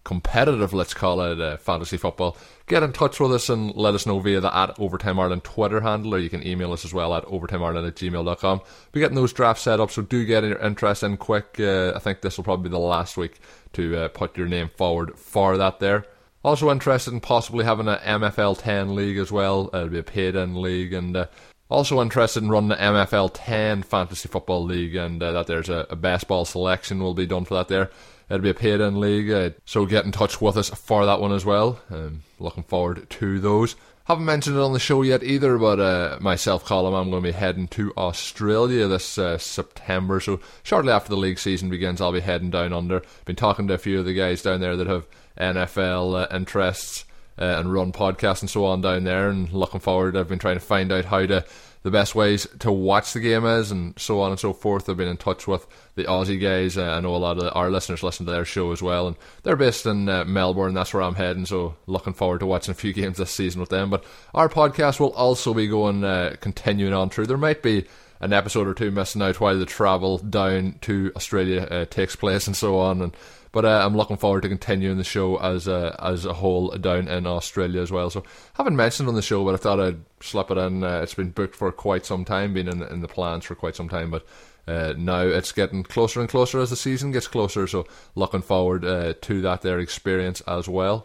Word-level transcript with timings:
competitive, 0.02 0.72
let's 0.72 0.94
call 0.94 1.20
it, 1.20 1.40
uh, 1.40 1.56
fantasy 1.58 1.96
football, 1.96 2.36
get 2.72 2.82
in 2.82 2.92
touch 2.92 3.20
with 3.20 3.32
us 3.32 3.48
and 3.48 3.74
let 3.76 3.94
us 3.94 4.06
know 4.06 4.18
via 4.18 4.40
the 4.40 4.54
at 4.54 4.78
Overtime 4.80 5.20
Ireland 5.20 5.44
Twitter 5.44 5.80
handle, 5.80 6.14
or 6.14 6.18
you 6.18 6.30
can 6.30 6.46
email 6.46 6.72
us 6.72 6.84
as 6.84 6.94
well 6.94 7.14
at 7.14 7.24
overtimeireland 7.24 7.86
at 7.86 7.96
gmail.com. 7.96 8.60
We're 8.92 9.00
getting 9.00 9.14
those 9.14 9.32
drafts 9.32 9.62
set 9.62 9.78
up, 9.78 9.90
so 9.90 10.02
do 10.02 10.24
get 10.24 10.42
your 10.42 10.58
interest 10.58 11.02
in 11.02 11.18
quick. 11.18 11.56
Uh, 11.60 11.92
I 11.94 11.98
think 11.98 12.22
this 12.22 12.36
will 12.36 12.44
probably 12.44 12.70
be 12.70 12.72
the 12.72 12.78
last 12.78 13.16
week 13.16 13.40
to 13.74 13.96
uh, 13.96 14.08
put 14.08 14.36
your 14.36 14.48
name 14.48 14.70
forward 14.76 15.18
for 15.18 15.56
that 15.58 15.80
there. 15.80 16.06
Also 16.44 16.70
interested 16.70 17.12
in 17.12 17.20
possibly 17.20 17.64
having 17.64 17.88
an 17.88 17.98
MFL 17.98 18.58
10 18.58 18.94
league 18.94 19.18
as 19.18 19.30
well. 19.30 19.70
It'll 19.72 19.88
be 19.88 19.98
a 19.98 20.02
paid 20.02 20.34
in 20.34 20.60
league 20.60 20.92
and 20.92 21.16
uh, 21.16 21.26
also 21.68 22.00
interested 22.00 22.42
in 22.42 22.50
running 22.50 22.70
the 22.70 22.76
MFL 22.76 23.30
10 23.32 23.82
fantasy 23.82 24.28
football 24.28 24.64
league 24.64 24.96
and 24.96 25.22
uh, 25.22 25.32
that 25.32 25.46
there's 25.46 25.68
a, 25.68 25.86
a 25.90 26.44
selection 26.44 27.02
will 27.02 27.14
be 27.14 27.26
done 27.26 27.44
for 27.44 27.54
that 27.54 27.68
there. 27.68 27.90
It'll 28.32 28.40
be 28.40 28.48
a 28.48 28.54
paid 28.54 28.80
in 28.80 28.98
league, 28.98 29.30
uh, 29.30 29.50
so 29.66 29.84
get 29.84 30.06
in 30.06 30.10
touch 30.10 30.40
with 30.40 30.56
us 30.56 30.70
for 30.70 31.04
that 31.04 31.20
one 31.20 31.32
as 31.32 31.44
well. 31.44 31.78
Um, 31.90 32.22
looking 32.38 32.62
forward 32.62 33.10
to 33.10 33.38
those. 33.38 33.76
Haven't 34.06 34.24
mentioned 34.24 34.56
it 34.56 34.62
on 34.62 34.72
the 34.72 34.78
show 34.78 35.02
yet 35.02 35.22
either, 35.22 35.58
but 35.58 35.78
uh, 35.78 36.16
myself, 36.18 36.64
Colin, 36.64 36.94
I'm 36.94 37.10
going 37.10 37.22
to 37.22 37.28
be 37.28 37.32
heading 37.32 37.68
to 37.68 37.92
Australia 37.94 38.88
this 38.88 39.18
uh, 39.18 39.36
September. 39.36 40.18
So 40.18 40.40
shortly 40.62 40.92
after 40.92 41.10
the 41.10 41.18
league 41.18 41.38
season 41.38 41.68
begins, 41.68 42.00
I'll 42.00 42.10
be 42.10 42.20
heading 42.20 42.48
down 42.48 42.72
under. 42.72 43.02
Been 43.26 43.36
talking 43.36 43.68
to 43.68 43.74
a 43.74 43.78
few 43.78 43.98
of 43.98 44.06
the 44.06 44.14
guys 44.14 44.40
down 44.40 44.62
there 44.62 44.78
that 44.78 44.86
have 44.86 45.06
NFL 45.36 46.22
uh, 46.22 46.34
interests 46.34 47.04
uh, 47.38 47.44
and 47.58 47.70
run 47.70 47.92
podcasts 47.92 48.40
and 48.40 48.48
so 48.48 48.64
on 48.64 48.80
down 48.80 49.04
there, 49.04 49.28
and 49.28 49.52
looking 49.52 49.80
forward. 49.80 50.16
I've 50.16 50.28
been 50.28 50.38
trying 50.38 50.56
to 50.56 50.60
find 50.60 50.90
out 50.90 51.04
how 51.04 51.26
to 51.26 51.44
the 51.82 51.90
best 51.90 52.14
ways 52.14 52.46
to 52.60 52.70
watch 52.70 53.12
the 53.12 53.20
game 53.20 53.44
is, 53.44 53.70
and 53.70 53.98
so 53.98 54.20
on 54.20 54.30
and 54.30 54.38
so 54.38 54.52
forth. 54.52 54.88
I've 54.88 54.96
been 54.96 55.08
in 55.08 55.16
touch 55.16 55.48
with 55.48 55.66
the 55.94 56.04
Aussie 56.04 56.40
guys. 56.40 56.78
Uh, 56.78 56.84
I 56.84 57.00
know 57.00 57.14
a 57.14 57.18
lot 57.18 57.38
of 57.38 57.54
our 57.56 57.70
listeners 57.70 58.02
listen 58.02 58.26
to 58.26 58.32
their 58.32 58.44
show 58.44 58.72
as 58.72 58.80
well, 58.80 59.08
and 59.08 59.16
they're 59.42 59.56
based 59.56 59.86
in 59.86 60.08
uh, 60.08 60.24
Melbourne. 60.24 60.74
That's 60.74 60.94
where 60.94 61.02
I'm 61.02 61.16
heading, 61.16 61.46
so 61.46 61.74
looking 61.86 62.12
forward 62.12 62.40
to 62.40 62.46
watching 62.46 62.72
a 62.72 62.76
few 62.76 62.92
games 62.94 63.18
this 63.18 63.30
season 63.30 63.60
with 63.60 63.70
them. 63.70 63.90
But 63.90 64.04
our 64.34 64.48
podcast 64.48 65.00
will 65.00 65.12
also 65.12 65.52
be 65.54 65.66
going, 65.66 66.04
uh, 66.04 66.36
continuing 66.40 66.94
on 66.94 67.10
through. 67.10 67.26
There 67.26 67.36
might 67.36 67.62
be 67.62 67.86
an 68.20 68.32
episode 68.32 68.68
or 68.68 68.74
two 68.74 68.92
missing 68.92 69.20
out 69.20 69.40
while 69.40 69.58
the 69.58 69.66
travel 69.66 70.18
down 70.18 70.76
to 70.82 71.10
Australia 71.16 71.62
uh, 71.62 71.84
takes 71.86 72.14
place 72.14 72.46
and 72.46 72.56
so 72.56 72.78
on, 72.78 73.02
and 73.02 73.16
but 73.52 73.64
uh, 73.64 73.82
I'm 73.84 73.96
looking 73.96 74.16
forward 74.16 74.42
to 74.42 74.48
continuing 74.48 74.98
the 74.98 75.04
show 75.04 75.36
as 75.36 75.68
a 75.68 75.96
as 76.02 76.24
a 76.24 76.32
whole 76.32 76.70
down 76.70 77.08
in 77.08 77.26
Australia 77.26 77.80
as 77.80 77.92
well. 77.92 78.10
So 78.10 78.24
haven't 78.54 78.76
mentioned 78.76 79.08
on 79.08 79.14
the 79.14 79.22
show, 79.22 79.44
but 79.44 79.54
I 79.54 79.58
thought 79.58 79.80
I'd 79.80 80.00
slip 80.20 80.50
it 80.50 80.58
in. 80.58 80.82
Uh, 80.82 81.00
it's 81.02 81.14
been 81.14 81.30
booked 81.30 81.54
for 81.54 81.70
quite 81.70 82.06
some 82.06 82.24
time, 82.24 82.54
been 82.54 82.68
in 82.68 82.82
in 82.82 83.00
the 83.00 83.08
plans 83.08 83.44
for 83.44 83.54
quite 83.54 83.76
some 83.76 83.88
time, 83.88 84.10
but. 84.10 84.26
Uh, 84.64 84.94
now 84.96 85.22
it's 85.22 85.50
getting 85.50 85.82
closer 85.82 86.20
and 86.20 86.28
closer 86.28 86.60
as 86.60 86.70
the 86.70 86.76
season 86.76 87.10
gets 87.10 87.26
closer, 87.26 87.66
so 87.66 87.84
looking 88.14 88.40
forward 88.40 88.84
uh, 88.84 89.12
to 89.20 89.40
that 89.40 89.60
their 89.60 89.80
experience 89.80 90.40
as 90.42 90.68
well. 90.68 91.04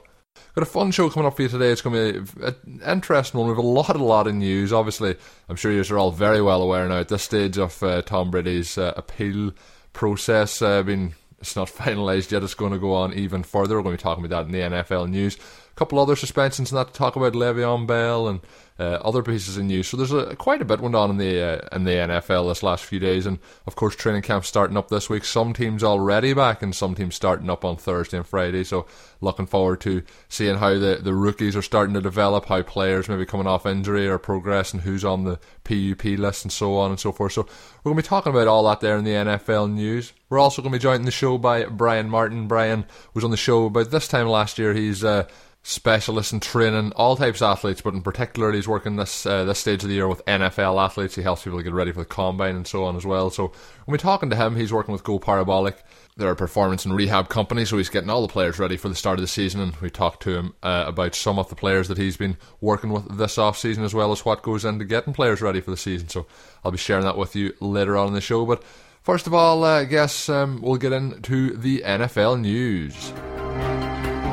Got 0.54 0.62
a 0.62 0.66
fun 0.66 0.92
show 0.92 1.10
coming 1.10 1.28
up 1.28 1.36
for 1.36 1.44
you 1.44 1.48
today. 1.48 1.72
It's 1.72 1.82
going 1.82 1.96
to 1.96 2.22
be 2.22 2.44
an 2.44 2.82
interesting 2.86 3.40
one. 3.40 3.50
We 3.50 3.56
have 3.56 3.64
a 3.64 3.68
lot, 3.68 3.96
a 3.96 4.04
lot 4.04 4.28
of 4.28 4.36
news. 4.36 4.74
Obviously, 4.74 5.16
I'm 5.50 5.56
sure 5.56 5.72
you 5.72 5.84
are 5.90 5.98
all 5.98 6.12
very 6.12 6.42
well 6.42 6.62
aware 6.62 6.88
now 6.88 7.00
at 7.00 7.10
this 7.10 7.24
stage 7.24 7.58
of 7.58 7.82
uh, 7.84 8.02
Tom 8.04 8.32
Brady's 8.32 8.78
uh, 8.78 8.94
appeal 8.96 9.54
process 9.94 10.62
uh, 10.62 10.84
being 10.84 11.16
it's 11.40 11.56
not 11.56 11.68
finalised 11.84 12.32
yet. 12.32 12.44
It's 12.44 12.54
going 12.54 12.74
to 12.74 12.80
go 12.80 12.94
on 12.94 13.14
even 13.14 13.44
further. 13.44 13.76
We're 13.76 13.84
going 13.84 13.98
to 13.98 14.02
be 14.02 14.04
talking 14.04 14.26
about 14.26 14.48
that 14.48 14.56
in 14.56 14.72
the 14.72 14.78
NFL 14.78 15.10
news. 15.10 15.38
Couple 15.78 16.00
other 16.00 16.18
suspensions 16.18 16.72
and 16.72 16.78
that 16.78 16.88
to 16.88 16.94
talk 16.94 17.16
about 17.16 17.34
Le'Veon 17.34 17.88
Bell 17.88 18.28
and 18.28 18.42
uh, 18.80 19.00
other 19.04 19.24
pieces 19.24 19.58
in 19.58 19.68
news. 19.68 19.88
So 19.88 19.98
there's 19.98 20.12
a, 20.12 20.36
quite 20.36 20.62
a 20.62 20.66
bit 20.66 20.82
went 20.82 20.96
on 20.96 21.10
in 21.10 21.18
the 21.18 21.42
uh, 21.42 21.76
in 21.76 21.84
the 21.84 21.92
NFL 21.92 22.50
this 22.50 22.62
last 22.62 22.84
few 22.84 23.00
days, 23.00 23.26
and 23.26 23.40
of 23.66 23.76
course 23.76 23.96
training 23.96 24.22
camp 24.22 24.46
starting 24.46 24.78
up 24.78 24.90
this 24.90 25.10
week. 25.10 25.26
Some 25.26 25.54
teams 25.54 25.84
already 25.84 26.34
back, 26.34 26.62
and 26.62 26.76
some 26.76 26.94
teams 26.94 27.16
starting 27.16 27.50
up 27.50 27.66
on 27.66 27.78
Thursday 27.78 28.18
and 28.18 28.28
Friday. 28.28 28.64
So 28.64 28.86
looking 29.20 29.48
forward 29.48 29.82
to 29.82 30.04
seeing 30.30 30.58
how 30.58 30.78
the, 30.78 31.00
the 31.02 31.14
rookies 31.14 31.56
are 31.56 31.64
starting 31.64 31.96
to 31.96 32.02
develop, 32.02 32.46
how 32.46 32.62
players 32.62 33.10
maybe 33.10 33.26
coming 33.26 33.48
off 33.48 33.66
injury 33.66 34.08
or 34.08 34.20
progressing, 34.20 34.82
who's 34.82 35.04
on 35.04 35.24
the 35.24 35.40
PUP 35.64 36.04
list, 36.20 36.46
and 36.46 36.52
so 36.52 36.76
on 36.78 36.92
and 36.92 37.00
so 37.00 37.12
forth. 37.12 37.34
So 37.34 37.48
we're 37.84 37.92
going 37.92 37.98
to 37.98 38.04
be 38.04 38.08
talking 38.08 38.32
about 38.32 38.48
all 38.48 38.68
that 38.68 38.80
there 38.80 38.98
in 38.98 39.06
the 39.06 39.12
NFL 39.12 39.72
news. 39.72 40.14
We're 40.30 40.40
also 40.40 40.62
going 40.62 40.74
to 40.74 40.78
be 40.78 40.84
joined 40.84 41.00
in 41.00 41.06
the 41.06 41.12
show 41.12 41.38
by 41.38 41.64
Brian 41.66 42.10
Martin. 42.10 42.48
Brian 42.48 42.86
was 43.14 43.24
on 43.24 43.32
the 43.32 43.38
show 43.38 43.66
about 43.66 43.90
this 43.90 44.08
time 44.08 44.28
last 44.28 44.60
year. 44.60 44.74
He's 44.74 45.04
uh, 45.04 45.28
specialist 45.68 46.32
in 46.32 46.40
training 46.40 46.94
all 46.96 47.18
types 47.18 47.42
of 47.42 47.52
athletes, 47.52 47.82
but 47.82 47.94
in 47.94 48.02
particular, 48.02 48.54
he's 48.54 48.70
working 48.70 48.96
this 48.96 49.26
uh, 49.26 49.44
this 49.44 49.60
stage 49.60 49.84
of 49.84 49.90
the 49.90 49.96
year 49.96 50.08
with 50.08 50.24
NFL 50.26 50.82
athletes. 50.82 51.16
He 51.16 51.22
helps 51.22 51.44
people 51.44 51.62
get 51.62 51.74
ready 51.74 51.92
for 51.92 52.00
the 52.00 52.06
combine 52.06 52.56
and 52.56 52.66
so 52.66 52.86
on 52.86 52.96
as 52.96 53.06
well. 53.06 53.30
So 53.30 53.48
when 53.48 53.94
we're 53.94 53.98
talking 53.98 54.30
to 54.30 54.36
him, 54.36 54.56
he's 54.56 54.72
working 54.72 54.94
with 54.94 55.04
Go 55.04 55.20
Parabolic. 55.20 55.84
They're 56.16 56.32
a 56.32 56.36
performance 56.36 56.86
and 56.86 56.96
rehab 56.96 57.28
company, 57.28 57.66
so 57.66 57.78
he's 57.78 57.90
getting 57.90 58.10
all 58.10 58.22
the 58.22 58.32
players 58.32 58.60
ready 58.60 58.78
for 58.78 58.88
the 58.88 58.96
start 58.96 59.20
of 59.20 59.22
the 59.22 59.28
season. 59.28 59.60
And 59.60 59.76
we 59.76 59.90
talked 59.90 60.24
to 60.24 60.38
him 60.38 60.54
uh, 60.64 60.86
about 60.88 61.16
some 61.16 61.38
of 61.38 61.50
the 61.50 61.56
players 61.56 61.90
that 61.90 61.98
he's 61.98 62.18
been 62.18 62.38
working 62.62 62.92
with 62.92 63.18
this 63.18 63.38
off 63.38 63.58
season, 63.58 63.84
as 63.84 63.94
well 63.94 64.14
as 64.14 64.24
what 64.24 64.42
goes 64.44 64.64
into 64.64 64.86
getting 64.86 65.14
players 65.14 65.42
ready 65.42 65.60
for 65.60 65.72
the 65.72 65.78
season. 65.78 66.08
So 66.08 66.26
I'll 66.64 66.72
be 66.72 66.78
sharing 66.78 67.04
that 67.04 67.18
with 67.18 67.36
you 67.36 67.54
later 67.60 67.98
on 67.98 68.08
in 68.08 68.14
the 68.14 68.22
show. 68.22 68.46
But 68.46 68.64
first 69.04 69.28
of 69.28 69.34
all, 69.34 69.66
uh, 69.66 69.82
I 69.82 69.84
guess 69.84 70.30
um, 70.30 70.62
we'll 70.62 70.78
get 70.78 70.94
into 70.94 71.56
the 71.58 71.84
NFL 71.86 72.40
news. 72.40 73.12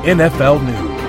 NFL 0.05 0.63
news. 0.65 1.04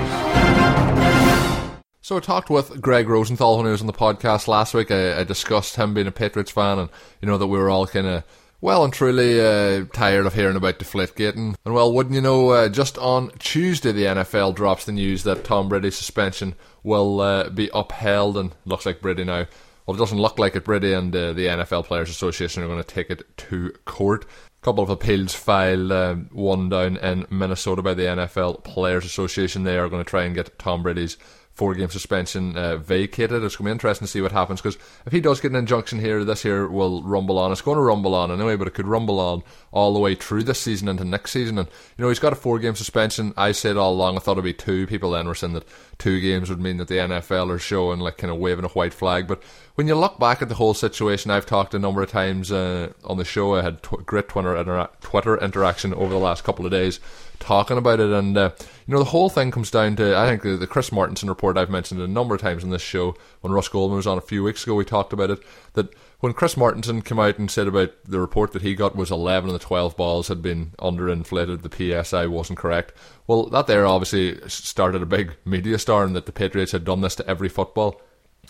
So 2.07 2.15
I 2.15 2.21
talked 2.21 2.49
with 2.49 2.79
Greg 2.79 3.09
Rosenthal 3.09 3.57
when 3.57 3.65
he 3.65 3.71
was 3.73 3.81
on 3.81 3.87
the 3.87 3.91
podcast 3.91 4.47
last 4.47 4.73
week. 4.73 4.91
I, 4.91 5.19
I 5.19 5.23
discussed 5.25 5.75
him 5.75 5.93
being 5.93 6.07
a 6.07 6.11
Patriots 6.13 6.51
fan, 6.51 6.79
and 6.79 6.89
you 7.21 7.27
know 7.27 7.37
that 7.37 7.47
we 7.47 7.57
were 7.57 7.69
all 7.69 7.85
kind 7.85 8.07
of 8.07 8.23
well 8.61 8.85
and 8.85 8.93
truly 8.93 9.41
uh, 9.41 9.83
tired 9.91 10.25
of 10.25 10.33
hearing 10.33 10.55
about 10.55 10.79
Deflategate. 10.79 11.35
And, 11.35 11.57
and 11.65 11.73
well, 11.73 11.91
wouldn't 11.91 12.15
you 12.15 12.21
know, 12.21 12.51
uh, 12.51 12.69
just 12.69 12.97
on 12.97 13.31
Tuesday 13.39 13.91
the 13.91 14.05
NFL 14.05 14.55
drops 14.55 14.85
the 14.85 14.93
news 14.93 15.23
that 15.23 15.43
Tom 15.43 15.67
Brady's 15.67 15.97
suspension 15.97 16.55
will 16.81 17.19
uh, 17.19 17.49
be 17.49 17.69
upheld, 17.73 18.37
and 18.37 18.53
looks 18.63 18.85
like 18.85 19.01
Brady 19.01 19.25
now. 19.25 19.45
Well, 19.85 19.97
it 19.97 19.99
doesn't 19.99 20.17
look 20.17 20.39
like 20.39 20.55
it. 20.55 20.63
Brady 20.63 20.93
and 20.93 21.13
uh, 21.13 21.33
the 21.33 21.47
NFL 21.47 21.87
Players 21.87 22.09
Association 22.09 22.63
are 22.63 22.67
going 22.67 22.81
to 22.81 22.87
take 22.87 23.09
it 23.09 23.35
to 23.35 23.73
court 23.83 24.23
A 24.23 24.63
couple 24.63 24.81
of 24.81 24.89
appeals 24.89 25.33
filed, 25.33 25.91
um, 25.91 26.29
one 26.31 26.69
down 26.69 26.95
in 26.95 27.25
Minnesota 27.29 27.81
by 27.81 27.95
the 27.95 28.03
NFL 28.03 28.63
Players 28.63 29.03
Association. 29.03 29.65
They 29.65 29.77
are 29.77 29.89
going 29.89 30.05
to 30.05 30.09
try 30.09 30.23
and 30.23 30.33
get 30.33 30.57
Tom 30.57 30.83
Brady's 30.83 31.17
four 31.57 31.73
game 31.73 31.89
suspension 31.89 32.55
uh, 32.55 32.77
vacated. 32.77 33.43
It's 33.43 33.55
going 33.55 33.65
to 33.65 33.69
be 33.69 33.71
interesting 33.71 34.05
to 34.05 34.11
see 34.11 34.21
what 34.21 34.31
happens 34.31 34.61
because 34.61 34.77
if 35.07 35.11
he 35.11 35.19
does 35.19 35.41
get 35.41 35.49
an 35.49 35.57
injunction 35.57 35.99
here, 35.99 36.23
this 36.23 36.45
year 36.45 36.67
will 36.67 37.01
rumble 37.01 37.39
on. 37.39 37.51
It's 37.51 37.61
going 37.61 37.77
to 37.77 37.81
rumble 37.81 38.13
on 38.13 38.29
anyway, 38.29 38.55
but 38.55 38.67
it 38.67 38.75
could 38.75 38.85
rumble 38.85 39.19
on 39.19 39.41
all 39.71 39.91
the 39.91 39.99
way 39.99 40.13
through 40.13 40.43
this 40.43 40.59
season 40.59 40.87
into 40.87 41.03
next 41.03 41.31
season. 41.31 41.57
And 41.57 41.67
you 41.97 42.03
know 42.03 42.09
he's 42.09 42.19
got 42.19 42.31
a 42.31 42.35
four 42.35 42.59
game 42.59 42.75
suspension. 42.75 43.33
I 43.35 43.53
said 43.53 43.75
all 43.75 43.93
along 43.93 44.17
I 44.17 44.19
thought 44.19 44.33
it'd 44.33 44.43
be 44.43 44.53
two. 44.53 44.85
People 44.85 45.11
then 45.11 45.27
were 45.27 45.33
saying 45.33 45.53
that 45.53 45.67
two 45.97 46.19
games 46.19 46.51
would 46.51 46.61
mean 46.61 46.77
that 46.77 46.89
the 46.89 46.97
NFL 46.97 47.49
are 47.49 47.59
showing 47.59 47.99
like 47.99 48.17
kind 48.17 48.31
of 48.31 48.37
waving 48.37 48.65
a 48.65 48.69
white 48.69 48.93
flag, 48.93 49.27
but 49.27 49.41
when 49.73 49.87
you 49.87 49.95
look 49.95 50.19
back 50.19 50.41
at 50.41 50.49
the 50.49 50.55
whole 50.55 50.73
situation, 50.73 51.29
I've 51.29 51.45
talked 51.45 51.75
a 51.75 51.79
number 51.79 52.01
of 52.01 52.09
times 52.09 52.51
uh, 52.51 52.93
on 53.03 53.17
the 53.17 53.25
show. 53.25 53.55
I 53.55 53.61
had 53.61 53.83
tw- 53.83 54.03
great 54.05 54.27
Twitter, 54.27 54.55
intera- 54.55 54.89
Twitter 55.01 55.37
interaction 55.37 55.93
over 55.93 56.09
the 56.09 56.19
last 56.19 56.43
couple 56.43 56.65
of 56.65 56.71
days 56.71 56.99
talking 57.39 57.77
about 57.77 57.99
it. 57.99 58.09
And, 58.09 58.37
uh, 58.37 58.51
you 58.85 58.93
know, 58.93 58.99
the 58.99 59.05
whole 59.05 59.29
thing 59.29 59.51
comes 59.51 59.71
down 59.71 59.95
to, 59.97 60.17
I 60.17 60.27
think, 60.27 60.43
the, 60.43 60.57
the 60.57 60.67
Chris 60.67 60.89
Mortensen 60.89 61.29
report 61.29 61.57
I've 61.57 61.69
mentioned 61.69 62.01
a 62.01 62.07
number 62.07 62.35
of 62.35 62.41
times 62.41 62.63
in 62.63 62.69
this 62.69 62.81
show. 62.81 63.15
When 63.41 63.53
Russ 63.53 63.67
Goldman 63.67 63.97
was 63.97 64.07
on 64.07 64.17
a 64.17 64.21
few 64.21 64.43
weeks 64.43 64.63
ago, 64.63 64.75
we 64.75 64.85
talked 64.85 65.13
about 65.13 65.29
it. 65.29 65.39
That 65.73 65.93
when 66.19 66.33
Chris 66.33 66.55
Mortensen 66.55 67.05
came 67.05 67.19
out 67.19 67.37
and 67.37 67.49
said 67.49 67.67
about 67.67 67.91
the 68.03 68.19
report 68.19 68.51
that 68.53 68.63
he 68.63 68.75
got 68.75 68.95
was 68.95 69.11
11 69.11 69.49
of 69.49 69.53
the 69.53 69.65
12 69.65 69.95
balls 69.95 70.27
had 70.27 70.41
been 70.41 70.71
underinflated, 70.79 71.61
the 71.61 72.03
PSI 72.03 72.25
wasn't 72.25 72.59
correct. 72.59 72.93
Well, 73.27 73.47
that 73.47 73.67
there 73.67 73.85
obviously 73.85 74.39
started 74.49 75.01
a 75.01 75.07
big 75.07 75.35
media 75.45 75.77
storm 75.77 76.13
that 76.13 76.25
the 76.25 76.31
Patriots 76.31 76.71
had 76.71 76.85
done 76.85 77.01
this 77.01 77.15
to 77.15 77.29
every 77.29 77.49
football. 77.49 78.01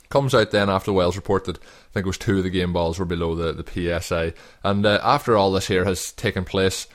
Comes 0.09 0.33
out 0.33 0.51
then 0.51 0.69
after 0.69 0.91
the 0.91 0.93
Wells 0.93 1.17
report 1.17 1.43
that 1.45 1.57
I 1.57 1.93
think 1.93 2.05
it 2.05 2.07
was 2.07 2.17
two 2.17 2.37
of 2.37 2.43
the 2.43 2.49
game 2.49 2.71
balls 2.71 2.97
were 2.97 3.05
below 3.05 3.35
the, 3.35 3.51
the 3.51 3.99
PSI. 3.99 4.33
And 4.63 4.85
uh, 4.85 5.01
after 5.03 5.35
all 5.35 5.51
this 5.51 5.67
here 5.67 5.83
has 5.83 6.13
taken 6.13 6.45
place, 6.45 6.87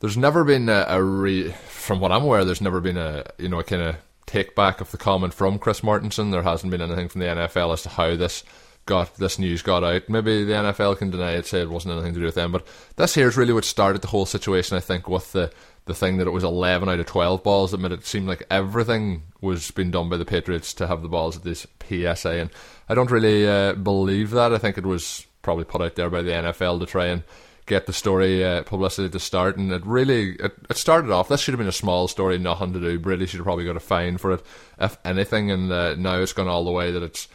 there's 0.00 0.16
never 0.16 0.44
been 0.44 0.68
a, 0.68 0.84
a 0.88 1.02
re, 1.02 1.52
from 1.68 2.00
what 2.00 2.12
I'm 2.12 2.22
aware, 2.22 2.44
there's 2.44 2.60
never 2.60 2.80
been 2.80 2.96
a 2.96 3.24
you 3.38 3.48
know 3.48 3.58
a 3.58 3.64
kind 3.64 3.82
of 3.82 3.96
take 4.26 4.54
back 4.54 4.80
of 4.80 4.90
the 4.90 4.98
comment 4.98 5.34
from 5.34 5.58
Chris 5.58 5.80
Mortensen. 5.80 6.30
There 6.30 6.42
hasn't 6.42 6.70
been 6.70 6.82
anything 6.82 7.08
from 7.08 7.20
the 7.20 7.26
NFL 7.26 7.72
as 7.72 7.82
to 7.82 7.88
how 7.88 8.14
this 8.16 8.44
got 8.86 9.16
this 9.16 9.38
news 9.38 9.62
got 9.62 9.84
out. 9.84 10.08
Maybe 10.08 10.44
the 10.44 10.52
NFL 10.52 10.98
can 10.98 11.10
deny 11.10 11.32
it, 11.32 11.46
say 11.46 11.60
it 11.60 11.70
wasn't 11.70 11.94
anything 11.94 12.14
to 12.14 12.20
do 12.20 12.26
with 12.26 12.34
them. 12.34 12.52
But 12.52 12.66
this 12.96 13.14
here 13.14 13.28
is 13.28 13.36
really 13.36 13.52
what 13.52 13.64
started 13.64 14.02
the 14.02 14.08
whole 14.08 14.26
situation. 14.26 14.76
I 14.76 14.80
think 14.80 15.08
with 15.08 15.32
the 15.32 15.52
the 15.84 15.94
thing 15.94 16.18
that 16.18 16.26
it 16.26 16.32
was 16.32 16.44
11 16.44 16.88
out 16.88 17.00
of 17.00 17.06
12 17.06 17.42
balls 17.42 17.70
that 17.70 17.80
made 17.80 17.92
it 17.92 18.04
seem 18.04 18.26
like 18.26 18.46
everything 18.50 19.22
was 19.40 19.70
being 19.70 19.90
done 19.90 20.10
by 20.10 20.18
the 20.18 20.24
Patriots 20.24 20.74
to 20.74 20.86
have 20.86 21.00
the 21.00 21.08
balls 21.08 21.36
at 21.38 21.44
this 21.44 21.66
PSA. 21.88 22.30
And 22.30 22.50
I 22.90 22.94
don't 22.94 23.10
really 23.10 23.48
uh, 23.48 23.72
believe 23.72 24.30
that. 24.32 24.52
I 24.52 24.58
think 24.58 24.76
it 24.76 24.84
was 24.84 25.26
probably 25.40 25.64
put 25.64 25.80
out 25.80 25.96
there 25.96 26.10
by 26.10 26.20
the 26.20 26.32
NFL 26.32 26.80
to 26.80 26.86
try 26.86 27.06
and 27.06 27.22
get 27.68 27.86
the 27.86 27.92
story 27.92 28.44
uh, 28.44 28.62
publicity 28.64 29.08
to 29.08 29.20
start. 29.20 29.56
And 29.56 29.70
it 29.70 29.86
really 29.86 30.32
it, 30.36 30.54
it, 30.68 30.76
started 30.76 31.10
off. 31.10 31.28
This 31.28 31.40
should 31.40 31.52
have 31.52 31.58
been 31.58 31.68
a 31.68 31.72
small 31.72 32.08
story, 32.08 32.38
nothing 32.38 32.72
to 32.72 32.80
do. 32.80 32.98
Brady 32.98 33.26
should 33.26 33.38
have 33.38 33.44
probably 33.44 33.64
got 33.64 33.76
a 33.76 33.80
fine 33.80 34.18
for 34.18 34.32
it, 34.32 34.42
if 34.80 34.98
anything. 35.04 35.50
And 35.50 35.70
uh, 35.70 35.94
now 35.94 36.16
it's 36.16 36.32
gone 36.32 36.48
all 36.48 36.64
the 36.64 36.72
way 36.72 36.90
that 36.90 37.02
it's 37.02 37.28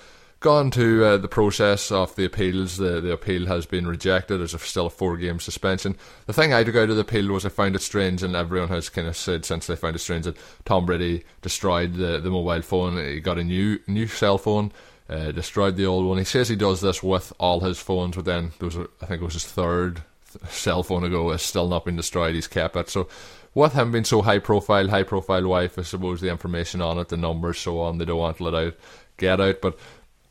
gone 0.43 0.69
to 0.71 1.05
uh, 1.05 1.17
the 1.17 1.27
process 1.27 1.91
of 1.91 2.15
the 2.15 2.25
appeals. 2.25 2.77
The, 2.77 2.99
the 2.99 3.13
appeal 3.13 3.45
has 3.47 3.65
been 3.65 3.87
rejected. 3.87 4.37
There's 4.39 4.61
still 4.61 4.87
a 4.87 4.91
four 4.91 5.17
game 5.17 5.39
suspension. 5.39 5.95
The 6.25 6.33
thing 6.33 6.53
I 6.53 6.63
took 6.63 6.75
out 6.75 6.89
of 6.89 6.95
the 6.95 7.01
appeal 7.01 7.31
was 7.31 7.45
I 7.45 7.49
found 7.49 7.75
it 7.75 7.81
strange, 7.81 8.21
and 8.21 8.35
everyone 8.35 8.69
has 8.69 8.89
kind 8.89 9.07
of 9.07 9.15
said 9.15 9.45
since 9.45 9.67
they 9.67 9.75
found 9.75 9.95
it 9.95 9.99
strange 9.99 10.25
that 10.25 10.37
Tom 10.65 10.85
Brady 10.85 11.23
destroyed 11.41 11.93
the, 11.93 12.19
the 12.19 12.29
mobile 12.29 12.61
phone. 12.61 12.97
He 12.97 13.21
got 13.21 13.39
a 13.39 13.43
new 13.43 13.79
new 13.87 14.07
cell 14.07 14.37
phone. 14.37 14.71
Uh, 15.09 15.31
destroyed 15.31 15.75
the 15.75 15.85
old 15.85 16.05
one. 16.05 16.17
He 16.17 16.23
says 16.23 16.47
he 16.47 16.55
does 16.55 16.79
this 16.79 17.03
with 17.03 17.33
all 17.37 17.59
his 17.59 17.77
phones, 17.77 18.15
but 18.15 18.23
then 18.23 18.51
there 18.57 18.67
was 18.67 18.77
a, 18.77 18.87
I 19.01 19.05
think 19.05 19.21
it 19.21 19.25
was 19.25 19.33
his 19.33 19.45
third 19.45 20.01
cell 20.49 20.83
phone 20.83 21.03
ago. 21.03 21.31
Has 21.31 21.41
still 21.41 21.67
not 21.67 21.85
been 21.85 21.95
destroyed. 21.95 22.35
He's 22.35 22.47
kept 22.47 22.75
it. 22.75 22.89
So 22.89 23.07
with 23.53 23.73
him 23.73 23.91
being 23.91 24.03
so 24.03 24.21
high 24.21 24.39
profile, 24.39 24.89
high 24.89 25.03
profile 25.03 25.47
wife, 25.47 25.77
I 25.77 25.83
suppose 25.83 26.21
the 26.21 26.29
information 26.29 26.81
on 26.81 26.97
it, 26.97 27.09
the 27.09 27.17
numbers, 27.17 27.59
so 27.59 27.79
on, 27.81 27.97
they 27.97 28.05
don't 28.05 28.17
want 28.17 28.37
to 28.37 28.43
let 28.43 28.55
out, 28.55 28.75
get 29.17 29.39
out. 29.39 29.61
But 29.61 29.77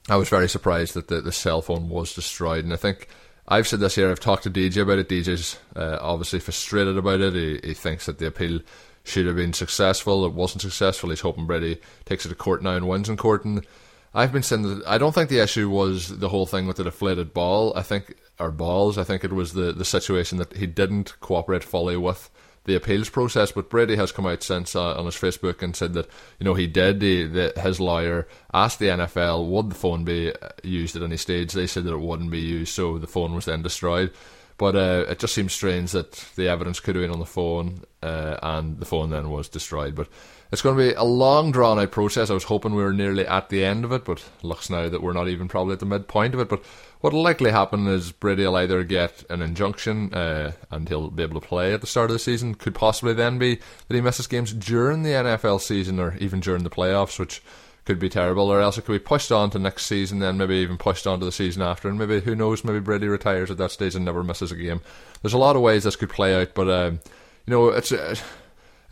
I 0.08 0.16
was 0.16 0.28
very 0.28 0.48
surprised 0.48 0.94
that 0.94 1.08
the, 1.08 1.20
the 1.20 1.32
cell 1.32 1.62
phone 1.62 1.88
was 1.88 2.14
destroyed. 2.14 2.64
And 2.64 2.72
I 2.72 2.76
think 2.76 3.08
I've 3.46 3.68
said 3.68 3.80
this 3.80 3.94
here, 3.94 4.10
I've 4.10 4.20
talked 4.20 4.44
to 4.44 4.50
DJ 4.50 4.82
about 4.82 4.98
it. 4.98 5.08
DJ's 5.08 5.58
uh, 5.76 5.98
obviously 6.00 6.40
frustrated 6.40 6.96
about 6.96 7.20
it. 7.20 7.34
He, 7.34 7.60
he 7.62 7.74
thinks 7.74 8.06
that 8.06 8.18
the 8.18 8.26
appeal 8.26 8.60
should 9.04 9.26
have 9.26 9.36
been 9.36 9.52
successful. 9.52 10.24
It 10.26 10.32
wasn't 10.32 10.62
successful. 10.62 11.10
He's 11.10 11.20
hoping 11.20 11.46
Brady 11.46 11.80
takes 12.04 12.24
it 12.24 12.30
to 12.30 12.34
court 12.34 12.62
now 12.62 12.76
and 12.76 12.88
wins 12.88 13.08
in 13.08 13.16
court. 13.16 13.44
And 13.44 13.66
I've 14.14 14.32
been 14.32 14.42
saying 14.42 14.62
that 14.62 14.86
I 14.86 14.98
don't 14.98 15.14
think 15.14 15.28
the 15.28 15.40
issue 15.40 15.70
was 15.70 16.18
the 16.18 16.28
whole 16.28 16.46
thing 16.46 16.66
with 16.66 16.76
the 16.76 16.84
deflated 16.84 17.32
ball. 17.32 17.72
I 17.76 17.82
think, 17.82 18.14
or 18.42 18.50
balls, 18.50 18.98
I 18.98 19.04
think 19.04 19.24
it 19.24 19.32
was 19.32 19.52
the, 19.52 19.72
the 19.72 19.84
situation 19.84 20.38
that 20.38 20.56
he 20.56 20.66
didn't 20.66 21.18
cooperate 21.20 21.64
fully 21.64 21.96
with 21.96 22.30
the 22.64 22.74
appeals 22.74 23.08
process. 23.08 23.52
But 23.52 23.70
Brady 23.70 23.96
has 23.96 24.12
come 24.12 24.26
out 24.26 24.42
since 24.42 24.76
uh, 24.76 24.96
on 24.96 25.06
his 25.06 25.16
Facebook 25.16 25.62
and 25.62 25.74
said 25.74 25.94
that 25.94 26.08
you 26.38 26.44
know 26.44 26.54
he 26.54 26.66
did. 26.66 27.02
He, 27.02 27.24
the, 27.24 27.52
his 27.56 27.80
lawyer 27.80 28.26
asked 28.52 28.78
the 28.78 28.86
NFL 28.86 29.48
would 29.48 29.70
the 29.70 29.74
phone 29.74 30.04
be 30.04 30.32
uh, 30.32 30.48
used 30.62 30.96
at 30.96 31.02
any 31.02 31.16
stage. 31.16 31.52
They 31.52 31.66
said 31.66 31.84
that 31.84 31.94
it 31.94 32.00
wouldn't 32.00 32.30
be 32.30 32.40
used, 32.40 32.74
so 32.74 32.98
the 32.98 33.06
phone 33.06 33.34
was 33.34 33.46
then 33.46 33.62
destroyed. 33.62 34.12
But 34.58 34.76
uh, 34.76 35.06
it 35.08 35.18
just 35.18 35.34
seems 35.34 35.52
strange 35.52 35.92
that 35.92 36.12
the 36.36 36.48
evidence 36.48 36.78
could 36.78 36.94
have 36.94 37.02
been 37.02 37.10
on 37.10 37.18
the 37.18 37.26
phone, 37.26 37.82
uh, 38.02 38.36
and 38.42 38.78
the 38.78 38.86
phone 38.86 39.10
then 39.10 39.30
was 39.30 39.48
destroyed. 39.48 39.94
But 39.94 40.08
it's 40.52 40.62
going 40.62 40.76
to 40.76 40.90
be 40.90 40.94
a 40.94 41.02
long, 41.02 41.50
drawn 41.50 41.78
out 41.80 41.90
process. 41.90 42.30
I 42.30 42.34
was 42.34 42.44
hoping 42.44 42.74
we 42.74 42.82
were 42.82 42.92
nearly 42.92 43.26
at 43.26 43.48
the 43.48 43.64
end 43.64 43.84
of 43.84 43.92
it, 43.92 44.04
but 44.04 44.24
looks 44.42 44.70
now 44.70 44.88
that 44.88 45.02
we're 45.02 45.12
not 45.12 45.28
even 45.28 45.48
probably 45.48 45.72
at 45.72 45.80
the 45.80 45.86
midpoint 45.86 46.34
of 46.34 46.40
it. 46.40 46.48
But 46.48 46.62
What'll 47.02 47.22
likely 47.22 47.50
happen 47.50 47.88
is 47.88 48.12
Brady 48.12 48.44
will 48.44 48.56
either 48.56 48.84
get 48.84 49.24
an 49.28 49.42
injunction 49.42 50.14
uh, 50.14 50.52
and 50.70 50.88
he'll 50.88 51.10
be 51.10 51.24
able 51.24 51.40
to 51.40 51.46
play 51.46 51.74
at 51.74 51.80
the 51.80 51.86
start 51.88 52.10
of 52.10 52.14
the 52.14 52.20
season. 52.20 52.54
Could 52.54 52.76
possibly 52.76 53.12
then 53.12 53.40
be 53.40 53.56
that 53.56 53.94
he 53.94 54.00
misses 54.00 54.28
games 54.28 54.52
during 54.52 55.02
the 55.02 55.10
NFL 55.10 55.60
season 55.60 55.98
or 55.98 56.14
even 56.18 56.38
during 56.38 56.62
the 56.62 56.70
playoffs, 56.70 57.18
which 57.18 57.42
could 57.84 57.98
be 57.98 58.08
terrible. 58.08 58.48
Or 58.48 58.60
else 58.60 58.78
it 58.78 58.84
could 58.84 58.92
be 58.92 59.00
pushed 59.00 59.32
on 59.32 59.50
to 59.50 59.58
next 59.58 59.86
season, 59.86 60.20
then 60.20 60.36
maybe 60.36 60.54
even 60.54 60.78
pushed 60.78 61.08
on 61.08 61.18
to 61.18 61.24
the 61.24 61.32
season 61.32 61.60
after. 61.60 61.88
And 61.88 61.98
maybe, 61.98 62.20
who 62.20 62.36
knows, 62.36 62.62
maybe 62.62 62.78
Brady 62.78 63.08
retires 63.08 63.50
at 63.50 63.58
that 63.58 63.72
stage 63.72 63.96
and 63.96 64.04
never 64.04 64.22
misses 64.22 64.52
a 64.52 64.56
game. 64.56 64.80
There's 65.22 65.34
a 65.34 65.38
lot 65.38 65.56
of 65.56 65.62
ways 65.62 65.82
this 65.82 65.96
could 65.96 66.10
play 66.10 66.40
out, 66.40 66.54
but, 66.54 66.70
um, 66.70 67.00
you 67.46 67.50
know, 67.50 67.70
it's. 67.70 67.90
Uh, 67.90 68.14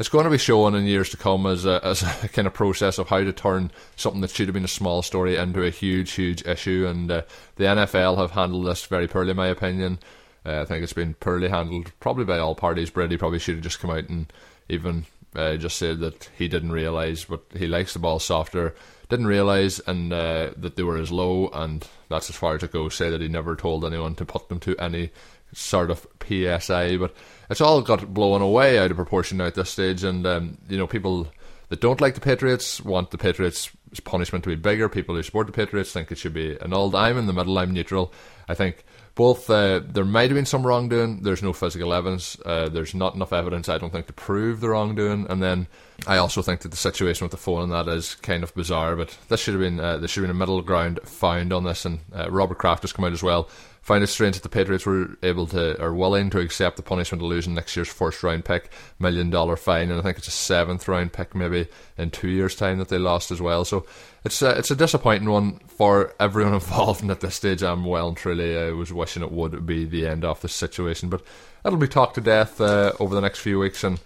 it's 0.01 0.09
going 0.09 0.25
to 0.25 0.31
be 0.31 0.39
shown 0.39 0.75
in 0.75 0.87
years 0.87 1.11
to 1.11 1.19
come 1.19 1.45
as 1.45 1.67
a, 1.67 1.79
as 1.85 2.03
a 2.25 2.29
kind 2.29 2.49
of 2.49 2.55
process 2.55 2.97
of 2.97 3.11
how 3.11 3.19
to 3.19 3.35
turn 3.35 3.71
something 3.97 4.23
that 4.23 4.31
should 4.31 4.49
have 4.49 4.55
been 4.55 4.65
a 4.65 4.69
small 4.69 5.03
story 5.03 5.37
into 5.37 5.63
a 5.63 5.69
huge, 5.69 6.13
huge 6.13 6.43
issue. 6.47 6.87
And 6.89 7.11
uh, 7.11 7.23
the 7.57 7.65
NFL 7.65 8.17
have 8.17 8.31
handled 8.31 8.67
this 8.67 8.87
very 8.87 9.07
poorly, 9.07 9.33
in 9.33 9.37
my 9.37 9.49
opinion. 9.49 9.99
Uh, 10.45 10.63
I 10.63 10.65
think 10.65 10.83
it's 10.83 10.95
been 10.95 11.13
poorly 11.13 11.51
handled, 11.51 11.93
probably 12.01 12.25
by 12.25 12.39
all 12.39 12.55
parties. 12.55 12.89
Brady 12.89 13.19
probably 13.19 13.39
should 13.39 13.57
have 13.57 13.63
just 13.63 13.79
come 13.79 13.91
out 13.91 14.09
and 14.09 14.33
even 14.71 15.05
uh, 15.37 15.57
just 15.57 15.77
said 15.77 16.01
that 16.01 16.31
he 16.37 16.49
didn't 16.49 16.73
realise, 16.73 17.27
but 17.27 17.45
he 17.55 17.67
likes 17.67 17.93
the 17.93 17.99
ball 17.99 18.19
softer. 18.19 18.75
Didn't 19.11 19.27
realise 19.27 19.81
and 19.81 20.15
uh, 20.15 20.53
that 20.57 20.77
they 20.77 20.83
were 20.83 20.97
as 20.97 21.13
low, 21.13 21.51
and 21.53 21.87
that's 22.09 22.31
as 22.31 22.37
far 22.37 22.55
as 22.55 22.63
it 22.63 22.73
goes. 22.73 22.95
Say 22.95 23.11
that 23.11 23.21
he 23.21 23.29
never 23.29 23.55
told 23.55 23.85
anyone 23.85 24.15
to 24.15 24.25
put 24.25 24.49
them 24.49 24.61
to 24.61 24.75
any 24.79 25.11
sort 25.53 25.91
of 25.91 26.07
PSI, 26.27 26.97
but 26.97 27.15
it's 27.49 27.61
all 27.61 27.83
got 27.83 28.15
blown 28.15 28.43
away 28.43 28.79
out 28.79 28.91
of 28.91 28.97
proportion 28.97 29.39
now 29.39 29.47
at 29.47 29.55
this 29.55 29.71
stage. 29.71 30.05
And 30.05 30.27
um, 30.27 30.59
you 30.69 30.79
know, 30.79 30.87
people 30.87 31.29
that 31.69 31.81
don't 31.81 32.01
like 32.01 32.15
the 32.15 32.21
Patriots 32.21 32.81
want 32.81 33.11
the 33.11 33.19
Patriots' 33.19 33.71
punishment 34.05 34.45
to 34.45 34.51
be 34.51 34.57
bigger. 34.57 34.89
People 34.89 35.15
who 35.15 35.23
support 35.23 35.47
the 35.47 35.53
Patriots 35.53 35.93
think 35.93 36.13
it 36.13 36.19
should 36.19 36.35
be 36.35 36.59
annulled. 36.61 36.95
I'm 36.95 37.19
in 37.19 37.27
the 37.27 37.33
middle. 37.33 37.59
I'm 37.59 37.73
neutral. 37.73 38.13
I 38.49 38.55
think 38.55 38.85
both 39.15 39.51
uh, 39.51 39.81
there 39.85 40.05
might 40.05 40.31
have 40.31 40.37
been 40.37 40.47
some 40.47 40.67
wrongdoing. 40.67 41.23
There's 41.23 41.43
no 41.43 41.53
physical 41.53 41.93
evidence. 41.93 42.39
Uh, 42.45 42.69
there's 42.69 42.95
not 42.95 43.15
enough 43.15 43.33
evidence, 43.33 43.69
I 43.69 43.79
don't 43.79 43.91
think, 43.91 44.07
to 44.07 44.13
prove 44.13 44.61
the 44.61 44.71
wrongdoing. 44.71 45.27
And 45.29 45.43
then 45.43 45.67
I 46.07 46.17
also 46.17 46.43
think 46.43 46.61
that 46.61 46.71
the 46.71 46.77
situation 46.77 47.25
with 47.25 47.33
the 47.33 47.37
phone 47.37 47.65
and 47.65 47.73
that 47.73 47.89
is 47.89 48.15
kind 48.17 48.43
of 48.43 48.55
bizarre. 48.55 48.97
But 48.97 49.17
this 49.29 49.41
should 49.41 49.55
have 49.55 49.61
been 49.61 49.81
uh, 49.81 49.99
there 49.99 50.09
should 50.09 50.23
have 50.23 50.29
been 50.29 50.37
a 50.37 50.39
middle 50.39 50.63
ground 50.63 51.01
found 51.05 51.53
on 51.53 51.65
this. 51.65 51.85
And 51.85 52.01
uh, 52.15 52.31
Robert 52.31 52.59
Kraft 52.59 52.83
has 52.83 52.93
come 52.93 53.05
out 53.05 53.13
as 53.13 53.23
well 53.23 53.49
Find 53.91 54.05
it 54.05 54.07
strange 54.07 54.37
that 54.37 54.45
the 54.45 54.49
Patriots 54.49 54.87
were 54.87 55.19
able 55.21 55.49
to 55.49 55.83
or 55.83 55.93
willing 55.93 56.31
to 56.31 56.39
accept 56.39 56.77
the 56.77 56.83
punishment 56.85 57.23
of 57.23 57.29
losing 57.29 57.55
next 57.55 57.75
year's 57.75 57.89
first 57.89 58.23
round 58.23 58.45
pick, 58.45 58.71
million 59.01 59.31
dollar 59.31 59.57
fine, 59.57 59.91
and 59.91 59.99
I 59.99 60.03
think 60.05 60.17
it's 60.17 60.29
a 60.29 60.31
seventh 60.31 60.87
round 60.87 61.13
pick 61.13 61.35
maybe 61.35 61.67
in 61.99 62.13
two 62.13 62.29
years' 62.29 62.55
time 62.55 62.79
that 62.79 62.87
they 62.87 62.99
lost 62.99 63.33
as 63.33 63.41
well. 63.41 63.65
So 63.65 63.85
it's 64.25 64.43
a, 64.43 64.57
it's 64.57 64.71
a 64.71 64.77
disappointing 64.77 65.29
one 65.29 65.59
for 65.67 66.15
everyone 66.21 66.55
involved. 66.63 67.03
And 67.03 67.11
at 67.11 67.19
this 67.19 67.35
stage, 67.35 67.65
I'm 67.65 67.85
well 67.85 68.07
and 68.07 68.17
truly 68.17 68.57
I 68.57 68.71
was 68.71 68.93
wishing 68.93 69.25
it 69.25 69.33
would 69.33 69.67
be 69.67 69.87
the 69.87 70.07
end 70.07 70.25
of 70.25 70.41
this 70.41 70.55
situation, 70.55 71.09
but 71.09 71.25
it'll 71.65 71.77
be 71.77 71.89
talked 71.89 72.15
to 72.15 72.21
death 72.21 72.61
uh, 72.61 72.93
over 73.01 73.17
the 73.17 73.21
next 73.21 73.41
few 73.41 73.59
weeks, 73.59 73.83
and 73.83 73.99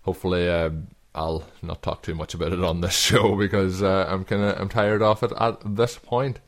hopefully. 0.00 0.48
Uh, 0.48 0.70
I'll 1.14 1.44
not 1.62 1.82
talk 1.82 2.02
too 2.02 2.14
much 2.14 2.32
about 2.34 2.52
it 2.52 2.62
on 2.64 2.80
this 2.80 2.92
show 3.00 3.36
because 3.36 3.82
uh, 3.82 4.06
I'm 4.08 4.24
kind 4.24 4.42
of 4.42 4.58
I'm 4.58 4.70
tired 4.70 5.02
of 5.02 5.22
it 5.22 5.32
at 5.38 5.76
this 5.76 5.98
point. 5.98 6.40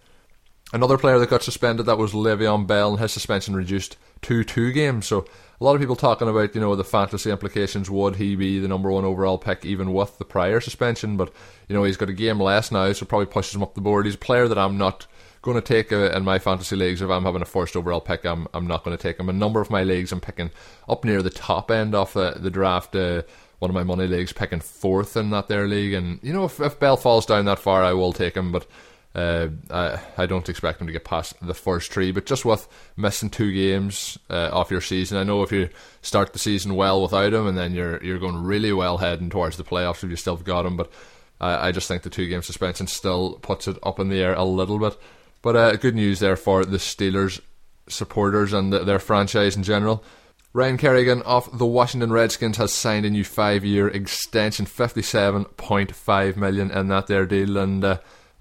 Another 0.70 0.98
player 0.98 1.18
that 1.18 1.30
got 1.30 1.42
suspended 1.42 1.86
that 1.86 1.96
was 1.96 2.12
Le'Veon 2.12 2.66
Bell, 2.66 2.90
and 2.90 3.00
his 3.00 3.12
suspension 3.12 3.56
reduced 3.56 3.96
to 4.22 4.44
two 4.44 4.70
games. 4.70 5.06
So 5.06 5.24
a 5.58 5.64
lot 5.64 5.74
of 5.74 5.80
people 5.80 5.96
talking 5.96 6.28
about 6.28 6.54
you 6.54 6.60
know 6.60 6.76
the 6.76 6.84
fantasy 6.84 7.30
implications. 7.30 7.88
Would 7.88 8.16
he 8.16 8.36
be 8.36 8.58
the 8.58 8.68
number 8.68 8.90
one 8.90 9.06
overall 9.06 9.38
pick 9.38 9.64
even 9.64 9.94
with 9.94 10.18
the 10.18 10.26
prior 10.26 10.60
suspension? 10.60 11.16
But 11.16 11.32
you 11.68 11.74
know 11.74 11.84
he's 11.84 11.96
got 11.96 12.10
a 12.10 12.14
game 12.14 12.38
less 12.38 12.70
now, 12.70 12.92
so 12.92 13.06
probably 13.06 13.26
pushes 13.26 13.54
him 13.54 13.62
up 13.62 13.74
the 13.74 13.80
board. 13.80 14.04
He's 14.04 14.14
a 14.14 14.18
player 14.18 14.46
that 14.46 14.58
I'm 14.58 14.76
not 14.76 15.06
going 15.40 15.54
to 15.54 15.62
take 15.62 15.90
uh, 15.90 16.10
in 16.10 16.24
my 16.24 16.38
fantasy 16.38 16.76
leagues. 16.76 17.00
If 17.00 17.08
I'm 17.08 17.24
having 17.24 17.40
a 17.40 17.46
first 17.46 17.74
overall 17.74 18.02
pick, 18.02 18.26
I'm 18.26 18.46
I'm 18.52 18.66
not 18.66 18.84
going 18.84 18.96
to 18.96 19.02
take 19.02 19.18
him. 19.18 19.30
A 19.30 19.32
number 19.32 19.62
of 19.62 19.70
my 19.70 19.84
leagues, 19.84 20.12
I'm 20.12 20.20
picking 20.20 20.50
up 20.86 21.02
near 21.02 21.22
the 21.22 21.30
top 21.30 21.70
end 21.70 21.94
of 21.94 22.12
the 22.12 22.32
the 22.32 22.50
draft. 22.50 22.94
Uh, 22.94 23.22
one 23.58 23.70
of 23.70 23.74
my 23.74 23.84
money 23.84 24.06
leagues 24.06 24.34
picking 24.34 24.60
fourth 24.60 25.16
in 25.16 25.30
that 25.30 25.48
there 25.48 25.66
league, 25.66 25.94
and 25.94 26.20
you 26.22 26.34
know 26.34 26.44
if, 26.44 26.60
if 26.60 26.78
Bell 26.78 26.98
falls 26.98 27.24
down 27.24 27.46
that 27.46 27.58
far, 27.58 27.82
I 27.82 27.94
will 27.94 28.12
take 28.12 28.36
him, 28.36 28.52
but. 28.52 28.66
Uh, 29.14 29.48
I, 29.70 29.98
I 30.16 30.26
don't 30.26 30.48
expect 30.48 30.80
him 30.80 30.86
to 30.86 30.92
get 30.92 31.04
past 31.04 31.34
the 31.42 31.54
first 31.54 31.90
three, 31.90 32.12
but 32.12 32.26
just 32.26 32.44
with 32.44 32.68
missing 32.96 33.30
two 33.30 33.52
games 33.52 34.18
uh, 34.30 34.50
off 34.52 34.70
your 34.70 34.82
season, 34.82 35.18
I 35.18 35.24
know 35.24 35.42
if 35.42 35.50
you 35.50 35.70
start 36.02 36.32
the 36.32 36.38
season 36.38 36.76
well 36.76 37.02
without 37.02 37.32
him, 37.32 37.46
and 37.46 37.58
then 37.58 37.74
you're 37.74 38.02
you're 38.04 38.20
going 38.20 38.44
really 38.44 38.72
well 38.72 38.98
heading 38.98 39.30
towards 39.30 39.56
the 39.56 39.64
playoffs 39.64 40.04
if 40.04 40.10
you 40.10 40.16
still 40.16 40.36
have 40.36 40.44
got 40.44 40.66
him. 40.66 40.76
But 40.76 40.92
I, 41.40 41.68
I 41.68 41.72
just 41.72 41.88
think 41.88 42.02
the 42.02 42.10
two 42.10 42.28
game 42.28 42.42
suspension 42.42 42.86
still 42.86 43.34
puts 43.42 43.66
it 43.66 43.78
up 43.82 43.98
in 43.98 44.08
the 44.08 44.20
air 44.20 44.34
a 44.34 44.44
little 44.44 44.78
bit. 44.78 44.96
But 45.42 45.56
uh, 45.56 45.76
good 45.76 45.94
news 45.94 46.20
there 46.20 46.36
for 46.36 46.64
the 46.64 46.78
Steelers 46.78 47.40
supporters 47.88 48.52
and 48.52 48.72
their 48.72 48.98
franchise 48.98 49.56
in 49.56 49.62
general. 49.62 50.04
Ryan 50.52 50.76
Kerrigan 50.78 51.22
of 51.22 51.58
the 51.58 51.66
Washington 51.66 52.12
Redskins 52.12 52.56
has 52.56 52.72
signed 52.72 53.06
a 53.06 53.10
new 53.10 53.24
five-year 53.24 53.88
extension, 53.88 54.66
fifty-seven 54.66 55.46
point 55.56 55.94
five 55.94 56.36
million 56.36 56.70
in 56.70 56.88
that 56.88 57.06
there 57.06 57.26
deal, 57.26 57.56
and 57.56 57.82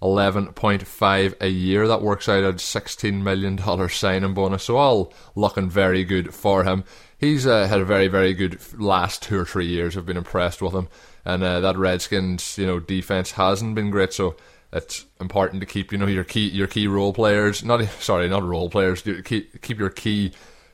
uh, 0.02 0.06
eleven 0.06 0.48
point 0.54 0.86
five 0.86 1.36
a 1.42 1.48
year. 1.48 1.88
That 1.88 2.02
works 2.02 2.30
out 2.30 2.44
at 2.44 2.60
sixteen 2.60 3.24
million 3.24 3.56
dollar 3.56 3.90
signing 3.90 4.34
bonus. 4.34 4.64
So 4.64 4.78
all 4.78 5.14
looking 5.36 5.70
very 5.70 6.04
good 6.04 6.34
for 6.34 6.64
him. 6.64 6.84
He's 7.18 7.48
uh, 7.48 7.68
had 7.68 7.82
a 7.82 7.86
very 7.86 8.08
very 8.08 8.34
good 8.34 8.60
last 8.80 9.24
two 9.24 9.40
or 9.40 9.46
three 9.46 9.68
years. 9.68 9.98
I've 9.98 10.06
been 10.06 10.18
impressed 10.18 10.62
with 10.62 10.74
him, 10.74 10.88
and 11.26 11.44
uh, 11.44 11.60
that 11.62 11.78
Redskins 11.78 12.58
you 12.58 12.66
know 12.68 12.80
defense 12.80 13.32
hasn't 13.32 13.76
been 13.76 13.92
great. 13.92 14.14
So 14.14 14.36
it's 14.74 15.06
important 15.20 15.62
to 15.62 15.66
keep 15.66 15.92
you 15.92 15.98
know 15.98 16.08
your 16.08 16.24
key 16.24 16.48
your 16.50 16.68
key 16.68 16.88
role 16.88 17.14
players 17.14 17.64
not 17.64 17.84
sorry 18.00 18.28
not 18.28 18.44
role 18.44 18.70
players 18.70 19.02
keep 19.02 19.62
keep 19.62 19.80
your 19.80 19.90
key 19.90 20.32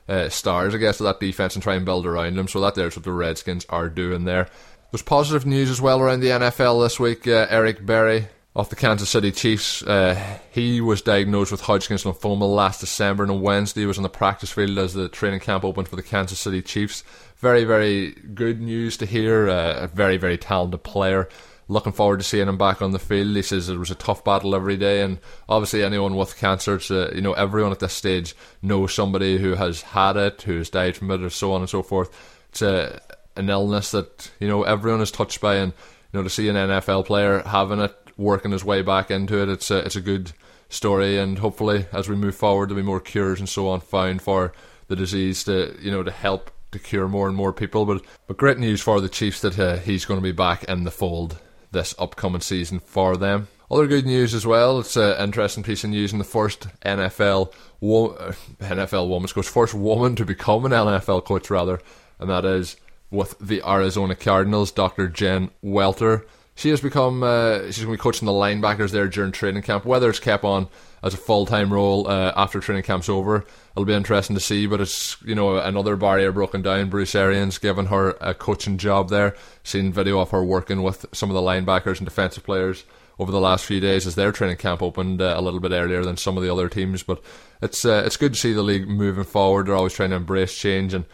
uh, 0.08 0.28
stars 0.28 0.74
I 0.74 0.78
guess 0.78 1.00
of 1.00 1.04
that 1.04 1.20
defense 1.20 1.54
and 1.54 1.62
try 1.62 1.74
and 1.74 1.84
build 1.84 2.06
around 2.06 2.36
them 2.36 2.48
so 2.48 2.60
that 2.60 2.74
there's 2.74 2.96
what 2.96 3.04
the 3.04 3.12
Redskins 3.12 3.64
are 3.68 3.88
doing 3.88 4.24
there 4.24 4.48
there's 4.90 5.02
positive 5.02 5.46
news 5.46 5.70
as 5.70 5.80
well 5.80 6.00
around 6.00 6.20
the 6.20 6.28
NFL 6.28 6.84
this 6.84 7.00
week 7.00 7.26
uh, 7.26 7.46
Eric 7.48 7.86
Berry 7.86 8.26
of 8.56 8.68
the 8.68 8.76
Kansas 8.76 9.10
City 9.10 9.32
Chiefs 9.32 9.82
uh, 9.82 10.38
he 10.50 10.80
was 10.80 11.02
diagnosed 11.02 11.50
with 11.50 11.62
Hodgkin's 11.62 12.04
lymphoma 12.04 12.52
last 12.52 12.80
December 12.80 13.24
and 13.24 13.32
on 13.32 13.40
Wednesday 13.40 13.80
he 13.80 13.86
was 13.86 13.98
on 13.98 14.02
the 14.04 14.08
practice 14.08 14.52
field 14.52 14.78
as 14.78 14.94
the 14.94 15.08
training 15.08 15.40
camp 15.40 15.64
opened 15.64 15.88
for 15.88 15.96
the 15.96 16.02
Kansas 16.02 16.40
City 16.40 16.62
Chiefs 16.62 17.02
very 17.38 17.64
very 17.64 18.12
good 18.12 18.60
news 18.60 18.96
to 18.98 19.06
hear 19.06 19.48
uh, 19.48 19.80
a 19.80 19.86
very 19.88 20.16
very 20.16 20.38
talented 20.38 20.82
player 20.82 21.28
looking 21.68 21.92
forward 21.92 22.18
to 22.18 22.24
seeing 22.24 22.48
him 22.48 22.58
back 22.58 22.82
on 22.82 22.92
the 22.92 22.98
field. 22.98 23.34
He 23.34 23.42
says 23.42 23.68
it 23.68 23.78
was 23.78 23.90
a 23.90 23.96
tough 23.96 24.24
battle 24.24 24.54
every 24.54 24.76
day, 24.76 25.02
and 25.02 25.18
obviously 25.48 25.82
anyone 25.82 26.16
with 26.16 26.36
cancer, 26.36 26.80
uh, 26.90 27.10
you 27.14 27.20
know, 27.20 27.32
everyone 27.32 27.72
at 27.72 27.80
this 27.80 27.92
stage 27.92 28.34
knows 28.62 28.94
somebody 28.94 29.38
who 29.38 29.54
has 29.54 29.82
had 29.82 30.16
it, 30.16 30.42
who 30.42 30.58
has 30.58 30.70
died 30.70 30.96
from 30.96 31.10
it, 31.10 31.22
or 31.22 31.30
so 31.30 31.52
on 31.52 31.62
and 31.62 31.70
so 31.70 31.82
forth. 31.82 32.10
It's 32.50 32.62
a, 32.62 33.00
an 33.36 33.50
illness 33.50 33.90
that 33.92 34.30
you 34.40 34.48
know 34.48 34.62
everyone 34.62 35.00
is 35.00 35.10
touched 35.10 35.40
by, 35.40 35.56
and 35.56 35.72
you 36.12 36.18
know 36.18 36.22
to 36.22 36.30
see 36.30 36.48
an 36.48 36.56
NFL 36.56 37.06
player 37.06 37.42
having 37.44 37.80
it, 37.80 37.96
working 38.16 38.52
his 38.52 38.64
way 38.64 38.82
back 38.82 39.10
into 39.10 39.42
it, 39.42 39.48
it's 39.48 39.70
a, 39.70 39.78
it's 39.78 39.96
a 39.96 40.00
good 40.00 40.32
story, 40.68 41.18
and 41.18 41.38
hopefully 41.38 41.86
as 41.92 42.08
we 42.08 42.16
move 42.16 42.34
forward, 42.34 42.68
there'll 42.68 42.82
be 42.82 42.86
more 42.86 43.00
cures 43.00 43.40
and 43.40 43.48
so 43.48 43.68
on 43.68 43.80
found 43.80 44.22
for 44.22 44.52
the 44.88 44.96
disease 44.96 45.44
to 45.44 45.76
you 45.80 45.90
know 45.90 46.02
to 46.02 46.10
help 46.10 46.50
to 46.72 46.78
cure 46.78 47.08
more 47.08 47.28
and 47.28 47.36
more 47.36 47.52
people. 47.52 47.86
But 47.86 48.02
but 48.26 48.36
great 48.36 48.58
news 48.58 48.80
for 48.80 49.00
the 49.00 49.08
Chiefs 49.08 49.40
that 49.40 49.58
uh, 49.58 49.76
he's 49.78 50.04
going 50.04 50.18
to 50.18 50.24
be 50.24 50.32
back 50.32 50.64
in 50.64 50.84
the 50.84 50.90
fold 50.90 51.38
this 51.72 51.94
upcoming 51.98 52.40
season 52.40 52.78
for 52.78 53.16
them. 53.16 53.48
Other 53.70 53.86
good 53.86 54.06
news 54.06 54.34
as 54.34 54.46
well. 54.46 54.78
It's 54.78 54.96
an 54.96 55.16
interesting 55.18 55.64
piece 55.64 55.82
of 55.84 55.90
news 55.90 56.12
in 56.12 56.18
the 56.18 56.24
first 56.24 56.68
NFL 56.82 57.52
wo- 57.80 58.10
uh, 58.10 58.32
NFL 58.60 59.08
woman's 59.08 59.32
coach, 59.32 59.48
first 59.48 59.74
woman 59.74 60.16
to 60.16 60.24
become 60.24 60.64
an 60.66 60.72
NFL 60.72 61.24
coach 61.24 61.50
rather, 61.50 61.80
and 62.18 62.30
that 62.30 62.44
is 62.44 62.76
with 63.10 63.36
the 63.38 63.62
Arizona 63.66 64.14
Cardinals, 64.14 64.70
Dr. 64.70 65.08
Jen 65.08 65.50
Welter. 65.62 66.26
She 66.56 66.70
has 66.70 66.80
become 66.80 67.22
uh, 67.22 67.64
she's 67.66 67.84
going 67.84 67.96
to 67.96 67.98
be 67.98 68.02
coaching 68.02 68.26
the 68.26 68.32
linebackers 68.32 68.90
there 68.90 69.08
during 69.08 69.32
training 69.32 69.62
camp. 69.62 69.84
Whether 69.84 70.08
it's 70.08 70.20
kept 70.20 70.44
on 70.44 70.68
as 71.02 71.12
a 71.12 71.16
full 71.16 71.46
time 71.46 71.72
role 71.72 72.06
uh, 72.08 72.32
after 72.36 72.60
training 72.60 72.84
camp's 72.84 73.08
over, 73.08 73.44
it'll 73.72 73.84
be 73.84 73.92
interesting 73.92 74.36
to 74.36 74.40
see. 74.40 74.66
But 74.66 74.80
it's 74.80 75.20
you 75.22 75.34
know 75.34 75.56
another 75.56 75.96
barrier 75.96 76.30
broken 76.30 76.62
down. 76.62 76.90
Bruce 76.90 77.14
Arians 77.14 77.58
giving 77.58 77.86
her 77.86 78.10
a 78.20 78.34
coaching 78.34 78.78
job 78.78 79.10
there. 79.10 79.34
Seen 79.64 79.92
video 79.92 80.20
of 80.20 80.30
her 80.30 80.44
working 80.44 80.82
with 80.82 81.06
some 81.12 81.28
of 81.28 81.34
the 81.34 81.42
linebackers 81.42 81.98
and 81.98 82.06
defensive 82.06 82.44
players 82.44 82.84
over 83.18 83.32
the 83.32 83.40
last 83.40 83.64
few 83.64 83.80
days 83.80 84.06
as 84.06 84.14
their 84.14 84.32
training 84.32 84.56
camp 84.56 84.82
opened 84.82 85.22
uh, 85.22 85.34
a 85.36 85.42
little 85.42 85.60
bit 85.60 85.72
earlier 85.72 86.04
than 86.04 86.16
some 86.16 86.36
of 86.36 86.42
the 86.42 86.52
other 86.52 86.68
teams. 86.68 87.02
But 87.02 87.20
it's 87.62 87.84
uh, 87.84 88.04
it's 88.06 88.16
good 88.16 88.34
to 88.34 88.38
see 88.38 88.52
the 88.52 88.62
league 88.62 88.86
moving 88.86 89.24
forward. 89.24 89.66
They're 89.66 89.74
always 89.74 89.94
trying 89.94 90.10
to 90.10 90.16
embrace 90.16 90.56
change 90.56 90.94
and 90.94 91.04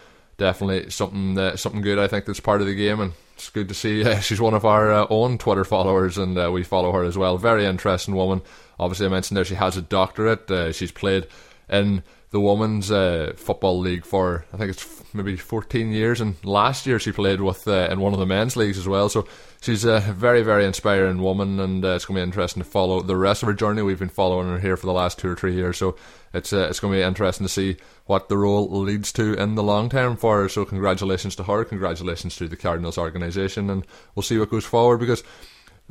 definitely 0.40 0.90
something 0.90 1.38
uh, 1.38 1.54
something 1.56 1.82
good. 1.82 1.98
I 1.98 2.08
think 2.08 2.24
that's 2.24 2.40
part 2.40 2.62
of 2.62 2.66
the 2.66 2.74
game, 2.74 2.98
and 2.98 3.12
it's 3.34 3.50
good 3.50 3.68
to 3.68 3.74
see. 3.74 4.02
Uh, 4.02 4.18
she's 4.20 4.40
one 4.40 4.54
of 4.54 4.64
our 4.64 4.90
uh, 4.90 5.06
own 5.10 5.38
Twitter 5.38 5.64
followers, 5.64 6.18
and 6.18 6.36
uh, 6.36 6.50
we 6.50 6.64
follow 6.64 6.90
her 6.90 7.04
as 7.04 7.16
well. 7.16 7.38
Very 7.38 7.66
interesting 7.66 8.16
woman. 8.16 8.40
Obviously, 8.80 9.06
I 9.06 9.10
mentioned 9.10 9.36
there 9.36 9.44
she 9.44 9.54
has 9.54 9.76
a 9.76 9.82
doctorate. 9.82 10.50
Uh, 10.50 10.72
she's 10.72 10.90
played 10.90 11.28
in 11.68 12.02
the 12.30 12.40
women's 12.40 12.90
uh, 12.90 13.32
football 13.36 13.78
league 13.78 14.04
for 14.04 14.44
I 14.52 14.56
think 14.56 14.70
it's 14.70 15.14
maybe 15.14 15.36
14 15.36 15.90
years, 15.90 16.20
and 16.20 16.36
last 16.44 16.86
year 16.86 16.98
she 16.98 17.10
played 17.10 17.40
with 17.40 17.66
in 17.66 18.00
one 18.00 18.12
of 18.12 18.20
the 18.20 18.26
men's 18.26 18.56
leagues 18.56 18.78
as 18.78 18.86
well. 18.86 19.08
So 19.08 19.26
she's 19.60 19.84
a 19.84 20.00
very 20.00 20.42
very 20.42 20.64
inspiring 20.64 21.20
woman, 21.20 21.58
and 21.58 21.84
it's 21.84 22.04
going 22.04 22.16
to 22.16 22.20
be 22.20 22.28
interesting 22.28 22.62
to 22.62 22.68
follow 22.68 23.00
the 23.02 23.16
rest 23.16 23.42
of 23.42 23.48
her 23.48 23.54
journey. 23.54 23.82
We've 23.82 23.98
been 23.98 24.08
following 24.08 24.48
her 24.48 24.60
here 24.60 24.76
for 24.76 24.86
the 24.86 24.92
last 24.92 25.18
two 25.18 25.28
or 25.28 25.36
three 25.36 25.54
years, 25.54 25.78
so 25.78 25.96
it's 26.32 26.52
it's 26.52 26.78
going 26.78 26.92
to 26.92 26.98
be 26.98 27.02
interesting 27.02 27.46
to 27.46 27.52
see 27.52 27.76
what 28.06 28.28
the 28.28 28.38
role 28.38 28.68
leads 28.70 29.12
to 29.12 29.34
in 29.34 29.56
the 29.56 29.62
long 29.62 29.88
term 29.88 30.16
for 30.16 30.42
her. 30.42 30.48
So 30.48 30.64
congratulations 30.64 31.34
to 31.36 31.42
her, 31.44 31.64
congratulations 31.64 32.36
to 32.36 32.46
the 32.46 32.56
Cardinals 32.56 32.98
organisation, 32.98 33.70
and 33.70 33.84
we'll 34.14 34.22
see 34.22 34.38
what 34.38 34.50
goes 34.50 34.64
forward 34.64 34.98
because 34.98 35.24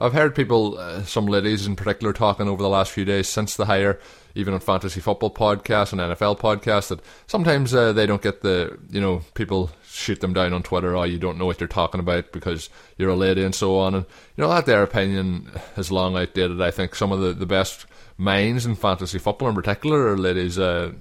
I've 0.01 0.13
heard 0.13 0.33
people, 0.33 0.77
uh, 0.77 1.03
some 1.03 1.25
ladies 1.25 1.67
in 1.67 1.75
particular, 1.75 2.13
talking 2.13 2.47
over 2.47 2.63
the 2.63 2.69
last 2.69 2.91
few 2.91 3.03
days 3.03 3.27
since 3.27 3.57
the 3.57 3.65
hire, 3.65 3.99
even 4.35 4.53
on 4.53 4.59
fantasy 4.59 4.99
football 4.99 5.31
podcasts 5.31 5.91
and 5.91 6.01
NFL 6.01 6.39
podcasts, 6.39 6.89
that 6.89 7.01
sometimes 7.27 7.73
uh, 7.73 7.93
they 7.93 8.05
don't 8.05 8.21
get 8.21 8.41
the, 8.41 8.77
you 8.89 9.01
know, 9.01 9.21
people 9.33 9.71
shoot 9.83 10.21
them 10.21 10.33
down 10.33 10.53
on 10.53 10.63
Twitter, 10.63 10.95
oh, 10.95 11.03
you 11.03 11.17
don't 11.17 11.37
know 11.37 11.45
what 11.45 11.59
you're 11.59 11.67
talking 11.67 11.99
about 11.99 12.31
because 12.31 12.69
you're 12.97 13.09
a 13.09 13.15
lady 13.15 13.43
and 13.43 13.55
so 13.55 13.77
on. 13.77 13.95
And, 13.95 14.05
you 14.35 14.43
know, 14.43 14.49
that 14.49 14.65
their 14.65 14.83
opinion 14.83 15.51
is 15.77 15.91
long 15.91 16.15
outdated. 16.15 16.61
I 16.61 16.71
think 16.71 16.95
some 16.95 17.11
of 17.11 17.19
the, 17.19 17.33
the 17.33 17.45
best 17.45 17.85
minds 18.17 18.65
in 18.65 18.75
fantasy 18.75 19.19
football 19.19 19.49
in 19.49 19.55
particular 19.55 20.07
are 20.07 20.17
ladies. 20.17 20.59
Uh, 20.59 20.93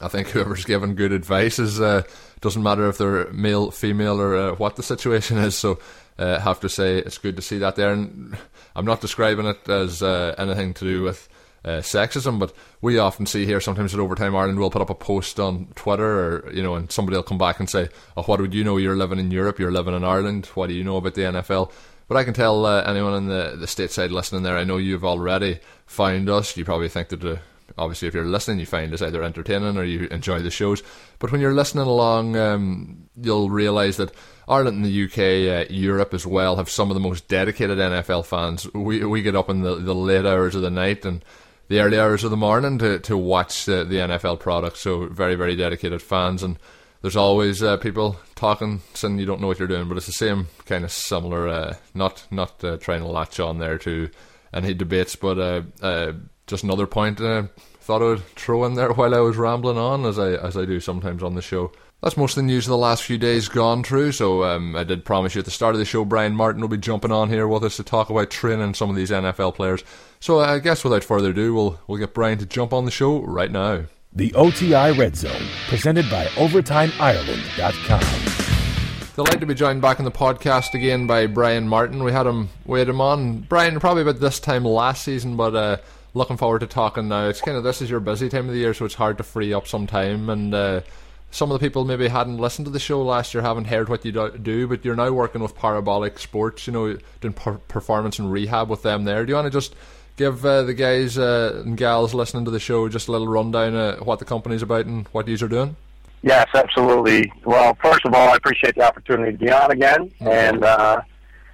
I 0.00 0.08
think 0.08 0.28
whoever's 0.28 0.64
given 0.64 0.94
good 0.94 1.12
advice 1.12 1.58
is 1.58 1.80
uh, 1.80 2.02
doesn't 2.40 2.62
matter 2.62 2.88
if 2.88 2.98
they're 2.98 3.30
male, 3.32 3.70
female, 3.70 4.20
or 4.20 4.36
uh, 4.36 4.54
what 4.56 4.76
the 4.76 4.82
situation 4.82 5.38
is. 5.38 5.56
So, 5.56 5.78
uh, 6.18 6.38
have 6.40 6.60
to 6.60 6.68
say 6.68 6.98
it's 6.98 7.18
good 7.18 7.36
to 7.36 7.42
see 7.42 7.58
that 7.58 7.76
there. 7.76 7.92
And 7.92 8.36
I'm 8.76 8.84
not 8.84 9.00
describing 9.00 9.46
it 9.46 9.68
as 9.68 10.02
uh, 10.02 10.34
anything 10.38 10.74
to 10.74 10.84
do 10.84 11.02
with 11.02 11.28
uh, 11.64 11.78
sexism, 11.80 12.38
but 12.38 12.52
we 12.80 12.98
often 12.98 13.26
see 13.26 13.46
here 13.46 13.60
sometimes 13.60 13.94
at 13.94 14.00
Overtime 14.00 14.34
Ireland 14.34 14.58
we'll 14.58 14.70
put 14.70 14.82
up 14.82 14.90
a 14.90 14.94
post 14.94 15.38
on 15.38 15.66
Twitter, 15.74 16.04
or 16.04 16.52
you 16.52 16.62
know, 16.62 16.74
and 16.74 16.90
somebody 16.90 17.16
will 17.16 17.22
come 17.22 17.38
back 17.38 17.60
and 17.60 17.70
say, 17.70 17.88
"Oh, 18.16 18.22
what 18.24 18.40
would 18.40 18.54
you 18.54 18.64
know? 18.64 18.76
You're 18.76 18.96
living 18.96 19.18
in 19.18 19.30
Europe. 19.30 19.58
You're 19.58 19.72
living 19.72 19.94
in 19.94 20.04
Ireland. 20.04 20.46
What 20.54 20.68
do 20.68 20.74
you 20.74 20.84
know 20.84 20.96
about 20.96 21.14
the 21.14 21.22
NFL?" 21.22 21.70
But 22.08 22.16
I 22.16 22.24
can 22.24 22.34
tell 22.34 22.66
uh, 22.66 22.82
anyone 22.82 23.14
in 23.14 23.28
the 23.28 23.56
the 23.56 23.66
stateside 23.66 24.10
listening 24.10 24.42
there, 24.42 24.58
I 24.58 24.64
know 24.64 24.76
you've 24.76 25.04
already 25.04 25.60
found 25.86 26.28
us. 26.28 26.56
You 26.56 26.64
probably 26.64 26.88
think 26.88 27.08
that 27.10 27.20
the 27.20 27.40
obviously 27.78 28.08
if 28.08 28.14
you're 28.14 28.24
listening 28.24 28.58
you 28.58 28.66
find 28.66 28.92
us 28.92 29.02
either 29.02 29.22
entertaining 29.22 29.76
or 29.76 29.84
you 29.84 30.06
enjoy 30.08 30.40
the 30.40 30.50
shows 30.50 30.82
but 31.18 31.32
when 31.32 31.40
you're 31.40 31.54
listening 31.54 31.86
along 31.86 32.36
um, 32.36 33.08
you'll 33.20 33.48
realise 33.50 33.96
that 33.96 34.12
Ireland 34.48 34.76
and 34.76 34.84
the 34.84 35.04
UK 35.04 35.70
uh, 35.70 35.72
Europe 35.72 36.12
as 36.12 36.26
well 36.26 36.56
have 36.56 36.68
some 36.68 36.90
of 36.90 36.94
the 36.94 37.00
most 37.00 37.28
dedicated 37.28 37.78
NFL 37.78 38.26
fans 38.26 38.70
we, 38.74 39.04
we 39.04 39.22
get 39.22 39.36
up 39.36 39.48
in 39.48 39.62
the, 39.62 39.76
the 39.76 39.94
late 39.94 40.26
hours 40.26 40.54
of 40.54 40.62
the 40.62 40.70
night 40.70 41.04
and 41.04 41.24
the 41.68 41.80
early 41.80 41.98
hours 41.98 42.24
of 42.24 42.30
the 42.30 42.36
morning 42.36 42.78
to, 42.78 42.98
to 43.00 43.16
watch 43.16 43.64
the, 43.64 43.84
the 43.84 43.96
NFL 43.96 44.40
product 44.40 44.76
so 44.76 45.06
very 45.06 45.34
very 45.34 45.56
dedicated 45.56 46.02
fans 46.02 46.42
and 46.42 46.58
there's 47.00 47.16
always 47.16 47.62
uh, 47.62 47.76
people 47.78 48.16
talking 48.34 48.80
saying 48.94 49.18
you 49.18 49.26
don't 49.26 49.40
know 49.40 49.46
what 49.46 49.58
you're 49.58 49.68
doing 49.68 49.88
but 49.88 49.96
it's 49.96 50.06
the 50.06 50.12
same 50.12 50.48
kind 50.66 50.84
of 50.84 50.92
similar 50.92 51.48
uh, 51.48 51.74
not 51.94 52.26
not 52.30 52.62
uh, 52.64 52.76
trying 52.78 53.00
to 53.00 53.08
latch 53.08 53.40
on 53.40 53.58
there 53.58 53.78
to 53.78 54.08
any 54.52 54.74
debates 54.74 55.16
but 55.16 55.38
uh, 55.38 55.62
uh, 55.82 56.12
just 56.46 56.64
another 56.64 56.86
point 56.86 57.20
uh, 57.20 57.44
thought 57.82 58.02
I 58.02 58.06
would 58.06 58.24
throw 58.36 58.64
in 58.64 58.74
there 58.74 58.92
while 58.92 59.14
I 59.14 59.20
was 59.20 59.36
rambling 59.36 59.76
on, 59.78 60.06
as 60.06 60.18
I 60.18 60.32
as 60.32 60.56
I 60.56 60.64
do 60.64 60.80
sometimes 60.80 61.22
on 61.22 61.34
the 61.34 61.42
show. 61.42 61.72
That's 62.02 62.16
most 62.16 62.36
of 62.36 62.42
the 62.42 62.48
news 62.48 62.66
of 62.66 62.70
the 62.70 62.78
last 62.78 63.04
few 63.04 63.18
days 63.18 63.48
gone 63.48 63.84
through. 63.84 64.12
So 64.12 64.42
um, 64.42 64.74
I 64.74 64.82
did 64.82 65.04
promise 65.04 65.34
you 65.34 65.38
at 65.38 65.44
the 65.44 65.52
start 65.52 65.74
of 65.74 65.78
the 65.78 65.84
show, 65.84 66.04
Brian 66.04 66.34
Martin 66.34 66.60
will 66.60 66.68
be 66.68 66.76
jumping 66.76 67.12
on 67.12 67.28
here 67.28 67.46
with 67.46 67.62
us 67.62 67.76
to 67.76 67.84
talk 67.84 68.10
about 68.10 68.30
training 68.30 68.74
some 68.74 68.90
of 68.90 68.96
these 68.96 69.10
NFL 69.10 69.54
players. 69.54 69.84
So 70.22 70.38
I 70.38 70.60
guess 70.60 70.84
without 70.84 71.02
further 71.02 71.30
ado, 71.30 71.52
we'll 71.52 71.80
we'll 71.88 71.98
get 71.98 72.14
Brian 72.14 72.38
to 72.38 72.46
jump 72.46 72.72
on 72.72 72.84
the 72.84 72.92
show 72.92 73.22
right 73.22 73.50
now. 73.50 73.86
The 74.12 74.32
OTI 74.34 74.96
Red 74.96 75.16
Zone, 75.16 75.48
presented 75.66 76.08
by 76.08 76.26
OvertimeIreland.com. 76.26 79.14
Delighted 79.16 79.40
to 79.40 79.46
be 79.46 79.54
joined 79.54 79.82
back 79.82 79.98
in 79.98 80.04
the 80.04 80.12
podcast 80.12 80.74
again 80.74 81.08
by 81.08 81.26
Brian 81.26 81.68
Martin. 81.68 82.04
We 82.04 82.12
had 82.12 82.28
him, 82.28 82.50
we 82.64 82.78
had 82.78 82.88
him 82.88 83.00
on, 83.00 83.40
Brian, 83.40 83.80
probably 83.80 84.02
about 84.02 84.20
this 84.20 84.38
time 84.38 84.64
last 84.64 85.02
season, 85.02 85.36
but. 85.36 85.56
Uh, 85.56 85.78
looking 86.14 86.36
forward 86.36 86.58
to 86.58 86.66
talking 86.66 87.08
now. 87.08 87.26
It's 87.26 87.40
kind 87.40 87.56
of 87.56 87.64
this 87.64 87.80
is 87.80 87.88
your 87.88 87.98
busy 87.98 88.28
time 88.28 88.46
of 88.46 88.52
the 88.52 88.60
year, 88.60 88.74
so 88.74 88.84
it's 88.84 88.94
hard 88.94 89.16
to 89.16 89.24
free 89.24 89.54
up 89.54 89.66
some 89.66 89.86
time. 89.86 90.28
And 90.28 90.54
uh, 90.54 90.82
some 91.30 91.50
of 91.50 91.58
the 91.58 91.66
people 91.66 91.86
maybe 91.86 92.06
hadn't 92.06 92.36
listened 92.36 92.66
to 92.66 92.70
the 92.70 92.78
show 92.78 93.02
last 93.02 93.32
year, 93.32 93.42
haven't 93.42 93.64
heard 93.64 93.88
what 93.88 94.04
you 94.04 94.12
do, 94.12 94.68
but 94.68 94.84
you're 94.84 94.94
now 94.94 95.10
working 95.10 95.40
with 95.40 95.56
Parabolic 95.56 96.18
Sports. 96.18 96.66
You 96.66 96.74
know, 96.74 96.98
doing 97.22 97.32
per- 97.32 97.62
performance 97.66 98.18
and 98.18 98.30
rehab 98.30 98.68
with 98.68 98.82
them. 98.82 99.04
There, 99.04 99.24
do 99.24 99.30
you 99.30 99.36
want 99.36 99.46
to 99.46 99.50
just 99.50 99.74
give 100.16 100.44
uh, 100.44 100.62
the 100.62 100.74
guys 100.74 101.18
uh, 101.18 101.62
and 101.64 101.76
gals 101.76 102.14
listening 102.14 102.44
to 102.44 102.50
the 102.50 102.60
show 102.60 102.88
just 102.88 103.08
a 103.08 103.12
little 103.12 103.28
rundown 103.28 103.74
of 103.74 104.06
what 104.06 104.18
the 104.18 104.24
company's 104.24 104.62
about 104.62 104.86
and 104.86 105.06
what 105.08 105.26
you 105.28 105.34
are 105.44 105.48
doing? 105.48 105.76
Yes, 106.22 106.46
absolutely. 106.54 107.32
Well, 107.44 107.76
first 107.82 108.04
of 108.04 108.14
all, 108.14 108.28
I 108.30 108.36
appreciate 108.36 108.76
the 108.76 108.86
opportunity 108.86 109.32
to 109.32 109.38
be 109.38 109.50
on 109.50 109.72
again, 109.72 110.10
and 110.20 110.62
uh, 110.64 111.00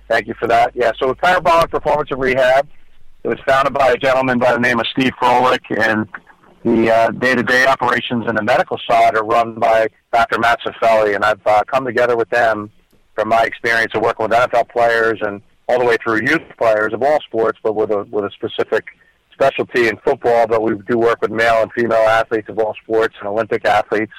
thank 0.08 0.26
you 0.26 0.34
for 0.34 0.46
that. 0.48 0.72
Yeah, 0.74 0.92
so 1.00 1.08
with 1.08 1.18
Parabolic 1.18 1.70
Performance 1.70 2.10
and 2.10 2.20
Rehab, 2.20 2.68
It 3.24 3.28
was 3.28 3.38
founded 3.46 3.72
by 3.72 3.92
a 3.92 3.96
gentleman 3.96 4.38
by 4.38 4.52
the 4.52 4.60
name 4.60 4.78
of 4.78 4.86
Steve 4.88 5.12
Froelich, 5.20 5.64
and 5.78 6.06
the 6.64 6.90
uh, 6.90 7.10
day-to-day 7.12 7.66
operations 7.66 8.24
and 8.26 8.36
the 8.36 8.42
medical 8.42 8.78
side 8.88 9.16
are 9.16 9.24
run 9.24 9.54
by 9.54 9.86
Dr. 10.12 10.38
Matt 10.38 10.60
Cifelli, 10.60 11.14
and 11.14 11.24
I've 11.24 11.46
uh, 11.46 11.62
come 11.66 11.84
together 11.84 12.16
with 12.16 12.28
them 12.30 12.70
from 13.14 13.28
my 13.30 13.44
experience 13.44 13.92
of 13.94 14.02
working 14.02 14.24
with 14.28 14.32
NFL 14.32 14.68
players 14.68 15.18
and 15.22 15.40
all 15.68 15.78
the 15.78 15.84
way 15.84 15.96
through 16.02 16.20
youth 16.22 16.42
players 16.56 16.92
of 16.92 17.02
all 17.02 17.20
sports, 17.20 17.58
but 17.62 17.74
with 17.74 17.90
a 17.90 18.04
with 18.10 18.24
a 18.24 18.30
specific 18.30 18.86
specialty 19.32 19.88
in 19.88 19.96
football. 19.98 20.46
But 20.46 20.62
we 20.62 20.74
do 20.88 20.98
work 20.98 21.20
with 21.20 21.30
male 21.30 21.62
and 21.62 21.72
female 21.72 22.06
athletes 22.08 22.48
of 22.48 22.58
all 22.58 22.74
sports 22.82 23.14
and 23.20 23.28
Olympic 23.28 23.64
athletes. 23.64 24.12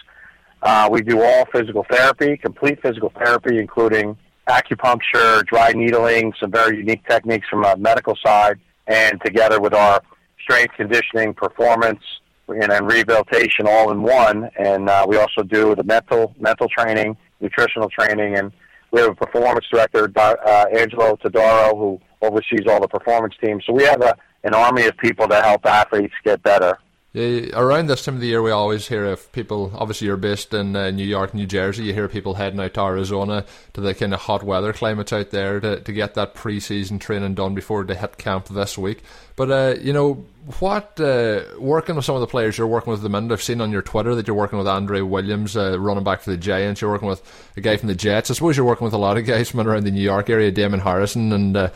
Uh, 0.61 0.89
we 0.91 1.01
do 1.01 1.21
all 1.21 1.45
physical 1.51 1.85
therapy, 1.89 2.37
complete 2.37 2.81
physical 2.81 3.11
therapy, 3.17 3.57
including 3.59 4.17
acupuncture, 4.47 5.45
dry 5.45 5.71
needling, 5.71 6.33
some 6.39 6.51
very 6.51 6.77
unique 6.77 7.05
techniques 7.07 7.47
from 7.49 7.63
a 7.63 7.77
medical 7.77 8.15
side, 8.25 8.59
and 8.87 9.21
together 9.23 9.59
with 9.61 9.73
our 9.73 10.01
strength 10.41 10.73
conditioning, 10.75 11.33
performance, 11.33 12.01
and, 12.47 12.71
and 12.71 12.91
rehabilitation 12.91 13.67
all 13.67 13.91
in 13.91 14.01
one. 14.01 14.49
And 14.57 14.89
uh, 14.89 15.05
we 15.07 15.17
also 15.17 15.43
do 15.43 15.75
the 15.75 15.83
mental 15.83 16.35
mental 16.39 16.67
training, 16.67 17.15
nutritional 17.39 17.89
training, 17.89 18.37
and 18.37 18.51
we 18.91 19.01
have 19.01 19.11
a 19.11 19.15
performance 19.15 19.65
director, 19.71 20.11
uh, 20.17 20.65
Angelo 20.75 21.15
Todaro, 21.17 21.77
who 21.77 21.99
oversees 22.21 22.67
all 22.67 22.81
the 22.81 22.87
performance 22.87 23.35
teams. 23.43 23.63
So 23.65 23.73
we 23.73 23.83
have 23.83 24.01
a, 24.01 24.15
an 24.43 24.53
army 24.53 24.85
of 24.85 24.97
people 24.97 25.27
that 25.27 25.43
help 25.45 25.65
athletes 25.65 26.13
get 26.23 26.41
better. 26.43 26.77
Yeah, 27.11 27.59
around 27.59 27.87
this 27.87 28.05
time 28.05 28.15
of 28.15 28.21
the 28.21 28.27
year, 28.27 28.41
we 28.43 28.51
always 28.51 28.87
hear 28.87 29.05
of 29.05 29.31
people. 29.31 29.71
Obviously, 29.73 30.05
you're 30.05 30.15
based 30.15 30.53
in 30.53 30.75
uh, 30.75 30.91
New 30.91 31.05
York, 31.05 31.33
New 31.33 31.47
Jersey. 31.47 31.85
You 31.85 31.93
hear 31.93 32.07
people 32.07 32.35
heading 32.35 32.59
out 32.59 32.75
to 32.75 32.81
Arizona 32.81 33.47
to 33.73 33.81
the 33.81 33.95
kind 33.95 34.13
of 34.13 34.19
hot 34.19 34.43
weather 34.43 34.73
climates 34.73 35.11
out 35.11 35.31
there 35.31 35.59
to, 35.59 35.79
to 35.79 35.91
get 35.91 36.13
that 36.13 36.35
preseason 36.35 36.99
training 36.99 37.33
done 37.33 37.55
before 37.55 37.83
they 37.83 37.95
hit 37.95 38.19
camp 38.19 38.49
this 38.49 38.77
week. 38.77 39.01
But 39.35 39.49
uh, 39.49 39.75
you 39.81 39.91
know 39.91 40.23
what? 40.59 40.99
Uh, 40.99 41.45
working 41.57 41.95
with 41.95 42.05
some 42.05 42.13
of 42.13 42.21
the 42.21 42.27
players 42.27 42.59
you're 42.59 42.67
working 42.67 42.91
with 42.91 42.99
at 42.99 43.03
the 43.03 43.09
minute, 43.09 43.31
I've 43.31 43.41
seen 43.41 43.59
on 43.59 43.71
your 43.71 43.81
Twitter 43.81 44.13
that 44.13 44.27
you're 44.27 44.35
working 44.35 44.59
with 44.59 44.67
Andre 44.67 45.01
Williams, 45.01 45.57
uh, 45.57 45.79
running 45.79 46.03
back 46.03 46.21
for 46.21 46.29
the 46.29 46.37
Giants. 46.37 46.79
You're 46.79 46.91
working 46.91 47.09
with 47.09 47.23
a 47.57 47.61
guy 47.61 47.77
from 47.77 47.87
the 47.87 47.95
Jets. 47.95 48.29
I 48.29 48.35
suppose 48.35 48.55
you're 48.55 48.67
working 48.67 48.85
with 48.85 48.93
a 48.93 48.99
lot 48.99 49.17
of 49.17 49.25
guys 49.25 49.49
from 49.49 49.61
around 49.61 49.85
the 49.85 49.91
New 49.91 49.99
York 49.99 50.29
area, 50.29 50.51
Damon 50.51 50.81
Harrison. 50.81 51.33
And 51.33 51.57
uh, 51.57 51.69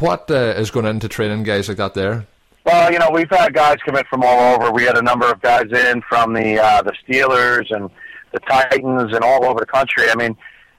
what 0.00 0.28
uh, 0.28 0.54
is 0.56 0.72
going 0.72 0.86
into 0.86 1.06
training 1.06 1.44
guys 1.44 1.68
like 1.68 1.78
that 1.78 1.94
there? 1.94 2.26
Well, 2.64 2.92
you 2.92 2.98
know, 2.98 3.10
we've 3.12 3.30
had 3.30 3.54
guys 3.54 3.76
come 3.84 3.96
in 3.96 4.04
from 4.04 4.22
all 4.24 4.54
over. 4.54 4.70
We 4.70 4.84
had 4.84 4.96
a 4.96 5.02
number 5.02 5.30
of 5.30 5.40
guys 5.42 5.66
in 5.72 6.02
from 6.08 6.32
the 6.32 6.62
uh, 6.62 6.82
the 6.82 6.92
Steelers 7.04 7.74
and 7.74 7.90
the 8.32 8.40
Titans 8.40 9.12
and 9.14 9.24
all 9.24 9.44
over 9.44 9.60
the 9.60 9.66
country. 9.66 10.04
I 10.08 10.14
mean, 10.14 10.36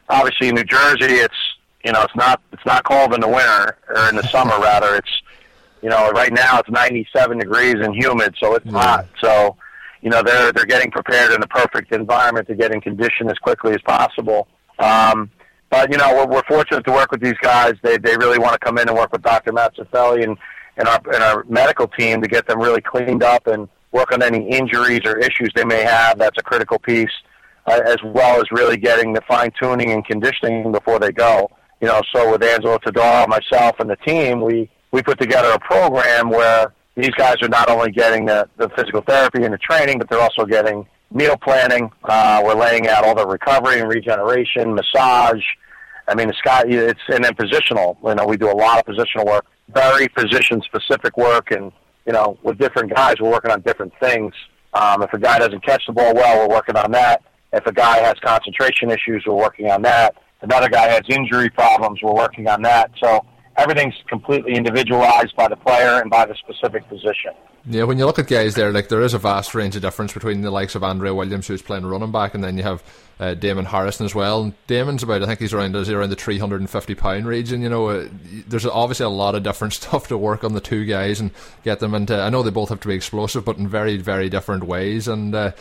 obviously 0.10 0.50
in 0.50 0.56
New 0.56 0.63
Jersey, 0.63 1.16
it's 1.16 1.36
you 1.84 1.92
know 1.92 2.02
it's 2.02 2.16
not 2.16 2.42
it's 2.52 2.66
not 2.66 2.84
cold 2.86 3.13
in 3.13 3.22
the 3.22 3.28
winter 3.28 3.78
or 3.90 4.10
in 4.10 4.16
the 4.16 4.28
summer 4.30 4.58
rather. 4.60 4.96
It's 4.96 5.22
you 5.82 5.90
know 5.90 6.10
right 6.12 6.32
now 6.32 6.60
it's 6.60 6.70
97 6.70 7.38
degrees 7.38 7.75
and 7.75 7.94
humid, 7.96 8.36
so 8.40 8.56
it's 8.56 8.66
yeah. 8.66 8.72
hot. 8.72 9.08
So 9.20 9.58
you 10.02 10.10
know 10.10 10.24
they're 10.24 10.54
they're 10.54 10.66
getting 10.66 10.92
prepared 10.92 11.34
in 11.34 11.42
the 11.42 11.48
perfect 11.48 11.94
environment 11.94 12.48
to 12.48 12.56
get 12.56 12.74
in 12.74 12.80
condition 12.80 13.30
as 13.30 13.38
quickly 13.40 13.74
as 13.74 13.82
possible. 13.82 14.48
Um, 14.80 15.30
but 15.70 15.92
you 15.92 15.98
know 15.98 16.13
we're, 16.16 16.36
we're 16.36 16.44
fortunate 16.48 16.86
to 16.86 16.92
work 16.92 17.12
with 17.12 17.22
these 17.22 17.38
guys. 17.42 17.74
They 17.82 17.98
they 17.98 18.16
really 18.16 18.40
want 18.40 18.54
to 18.54 18.60
come 18.60 18.78
in 18.78 18.88
and 18.88 18.98
work 18.98 19.12
with 19.12 19.22
Dr. 19.22 19.52
Matt 19.52 19.75
Cifelli 19.75 20.24
and 20.24 20.38
and 20.77 20.88
our 20.88 21.00
and 21.13 21.24
our 21.24 21.44
medical 21.48 21.88
team 21.88 22.22
to 22.22 22.27
get 22.27 22.48
them 22.48 22.60
really 22.60 22.82
cleaned 22.82 23.24
up 23.24 23.48
and 23.48 23.68
work 23.92 24.12
on 24.12 24.24
any 24.24 24.50
injuries 24.50 25.01
or 25.06 25.18
issues 25.20 25.50
they 25.56 25.65
may 25.65 25.84
have. 25.84 26.18
That's 26.18 26.38
a 26.38 26.44
critical 26.44 26.80
piece, 26.80 27.12
uh, 27.68 27.80
as 27.86 27.98
well 28.03 28.39
as 28.39 28.46
really 28.51 28.77
getting 28.77 29.13
the 29.13 29.22
fine 29.27 29.51
tuning 29.62 29.92
and 29.92 30.06
conditioning 30.06 30.72
before 30.72 31.00
they 31.00 31.12
go. 31.12 31.50
You 31.80 31.88
know, 31.88 32.01
so 32.13 32.32
with 32.32 32.44
Angelo 32.44 32.77
Todaro, 32.77 33.27
myself, 33.27 33.80
and 33.80 33.89
the 33.89 33.98
team, 33.98 34.42
we 34.42 34.70
we 34.92 35.01
put 35.01 35.20
together 35.20 35.51
a 35.51 35.60
program 35.60 36.30
where 36.30 36.74
these 36.96 37.12
guys 37.12 37.36
are 37.42 37.50
not 37.50 37.70
only 37.70 37.92
getting 37.92 38.25
the, 38.25 38.48
the 38.58 38.70
physical 38.70 39.01
therapy 39.01 39.44
and 39.44 39.53
the 39.53 39.58
training, 39.58 39.98
but 39.98 40.10
they're 40.10 40.22
also 40.22 40.46
getting 40.46 40.86
meal 41.12 41.36
planning. 41.38 41.92
Uh, 42.03 42.42
we're 42.44 42.53
laying 42.53 42.88
out 42.88 43.03
all 43.03 43.15
the 43.15 43.25
recovery 43.25 43.80
and 43.80 43.89
regeneration, 43.89 44.75
massage. 44.75 45.44
I 46.08 46.15
mean, 46.15 46.27
the 46.27 46.63
it's 46.68 47.00
and 47.10 47.24
then 47.24 47.34
positional. 47.34 47.98
You 48.03 48.15
know, 48.15 48.27
we 48.27 48.38
do 48.38 48.51
a 48.51 48.53
lot 48.53 48.80
of 48.80 48.86
positional 48.86 49.25
work 49.25 49.46
very 49.70 50.08
position 50.10 50.62
specific 50.62 51.15
work 51.17 51.51
and 51.51 51.72
you 52.05 52.13
know 52.13 52.38
with 52.43 52.58
different 52.58 52.93
guys 52.93 53.15
we're 53.20 53.32
working 53.32 53.51
on 53.51 53.62
different 53.62 53.93
things. 54.00 54.34
Um, 54.74 55.03
if 55.03 55.13
a 55.13 55.20
guy 55.20 55.39
doesn't 55.39 55.63
catch 55.63 55.86
the 55.86 55.93
ball 55.93 56.13
well 56.13 56.48
we're 56.48 56.55
working 56.55 56.75
on 56.75 56.91
that. 56.91 57.24
If 57.51 57.65
a 57.65 57.72
guy 57.72 58.00
has 58.00 58.15
concentration 58.24 58.89
issues 58.89 59.23
we're 59.26 59.36
working 59.36 59.69
on 59.69 59.82
that. 59.84 60.15
If 60.38 60.43
another 60.43 60.69
guy 60.69 60.89
has 60.89 61.02
injury 61.10 61.49
problems 61.49 61.99
we're 62.02 62.13
working 62.13 62.47
on 62.47 62.62
that. 62.63 62.91
So 63.02 63.26
everything's 63.58 63.96
completely 64.08 64.56
individualized 64.56 65.36
by 65.36 65.48
the 65.48 65.56
player 65.56 66.02
and 66.02 66.10
by 66.10 66.26
the 66.26 66.36
specific 66.36 66.88
position 66.89 67.32
yeah, 67.66 67.84
when 67.84 67.98
you 67.98 68.06
look 68.06 68.20
at 68.20 68.28
guys 68.28 68.56
there, 68.56 68.74
like 68.74 68.89
there 68.89 69.02
is 69.02 69.13
a 69.13 69.18
vast 69.18 69.56
range 69.56 69.78
of 69.78 69.82
difference 69.82 70.12
between 70.12 70.42
the 70.42 70.52
likes 70.52 70.76
of 70.76 70.84
Andre 70.84 71.12
Williams, 71.12 71.48
who's 71.48 71.62
playing 71.62 71.86
running 71.86 72.12
back, 72.12 72.34
and 72.34 72.44
then 72.44 72.58
you 72.58 72.63
have 72.63 72.84
uh, 73.22 73.36
Damon 73.36 73.63
Harrison 73.63 74.06
as 74.06 74.13
well. 74.13 74.54
Damon's 74.68 75.02
about, 75.02 75.24
I 75.24 75.28
think 75.28 75.39
he's 75.39 75.54
around, 75.54 75.74
is 75.78 75.88
he 75.88 75.94
around 75.94 76.10
the 76.10 76.18
350 76.18 76.96
pound 76.96 77.26
region. 77.26 77.62
You 77.62 77.70
know, 77.70 77.88
uh, 77.88 78.10
there's 78.48 78.66
obviously 78.66 79.06
a 79.06 79.10
lot 79.10 79.36
of 79.36 79.44
different 79.44 79.74
stuff 79.76 80.10
to 80.10 80.18
work 80.18 80.44
on 80.44 80.54
the 80.54 80.60
two 80.60 80.84
guys 80.84 81.22
and 81.22 81.32
get 81.63 81.80
them 81.80 81.96
into. 81.96 82.20
I 82.20 82.30
know 82.30 82.44
they 82.44 82.50
both 82.50 82.68
have 82.68 82.82
to 82.82 82.88
be 82.89 82.96
explosive, 82.96 83.46
but 83.46 83.58
in 83.58 83.70
very, 83.70 83.96
very 83.96 84.28
different 84.28 84.66
ways. 84.66 85.08
And 85.08 85.34
uh, 85.34 85.52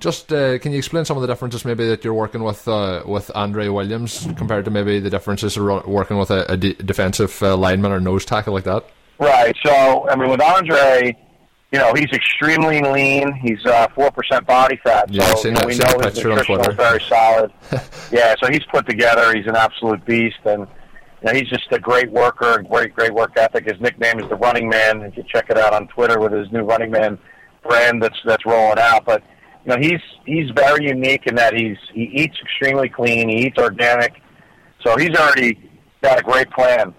just 0.00 0.32
uh, 0.32 0.58
can 0.58 0.72
you 0.72 0.78
explain 0.78 1.04
some 1.04 1.16
of 1.16 1.22
the 1.22 1.26
differences 1.26 1.64
maybe 1.64 1.86
that 1.88 2.04
you're 2.04 2.14
working 2.14 2.42
with 2.42 2.66
uh, 2.68 3.02
with 3.06 3.30
Andre 3.34 3.68
Williams 3.68 4.26
compared 4.36 4.64
to 4.66 4.70
maybe 4.70 5.00
the 5.00 5.10
differences 5.10 5.56
of 5.56 5.86
working 5.86 6.18
with 6.18 6.30
a, 6.30 6.50
a 6.52 6.56
de- 6.56 6.74
defensive 6.74 7.42
uh, 7.42 7.56
lineman 7.56 7.92
or 7.92 8.00
nose 8.00 8.24
tackle 8.24 8.54
like 8.54 8.64
that? 8.64 8.84
Right. 9.18 9.56
So 9.64 10.08
I 10.08 10.16
mean, 10.16 10.30
with 10.30 10.40
Andre 10.40 11.16
you 11.74 11.80
know, 11.80 11.92
he's 11.92 12.12
extremely 12.12 12.80
lean. 12.82 13.32
He's 13.32 13.66
uh, 13.66 13.88
four 13.96 14.06
uh, 14.06 14.10
percent 14.10 14.46
body 14.46 14.78
fat. 14.84 15.08
So 15.08 15.14
yeah, 15.16 15.34
you 15.42 15.50
know, 15.50 15.66
we 15.66 15.76
know 15.76 15.98
his 16.04 16.14
nutrition 16.14 16.60
is 16.60 16.76
very 16.76 17.00
solid. 17.00 17.52
yeah, 18.12 18.36
so 18.40 18.48
he's 18.48 18.62
put 18.70 18.86
together. 18.86 19.34
He's 19.34 19.48
an 19.48 19.56
absolute 19.56 20.04
beast, 20.04 20.38
and 20.44 20.60
you 20.60 21.24
know, 21.24 21.32
he's 21.32 21.48
just 21.48 21.72
a 21.72 21.80
great 21.80 22.12
worker, 22.12 22.60
and 22.60 22.68
great 22.68 22.94
great 22.94 23.12
work 23.12 23.32
ethic. 23.36 23.64
His 23.68 23.80
nickname 23.80 24.20
is 24.20 24.28
the 24.28 24.36
Running 24.36 24.68
Man. 24.68 25.02
If 25.02 25.16
you 25.16 25.24
check 25.24 25.50
it 25.50 25.58
out 25.58 25.74
on 25.74 25.88
Twitter 25.88 26.20
with 26.20 26.30
his 26.30 26.52
new 26.52 26.62
Running 26.62 26.92
Man 26.92 27.18
brand 27.64 28.00
that's 28.00 28.20
that's 28.24 28.46
rolling 28.46 28.78
out, 28.78 29.04
but 29.04 29.24
you 29.64 29.72
know, 29.72 29.78
he's 29.80 30.00
he's 30.26 30.50
very 30.50 30.86
unique 30.86 31.26
in 31.26 31.34
that 31.36 31.54
he's 31.54 31.78
he 31.92 32.02
eats 32.02 32.36
extremely 32.42 32.88
clean. 32.88 33.28
He 33.28 33.46
eats 33.46 33.58
organic, 33.58 34.20
so 34.84 34.96
he's 34.96 35.16
already 35.16 35.70
got 36.02 36.20
a 36.20 36.22
great 36.22 36.50
plan. 36.50 36.94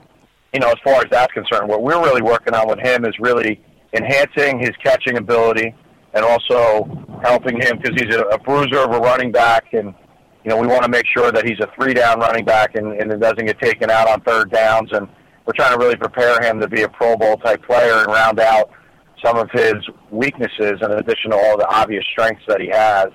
You 0.53 0.61
know, 0.61 0.69
as 0.69 0.77
far 0.83 0.95
as 0.95 1.05
that's 1.11 1.31
concerned, 1.33 1.67
what 1.67 1.83
we're 1.83 2.01
really 2.01 2.21
working 2.21 2.55
on 2.55 2.67
with 2.67 2.79
him 2.79 3.05
is 3.05 3.13
really 3.19 3.61
enhancing 3.93 4.59
his 4.59 4.71
catching 4.83 5.17
ability 5.17 5.75
and 6.13 6.25
also 6.25 6.85
helping 7.23 7.61
him 7.61 7.77
because 7.77 8.01
he's 8.01 8.15
a, 8.15 8.21
a 8.23 8.39
bruiser 8.39 8.79
of 8.79 8.91
a 8.91 8.99
running 8.99 9.31
back 9.31 9.73
and 9.73 9.93
you 10.43 10.49
know 10.49 10.57
we 10.57 10.67
want 10.67 10.83
to 10.83 10.89
make 10.89 11.05
sure 11.15 11.31
that 11.31 11.45
he's 11.45 11.59
a 11.59 11.69
three 11.75 11.93
down 11.93 12.19
running 12.19 12.45
back 12.45 12.75
and, 12.75 12.93
and 12.99 13.11
it 13.11 13.19
doesn't 13.19 13.45
get 13.45 13.59
taken 13.59 13.89
out 13.89 14.07
on 14.07 14.21
third 14.21 14.51
downs 14.51 14.89
and 14.93 15.07
we're 15.45 15.53
trying 15.53 15.73
to 15.73 15.77
really 15.77 15.95
prepare 15.95 16.41
him 16.41 16.59
to 16.59 16.67
be 16.67 16.81
a 16.81 16.89
pro 16.89 17.15
bowl 17.15 17.37
type 17.37 17.63
player 17.65 17.99
and 17.99 18.07
round 18.07 18.39
out 18.39 18.71
some 19.23 19.37
of 19.37 19.49
his 19.51 19.75
weaknesses 20.11 20.79
in 20.81 20.91
addition 20.91 21.31
to 21.31 21.37
all 21.37 21.57
the 21.57 21.67
obvious 21.67 22.03
strengths 22.11 22.43
that 22.47 22.59
he 22.61 22.67
has 22.67 23.07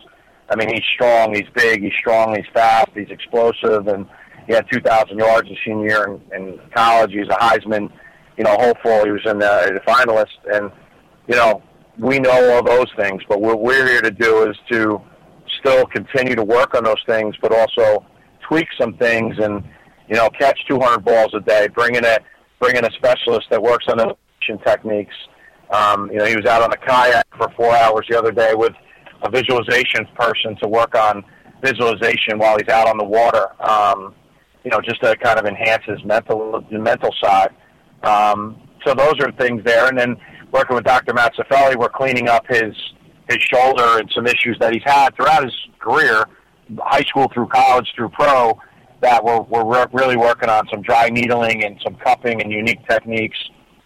i 0.50 0.56
mean 0.56 0.68
he's 0.68 0.84
strong 0.94 1.34
he's 1.34 1.48
big 1.54 1.82
he's 1.82 1.92
strong 1.98 2.34
he's 2.34 2.46
fast 2.52 2.88
he's 2.94 3.10
explosive 3.10 3.86
and 3.88 4.06
he 4.46 4.52
had 4.54 4.66
2000 4.72 5.18
yards 5.18 5.48
his 5.48 5.58
senior 5.64 5.86
year 5.86 6.20
in, 6.32 6.34
in 6.34 6.60
college 6.74 7.12
he's 7.12 7.28
a 7.28 7.36
heisman 7.36 7.90
you 8.40 8.44
know, 8.44 8.56
hopeful. 8.58 9.04
He 9.04 9.10
was 9.10 9.20
in 9.26 9.38
the, 9.38 9.70
the 9.74 9.80
finalist, 9.80 10.56
and 10.56 10.72
you 11.28 11.36
know, 11.36 11.62
we 11.98 12.18
know 12.18 12.54
all 12.54 12.64
those 12.64 12.90
things. 12.96 13.22
But 13.28 13.42
what 13.42 13.60
we're 13.60 13.86
here 13.86 14.00
to 14.00 14.10
do 14.10 14.48
is 14.48 14.56
to 14.72 14.98
still 15.58 15.84
continue 15.84 16.34
to 16.34 16.42
work 16.42 16.74
on 16.74 16.84
those 16.84 17.02
things, 17.06 17.34
but 17.42 17.52
also 17.52 18.02
tweak 18.48 18.66
some 18.80 18.94
things 18.96 19.36
and 19.38 19.62
you 20.08 20.16
know, 20.16 20.30
catch 20.30 20.58
200 20.68 21.04
balls 21.04 21.34
a 21.34 21.40
day. 21.40 21.68
Bring 21.68 21.96
in 21.96 22.04
a 22.06 22.18
bring 22.60 22.76
in 22.76 22.84
a 22.86 22.90
specialist 22.92 23.46
that 23.50 23.62
works 23.62 23.84
on 23.88 23.98
the 23.98 24.16
techniques. 24.64 25.14
Um, 25.70 26.10
you 26.10 26.18
know, 26.18 26.24
he 26.24 26.36
was 26.36 26.46
out 26.46 26.62
on 26.62 26.72
a 26.72 26.76
kayak 26.76 27.26
for 27.36 27.48
four 27.56 27.74
hours 27.76 28.06
the 28.08 28.18
other 28.18 28.32
day 28.32 28.54
with 28.54 28.72
a 29.22 29.30
visualization 29.30 30.06
person 30.18 30.56
to 30.56 30.68
work 30.68 30.94
on 30.94 31.24
visualization 31.62 32.38
while 32.38 32.56
he's 32.58 32.68
out 32.68 32.88
on 32.88 32.98
the 32.98 33.04
water. 33.04 33.48
Um, 33.62 34.14
you 34.64 34.70
know, 34.70 34.80
just 34.80 35.00
to 35.02 35.16
kind 35.16 35.38
of 35.38 35.46
enhance 35.46 35.84
his 35.86 36.04
mental 36.04 36.64
the 36.70 36.78
mental 36.78 37.14
side. 37.22 37.50
Um, 38.02 38.60
so 38.84 38.94
those 38.94 39.14
are 39.20 39.30
things 39.32 39.62
there. 39.64 39.88
And 39.88 39.98
then 39.98 40.16
working 40.52 40.74
with 40.74 40.84
Dr. 40.84 41.14
Matt 41.14 41.34
Cifelli, 41.34 41.76
we're 41.76 41.88
cleaning 41.88 42.28
up 42.28 42.46
his 42.48 42.74
his 43.28 43.38
shoulder 43.40 43.98
and 44.00 44.10
some 44.14 44.26
issues 44.26 44.56
that 44.60 44.72
he's 44.72 44.82
had 44.84 45.14
throughout 45.14 45.44
his 45.44 45.54
career, 45.78 46.24
high 46.80 47.02
school 47.02 47.30
through 47.32 47.46
college 47.46 47.90
through 47.94 48.10
pro. 48.10 48.58
That 49.00 49.24
we're 49.24 49.40
we're 49.40 49.86
really 49.92 50.16
working 50.16 50.50
on 50.50 50.68
some 50.70 50.82
dry 50.82 51.08
needling 51.08 51.64
and 51.64 51.80
some 51.82 51.94
cupping 51.94 52.42
and 52.42 52.52
unique 52.52 52.86
techniques 52.86 53.38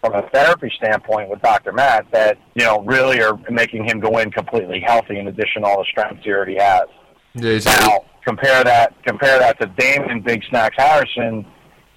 from 0.05 0.23
a 0.23 0.29
therapy 0.29 0.71
standpoint 0.77 1.29
with 1.29 1.41
Dr. 1.41 1.71
Matt 1.71 2.05
that 2.11 2.37
you 2.55 2.63
know 2.63 2.81
really 2.81 3.21
are 3.21 3.39
making 3.49 3.85
him 3.85 3.99
go 3.99 4.17
in 4.19 4.31
completely 4.31 4.79
healthy 4.79 5.19
in 5.19 5.27
addition 5.27 5.61
to 5.61 5.67
all 5.67 5.79
the 5.79 5.85
strengths 5.85 6.23
he 6.23 6.31
already 6.31 6.57
has. 6.57 6.83
Yeah, 7.33 7.59
now 7.65 8.05
compare 8.25 8.63
that 8.63 8.93
compare 9.03 9.39
that 9.39 9.59
to 9.59 9.67
Damon 9.67 10.21
Big 10.21 10.43
Snacks 10.49 10.75
Harrison 10.77 11.45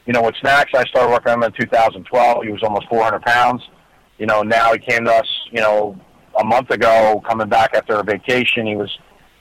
you 0.08 0.14
know, 0.14 0.22
with 0.22 0.36
Snacks, 0.40 0.72
I 0.74 0.84
started 0.84 1.10
working 1.10 1.38
with 1.38 1.48
him 1.48 1.52
in 1.60 1.68
2012. 1.68 2.42
He 2.42 2.50
was 2.50 2.62
almost 2.62 2.88
400 2.88 3.20
pounds. 3.20 3.62
you 4.16 4.24
know, 4.24 4.42
now 4.42 4.72
he 4.72 4.78
came 4.78 5.04
to 5.04 5.12
us, 5.12 5.28
you 5.52 5.60
know, 5.60 6.00
a 6.40 6.44
month 6.44 6.70
ago, 6.70 7.22
coming 7.28 7.48
back 7.48 7.74
after 7.74 7.96
a 7.96 8.02
vacation. 8.02 8.66
He 8.66 8.74
was 8.74 8.90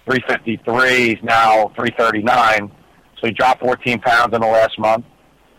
353. 0.06 1.16
He's 1.16 1.24
now 1.24 1.72
339. 1.78 2.70
So 3.18 3.28
he 3.28 3.32
dropped 3.32 3.62
14 3.62 4.00
pounds 4.00 4.36
in 4.36 4.42
the 4.42 4.48
last 4.48 4.78
month. 4.78 5.06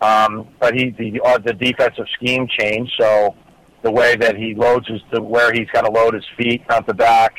Um, 0.01 0.49
but 0.61 0.75
he 0.75 0.91
the 0.91 1.21
uh, 1.25 1.39
the 1.39 1.55
defensive 1.55 2.07
scheme 2.15 2.47
changed, 2.59 2.93
so 2.99 3.35
the 3.83 3.91
way 3.91 4.17
that 4.17 4.37
he 4.37 4.55
loads 4.55 4.89
is 4.89 5.01
the 5.13 5.21
where 5.23 5.53
he's 5.53 5.69
got 5.73 5.83
to 5.83 5.91
load 5.91 6.15
his 6.15 6.25
feet 6.37 6.65
front 6.67 6.87
to 6.87 6.95
back 6.95 7.35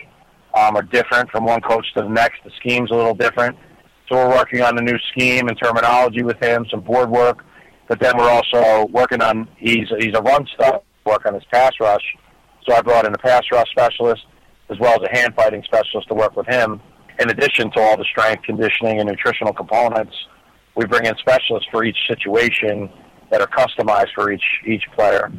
um, 0.57 0.75
are 0.75 0.81
different 0.83 1.29
from 1.29 1.45
one 1.45 1.61
coach 1.61 1.85
to 1.95 2.01
the 2.01 2.09
next. 2.09 2.43
The 2.43 2.51
scheme's 2.59 2.91
a 2.91 2.95
little 2.95 3.15
different. 3.15 3.57
So 4.09 4.15
we're 4.15 4.35
working 4.35 4.61
on 4.61 4.75
the 4.75 4.81
new 4.81 4.97
scheme 5.11 5.47
and 5.47 5.57
terminology 5.61 6.23
with 6.23 6.41
him, 6.41 6.65
some 6.69 6.81
board 6.81 7.09
work, 7.09 7.45
but 7.87 7.99
then 7.99 8.17
we're 8.17 8.29
also 8.29 8.87
working 8.87 9.21
on 9.21 9.47
he's 9.57 9.87
he's 9.99 10.15
a 10.15 10.21
run 10.21 10.45
stuff 10.55 10.81
work 11.05 11.25
on 11.25 11.33
his 11.33 11.43
pass 11.51 11.71
rush. 11.79 12.03
So 12.67 12.75
I 12.75 12.81
brought 12.81 13.05
in 13.05 13.13
a 13.13 13.17
pass 13.17 13.43
rush 13.51 13.69
specialist 13.71 14.25
as 14.69 14.77
well 14.79 14.93
as 15.01 15.07
a 15.09 15.15
hand 15.15 15.33
fighting 15.35 15.63
specialist 15.63 16.07
to 16.09 16.13
work 16.13 16.35
with 16.35 16.47
him. 16.47 16.81
In 17.19 17.29
addition 17.29 17.71
to 17.71 17.81
all 17.81 17.97
the 17.97 18.05
strength, 18.05 18.43
conditioning, 18.43 18.99
and 18.99 19.09
nutritional 19.09 19.53
components, 19.53 20.15
we 20.79 20.85
bring 20.85 21.05
in 21.05 21.15
specialists 21.17 21.67
for 21.69 21.83
each 21.83 21.97
situation 22.07 22.89
that 23.31 23.41
are 23.41 23.47
customized 23.47 24.13
for 24.15 24.31
each 24.31 24.43
each 24.65 24.85
player. 24.95 25.29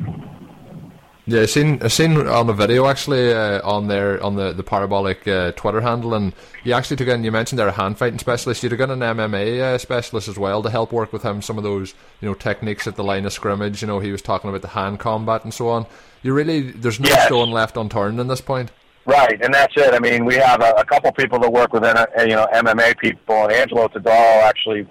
Yeah, 1.27 1.43
I 1.43 1.47
seen 1.47 1.83
I 1.83 1.89
seen 1.89 2.27
on 2.27 2.47
the 2.47 2.53
video 2.53 2.87
actually 2.87 3.33
uh, 3.33 3.67
on 3.67 3.89
there 3.89 4.23
on 4.23 4.37
the 4.37 4.53
the 4.53 4.63
parabolic 4.63 5.27
uh, 5.27 5.53
Twitter 5.53 5.81
handle, 5.81 6.13
and 6.13 6.35
you 6.63 6.75
actually 6.75 6.99
took 6.99 7.09
in. 7.09 7.25
You 7.25 7.33
mentioned 7.33 7.59
they're 7.59 7.69
a 7.69 7.73
hand 7.73 7.97
fighting 7.97 8.19
specialist. 8.19 8.63
You 8.63 8.69
took 8.69 8.81
in 8.81 8.91
an 8.91 9.01
MMA 9.01 9.61
uh, 9.61 9.79
specialist 9.79 10.29
as 10.29 10.39
well 10.39 10.63
to 10.63 10.69
help 10.69 10.93
work 10.93 11.11
with 11.11 11.23
him 11.23 11.41
some 11.41 11.57
of 11.57 11.65
those 11.65 11.95
you 12.21 12.29
know 12.29 12.35
techniques 12.35 12.87
at 12.87 12.97
the 12.97 13.05
line 13.05 13.25
of 13.25 13.33
scrimmage. 13.33 13.81
You 13.81 13.89
know, 13.89 14.01
he 14.01 14.13
was 14.13 14.21
talking 14.21 14.51
about 14.51 14.63
the 14.63 14.69
hand 14.69 14.99
combat 14.99 15.45
and 15.45 15.55
so 15.55 15.69
on. 15.71 15.87
You 16.23 16.35
really 16.35 16.73
there's 16.73 17.01
no 17.01 17.09
yes. 17.09 17.27
stone 17.27 17.51
left 17.51 17.79
unturned 17.79 18.21
in 18.21 18.27
this 18.29 18.43
point. 18.43 18.73
Right, 19.07 19.41
and 19.41 19.55
that's 19.55 19.75
it. 19.77 19.95
I 19.95 19.99
mean, 19.99 20.27
we 20.27 20.35
have 20.35 20.61
a, 20.61 20.73
a 20.73 20.85
couple 20.85 21.11
people 21.13 21.39
that 21.39 21.51
work 21.51 21.73
with 21.73 21.85
uh, 21.85 22.07
you 22.19 22.35
know 22.35 22.47
MMA 22.53 22.99
people, 22.99 23.45
and 23.45 23.53
Angelo 23.53 23.89
Todaro 23.89 24.43
actually 24.43 24.87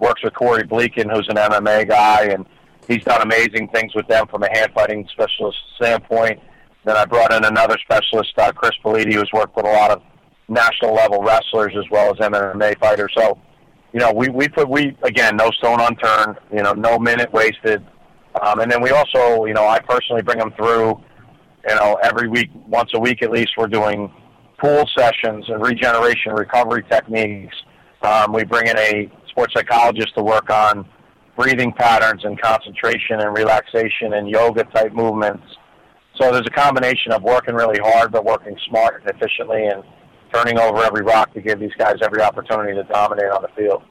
works 0.00 0.22
with 0.22 0.34
Corey 0.34 0.64
Bleakin, 0.64 1.10
who's 1.10 1.28
an 1.28 1.36
MMA 1.36 1.88
guy, 1.88 2.24
and 2.24 2.46
he's 2.86 3.04
done 3.04 3.22
amazing 3.22 3.68
things 3.68 3.94
with 3.94 4.06
them 4.08 4.26
from 4.28 4.42
a 4.42 4.48
hand 4.52 4.72
fighting 4.74 5.08
specialist 5.12 5.58
standpoint. 5.76 6.40
Then 6.84 6.96
I 6.96 7.04
brought 7.04 7.32
in 7.32 7.44
another 7.44 7.76
specialist, 7.82 8.32
uh, 8.38 8.52
Chris 8.52 8.72
Politi, 8.84 9.14
who's 9.14 9.30
worked 9.32 9.56
with 9.56 9.66
a 9.66 9.70
lot 9.70 9.90
of 9.90 10.02
national 10.48 10.94
level 10.94 11.22
wrestlers 11.22 11.74
as 11.76 11.84
well 11.90 12.12
as 12.12 12.18
MMA 12.18 12.78
fighters. 12.78 13.12
So, 13.16 13.38
you 13.92 14.00
know, 14.00 14.12
we 14.12 14.28
we 14.28 14.48
put 14.48 14.68
we 14.68 14.96
again 15.02 15.36
no 15.36 15.50
stone 15.50 15.80
unturned. 15.80 16.38
You 16.52 16.62
know, 16.62 16.72
no 16.72 16.98
minute 16.98 17.32
wasted. 17.32 17.84
Um, 18.40 18.60
and 18.60 18.70
then 18.70 18.80
we 18.80 18.90
also, 18.90 19.46
you 19.46 19.54
know, 19.54 19.66
I 19.66 19.80
personally 19.80 20.22
bring 20.22 20.38
them 20.38 20.52
through. 20.52 21.00
You 21.68 21.74
know, 21.74 21.98
every 22.02 22.28
week, 22.28 22.50
once 22.66 22.90
a 22.94 23.00
week 23.00 23.22
at 23.22 23.30
least, 23.30 23.50
we're 23.58 23.66
doing 23.66 24.10
pool 24.58 24.88
sessions 24.96 25.44
and 25.48 25.62
regeneration 25.62 26.32
recovery 26.32 26.84
techniques. 26.90 27.56
Um, 28.02 28.32
we 28.32 28.44
bring 28.44 28.66
in 28.68 28.78
a 28.78 29.10
sports 29.38 29.54
psychologist 29.54 30.12
to 30.16 30.22
work 30.22 30.50
on 30.50 30.84
breathing 31.36 31.72
patterns 31.72 32.24
and 32.24 32.40
concentration 32.40 33.20
and 33.20 33.36
relaxation 33.36 34.14
and 34.14 34.28
yoga 34.28 34.64
type 34.64 34.92
movements. 34.92 35.44
So 36.16 36.32
there's 36.32 36.46
a 36.46 36.50
combination 36.50 37.12
of 37.12 37.22
working 37.22 37.54
really 37.54 37.78
hard 37.78 38.10
but 38.10 38.24
working 38.24 38.58
smart 38.68 39.00
and 39.00 39.14
efficiently 39.14 39.64
and 39.66 39.84
turning 40.34 40.58
over 40.58 40.82
every 40.82 41.02
rock 41.02 41.32
to 41.34 41.40
give 41.40 41.60
these 41.60 41.72
guys 41.78 41.94
every 42.02 42.20
opportunity 42.20 42.74
to 42.74 42.82
dominate 42.82 43.30
on 43.30 43.42
the 43.42 43.48
field. 43.56 43.84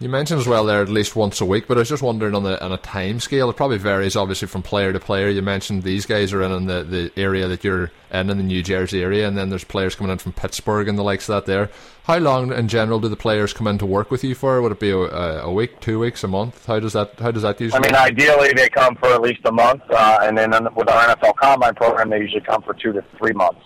You 0.00 0.08
mentioned 0.08 0.40
as 0.40 0.46
well 0.48 0.64
there 0.64 0.80
at 0.80 0.88
least 0.88 1.14
once 1.14 1.42
a 1.42 1.44
week, 1.44 1.68
but 1.68 1.76
I 1.76 1.80
was 1.80 1.90
just 1.90 2.02
wondering 2.02 2.34
on 2.34 2.42
the 2.42 2.60
on 2.64 2.72
a 2.72 2.78
time 2.78 3.20
scale. 3.20 3.50
It 3.50 3.56
probably 3.56 3.76
varies 3.76 4.16
obviously 4.16 4.48
from 4.48 4.62
player 4.62 4.94
to 4.94 4.98
player. 4.98 5.28
You 5.28 5.42
mentioned 5.42 5.82
these 5.82 6.06
guys 6.06 6.32
are 6.32 6.42
in, 6.42 6.50
in 6.52 6.66
the, 6.66 6.82
the 6.82 7.12
area 7.20 7.46
that 7.48 7.62
you're 7.62 7.92
in 8.10 8.30
in 8.30 8.38
the 8.38 8.42
New 8.42 8.62
Jersey 8.62 9.02
area, 9.02 9.28
and 9.28 9.36
then 9.36 9.50
there's 9.50 9.62
players 9.62 9.94
coming 9.94 10.10
in 10.10 10.16
from 10.16 10.32
Pittsburgh 10.32 10.88
and 10.88 10.98
the 10.98 11.04
likes 11.04 11.28
of 11.28 11.34
that. 11.34 11.44
There, 11.44 11.68
how 12.10 12.18
long 12.18 12.52
in 12.52 12.66
general 12.66 12.98
do 12.98 13.08
the 13.08 13.16
players 13.16 13.52
come 13.52 13.68
in 13.68 13.78
to 13.78 13.86
work 13.86 14.10
with 14.10 14.24
you 14.24 14.34
for? 14.34 14.60
Would 14.60 14.72
it 14.72 14.80
be 14.80 14.90
a, 14.90 14.96
a 14.96 15.52
week, 15.52 15.80
two 15.80 16.00
weeks, 16.00 16.24
a 16.24 16.28
month? 16.28 16.66
How 16.66 16.80
does 16.80 16.94
that 16.94 17.18
how 17.20 17.30
does 17.30 17.42
that 17.42 17.60
usually? 17.60 17.78
I 17.78 17.86
mean, 17.86 17.94
ideally 17.94 18.52
they 18.52 18.68
come 18.68 18.96
for 18.96 19.10
at 19.10 19.20
least 19.20 19.42
a 19.44 19.52
month, 19.52 19.82
uh, 19.90 20.18
and 20.22 20.36
then 20.36 20.50
with 20.74 20.88
our 20.88 21.14
NFL 21.14 21.36
Combine 21.36 21.74
program, 21.74 22.10
they 22.10 22.18
usually 22.18 22.40
come 22.40 22.62
for 22.62 22.74
two 22.74 22.92
to 22.92 23.04
three 23.16 23.32
months. 23.32 23.60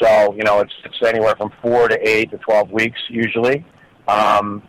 So 0.00 0.34
you 0.34 0.44
know, 0.44 0.60
it's 0.60 0.72
it's 0.84 1.02
anywhere 1.02 1.34
from 1.36 1.52
four 1.60 1.88
to 1.88 2.08
eight 2.08 2.30
to 2.30 2.38
twelve 2.38 2.70
weeks 2.70 2.98
usually. 3.10 3.66
Um, 4.08 4.62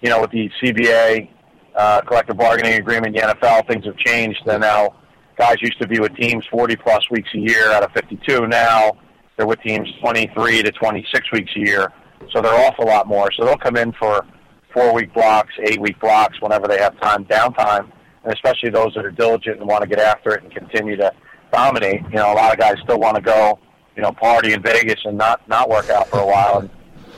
you 0.00 0.10
know, 0.10 0.20
with 0.20 0.30
the 0.30 0.48
CBA 0.62 1.28
uh, 1.74 2.02
collective 2.02 2.36
bargaining 2.36 2.74
agreement, 2.74 3.16
the 3.16 3.22
NFL, 3.22 3.66
things 3.66 3.84
have 3.84 3.96
changed. 3.96 4.46
And 4.46 4.60
now 4.60 4.94
guys 5.36 5.56
used 5.60 5.80
to 5.80 5.88
be 5.88 5.98
with 5.98 6.14
teams 6.14 6.44
40 6.50 6.76
plus 6.76 7.10
weeks 7.10 7.28
a 7.34 7.38
year 7.38 7.72
out 7.72 7.82
of 7.82 7.90
52. 7.92 8.46
Now 8.46 8.92
they're 9.36 9.46
with 9.46 9.60
teams 9.62 9.88
23 10.00 10.62
to 10.62 10.70
26 10.70 11.32
weeks 11.32 11.50
a 11.56 11.60
year. 11.60 11.92
So 12.32 12.40
they're 12.40 12.66
off 12.66 12.78
a 12.78 12.84
lot 12.84 13.06
more. 13.06 13.30
So 13.32 13.44
they'll 13.44 13.56
come 13.56 13.76
in 13.76 13.92
for 13.92 14.26
four 14.72 14.92
week 14.92 15.14
blocks, 15.14 15.52
eight 15.62 15.80
week 15.80 15.98
blocks, 16.00 16.40
whenever 16.40 16.66
they 16.66 16.78
have 16.78 16.98
time, 17.00 17.24
downtime, 17.26 17.90
and 18.24 18.32
especially 18.32 18.70
those 18.70 18.92
that 18.94 19.04
are 19.04 19.10
diligent 19.10 19.58
and 19.58 19.68
want 19.68 19.82
to 19.82 19.88
get 19.88 19.98
after 19.98 20.34
it 20.34 20.42
and 20.42 20.52
continue 20.52 20.96
to 20.96 21.12
dominate. 21.52 22.02
You 22.10 22.16
know, 22.16 22.32
a 22.32 22.34
lot 22.34 22.52
of 22.52 22.58
guys 22.58 22.74
still 22.82 22.98
want 22.98 23.16
to 23.16 23.22
go, 23.22 23.58
you 23.96 24.02
know, 24.02 24.12
party 24.12 24.52
in 24.52 24.62
Vegas 24.62 25.00
and 25.04 25.16
not 25.16 25.46
not 25.48 25.68
work 25.68 25.88
out 25.90 26.08
for 26.08 26.18
a 26.18 26.26
while, 26.26 26.60
and 26.60 26.70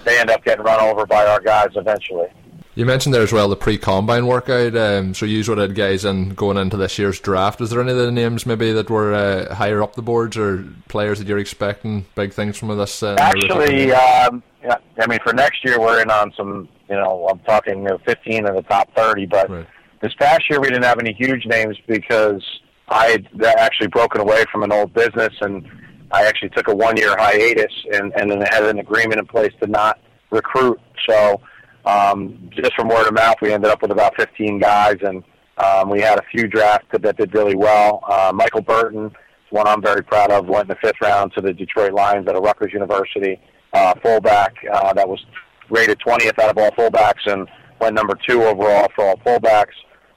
they 0.04 0.18
end 0.18 0.30
up 0.30 0.44
getting 0.44 0.64
run 0.64 0.80
over 0.80 1.06
by 1.06 1.26
our 1.26 1.40
guys 1.40 1.68
eventually. 1.74 2.28
You 2.76 2.84
mentioned 2.84 3.14
there 3.14 3.22
as 3.22 3.32
well 3.32 3.48
the 3.48 3.56
pre-combine 3.56 4.26
workout. 4.26 4.76
Um, 4.76 5.14
so 5.14 5.24
you 5.24 5.42
would 5.48 5.56
have 5.56 5.74
guys 5.74 6.04
in 6.04 6.34
going 6.34 6.58
into 6.58 6.76
this 6.76 6.98
year's 6.98 7.18
draft. 7.18 7.62
Is 7.62 7.70
there 7.70 7.80
any 7.80 7.90
of 7.90 7.96
the 7.96 8.12
names 8.12 8.44
maybe 8.44 8.70
that 8.72 8.90
were 8.90 9.14
uh, 9.14 9.54
higher 9.54 9.82
up 9.82 9.94
the 9.94 10.02
boards 10.02 10.36
or 10.36 10.62
players 10.86 11.18
that 11.18 11.26
you're 11.26 11.38
expecting 11.38 12.04
big 12.14 12.34
things 12.34 12.58
from 12.58 12.76
this? 12.76 13.02
Uh, 13.02 13.16
Actually, 13.18 13.92
um, 13.92 14.42
yeah, 14.62 14.76
I 14.98 15.06
mean 15.06 15.18
for 15.24 15.32
next 15.32 15.64
year 15.64 15.80
we're 15.80 16.02
in 16.02 16.10
on 16.10 16.32
some. 16.36 16.68
You 16.90 16.96
know, 16.96 17.26
I'm 17.30 17.38
talking 17.40 17.78
you 17.78 17.88
know, 17.88 17.98
15 18.04 18.46
of 18.46 18.56
the 18.56 18.62
top 18.62 18.94
30. 18.94 19.24
But 19.24 19.48
right. 19.50 19.66
this 20.02 20.12
past 20.14 20.42
year 20.50 20.60
we 20.60 20.68
didn't 20.68 20.84
have 20.84 20.98
any 21.00 21.14
huge 21.14 21.46
names 21.46 21.78
because 21.86 22.44
I 22.88 23.06
had 23.06 23.26
actually 23.58 23.88
broken 23.88 24.20
away 24.20 24.44
from 24.52 24.62
an 24.64 24.70
old 24.70 24.92
business 24.92 25.32
and 25.40 25.66
I 26.12 26.26
actually 26.26 26.50
took 26.50 26.68
a 26.68 26.74
one-year 26.76 27.16
hiatus 27.18 27.72
and 27.94 28.12
and 28.16 28.30
then 28.30 28.42
had 28.42 28.64
an 28.64 28.80
agreement 28.80 29.18
in 29.18 29.26
place 29.26 29.52
to 29.62 29.66
not 29.66 29.98
recruit. 30.30 30.78
So 31.08 31.40
um, 31.86 32.50
just 32.50 32.74
from 32.74 32.88
word 32.88 33.06
of 33.06 33.14
mouth, 33.14 33.36
we 33.40 33.52
ended 33.52 33.70
up 33.70 33.80
with 33.80 33.92
about 33.92 34.14
15 34.16 34.58
guys, 34.58 34.96
and 35.02 35.22
um, 35.58 35.88
we 35.88 36.00
had 36.00 36.18
a 36.18 36.22
few 36.30 36.48
drafts 36.48 36.88
that 36.92 37.16
did 37.16 37.32
really 37.32 37.54
well. 37.54 38.02
Uh, 38.08 38.32
Michael 38.34 38.60
Burton, 38.60 39.10
one 39.50 39.66
I'm 39.66 39.80
very 39.80 40.02
proud 40.02 40.30
of, 40.30 40.46
went 40.46 40.62
in 40.62 40.68
the 40.68 40.76
fifth 40.82 41.00
round 41.00 41.32
to 41.34 41.40
the 41.40 41.52
Detroit 41.52 41.92
Lions 41.92 42.28
at 42.28 42.36
a 42.36 42.40
Rutgers 42.40 42.72
University. 42.72 43.40
Uh, 43.72 43.94
fullback 44.02 44.54
uh, 44.72 44.92
that 44.94 45.08
was 45.08 45.24
rated 45.70 45.98
20th 46.00 46.38
out 46.38 46.50
of 46.50 46.58
all 46.58 46.70
fullbacks 46.72 47.26
and 47.26 47.48
went 47.80 47.94
number 47.94 48.18
two 48.28 48.42
overall 48.42 48.88
for 48.94 49.04
all 49.04 49.16
fullbacks. 49.18 49.74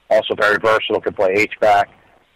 Also 0.08 0.34
very 0.34 0.56
versatile, 0.58 1.00
could 1.00 1.14
play 1.14 1.32
H-back. 1.36 1.88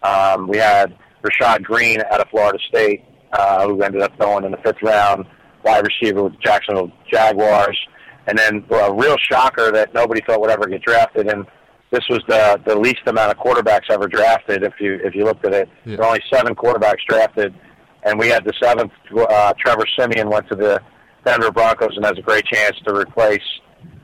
Um, 0.02 0.46
we 0.46 0.58
had 0.58 0.96
Rashad 1.24 1.62
Greene 1.62 2.00
out 2.10 2.20
of 2.20 2.28
Florida 2.30 2.58
State, 2.68 3.04
uh, 3.32 3.66
who 3.66 3.82
ended 3.82 4.02
up 4.02 4.16
going 4.18 4.44
in 4.44 4.52
the 4.52 4.58
fifth 4.58 4.82
round, 4.82 5.24
wide 5.64 5.84
receiver 5.84 6.22
with 6.22 6.34
the 6.34 6.38
Jacksonville 6.38 6.92
Jaguars. 7.10 7.78
And 8.26 8.38
then 8.38 8.64
a 8.70 8.92
real 8.92 9.16
shocker 9.18 9.70
that 9.72 9.92
nobody 9.92 10.20
thought 10.26 10.40
would 10.40 10.50
ever 10.50 10.66
get 10.66 10.82
drafted, 10.82 11.26
and 11.28 11.46
this 11.90 12.04
was 12.08 12.20
the 12.26 12.60
the 12.66 12.74
least 12.74 13.02
amount 13.06 13.30
of 13.30 13.38
quarterbacks 13.38 13.90
ever 13.90 14.08
drafted. 14.08 14.62
If 14.62 14.74
you 14.80 14.94
if 15.04 15.14
you 15.14 15.24
looked 15.24 15.44
at 15.46 15.52
it, 15.52 15.68
yeah. 15.84 15.96
there 15.96 15.98
were 15.98 16.04
only 16.06 16.22
seven 16.32 16.54
quarterbacks 16.54 17.04
drafted, 17.08 17.54
and 18.02 18.18
we 18.18 18.28
had 18.28 18.44
the 18.44 18.52
seventh. 18.60 18.92
Uh, 19.16 19.52
Trevor 19.58 19.84
Siemian 19.96 20.30
went 20.30 20.48
to 20.48 20.56
the 20.56 20.80
Denver 21.24 21.50
Broncos 21.50 21.96
and 21.96 22.04
has 22.04 22.18
a 22.18 22.22
great 22.22 22.44
chance 22.46 22.76
to 22.86 22.94
replace, 22.94 23.42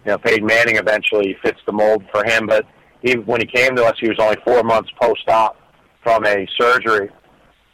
you 0.04 0.12
know, 0.12 0.18
Peyton 0.18 0.46
Manning. 0.46 0.76
Eventually, 0.76 1.36
fits 1.42 1.60
the 1.66 1.72
mold 1.72 2.04
for 2.12 2.24
him. 2.24 2.46
But 2.46 2.66
he, 3.02 3.14
when 3.14 3.40
he 3.40 3.46
came 3.46 3.74
to 3.76 3.84
us, 3.84 3.96
he 3.98 4.08
was 4.08 4.18
only 4.20 4.36
four 4.44 4.62
months 4.62 4.90
post-op 5.00 5.56
from 6.02 6.24
a 6.26 6.46
surgery, 6.58 7.10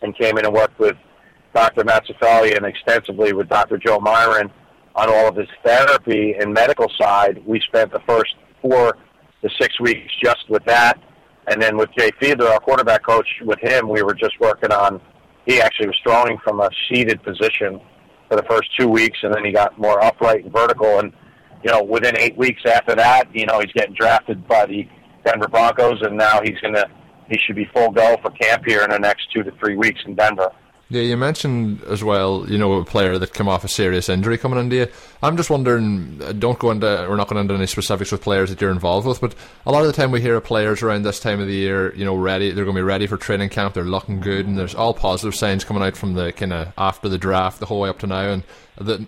and 0.03 0.17
came 0.17 0.39
in 0.39 0.47
and 0.47 0.55
worked 0.55 0.79
with 0.79 0.97
Dr. 1.55 1.85
Matt 1.85 2.07
Cifelli 2.07 2.57
and 2.57 2.65
extensively 2.65 3.33
with 3.33 3.49
Dr. 3.49 3.79
Joe 3.79 3.99
Myron 3.99 4.51
on 4.97 5.11
all 5.11 5.29
of 5.29 5.37
his 5.37 5.49
therapy 5.65 6.35
and 6.41 6.53
medical 6.53 6.91
side. 6.99 7.43
We 7.47 7.61
spent 7.61 7.93
the 7.93 8.01
first 8.09 8.35
four 8.63 8.97
to 9.43 9.51
six 9.61 9.79
weeks 9.79 10.11
just 10.23 10.49
with 10.49 10.65
that. 10.65 10.99
And 11.49 11.63
then 11.63 11.77
with 11.77 11.91
Jay 11.97 12.11
Fiedler, 12.21 12.51
our 12.51 12.59
quarterback 12.59 13.05
coach, 13.05 13.29
with 13.43 13.61
him, 13.61 13.89
we 13.89 14.03
were 14.03 14.15
just 14.15 14.41
working 14.41 14.73
on, 14.73 15.01
he 15.45 15.61
actually 15.61 15.87
was 15.87 15.97
throwing 16.03 16.39
from 16.43 16.61
a 16.61 16.69
seated 16.89 17.23
position 17.23 17.81
for 18.29 18.37
the 18.37 18.43
first 18.51 18.69
two 18.77 18.89
weeks, 18.89 19.19
and 19.23 19.33
then 19.33 19.45
he 19.45 19.53
got 19.53 19.79
more 19.79 20.03
upright 20.03 20.43
and 20.43 20.53
vertical. 20.53 20.99
And, 20.99 21.13
you 21.63 21.71
know, 21.71 21.83
within 21.83 22.19
eight 22.19 22.37
weeks 22.37 22.63
after 22.67 22.97
that, 22.97 23.29
you 23.33 23.47
know, 23.47 23.61
he's 23.61 23.73
getting 23.73 23.95
drafted 23.95 24.49
by 24.49 24.67
the 24.67 24.89
Denver 25.25 25.47
Broncos, 25.47 26.03
and 26.03 26.17
now 26.17 26.41
he's 26.43 26.59
going 26.61 26.75
to, 26.75 26.87
he 27.31 27.39
should 27.39 27.55
be 27.55 27.69
full 27.73 27.91
go 27.91 28.17
for 28.23 28.31
camp 28.31 28.65
here 28.67 28.83
in 28.83 28.91
the 28.91 28.99
next 28.99 29.31
two 29.33 29.45
to 29.45 29.53
three 29.53 29.77
weeks 29.77 30.01
in 30.07 30.17
Denver. 30.17 30.51
Yeah, 30.89 31.03
you 31.03 31.17
mentioned 31.17 31.83
as 31.85 32.05
well, 32.05 32.47
you 32.49 32.59
know, 32.59 32.75
a 32.75 32.85
player 32.85 33.19
that 33.19 33.35
came 33.35 33.49
off 33.49 33.65
a 33.65 33.69
serious 33.69 34.09
injury 34.09 34.39
coming 34.39 34.59
into 34.59 34.77
you. 34.77 34.87
I'm 35.23 35.37
just 35.37 35.51
wondering, 35.51 36.21
uh, 36.23 36.33
don't 36.33 36.59
go 36.59 36.71
into, 36.71 36.87
we're 37.09 37.17
not 37.17 37.29
going 37.29 37.41
into 37.41 37.55
any 37.55 37.67
specifics 37.67 38.13
with 38.13 38.23
players 38.23 38.51
that 38.51 38.61
you're 38.61 38.71
involved 38.71 39.07
with, 39.07 39.21
but 39.21 39.35
a 39.65 39.73
lot 39.73 39.81
of 39.81 39.87
the 39.87 39.93
time 39.93 40.11
we 40.11 40.21
hear 40.21 40.37
of 40.37 40.45
players 40.45 40.83
around 40.83 41.03
this 41.03 41.21
time 41.21 41.41
of 41.41 41.47
the 41.47 41.55
year, 41.55 41.95
you 41.95 42.05
know, 42.05 42.17
ready, 42.17 42.51
they're 42.51 42.65
going 42.65 42.77
to 42.77 42.81
be 42.81 42.85
ready 42.85 43.07
for 43.07 43.17
training 43.17 43.49
camp, 43.49 43.75
they're 43.75 43.85
looking 43.85 44.21
good, 44.21 44.47
and 44.47 44.59
there's 44.59 44.75
all 44.75 44.95
positive 44.95 45.35
signs 45.35 45.65
coming 45.65 45.83
out 45.83 45.97
from 45.97 46.15
the 46.15 46.33
kind 46.33 46.53
of 46.53 46.73
after 46.77 47.09
the 47.09 47.19
draft, 47.19 47.61
the 47.61 47.67
whole 47.67 47.81
way 47.81 47.89
up 47.89 47.99
to 48.01 48.07
now, 48.07 48.31
and 48.31 48.43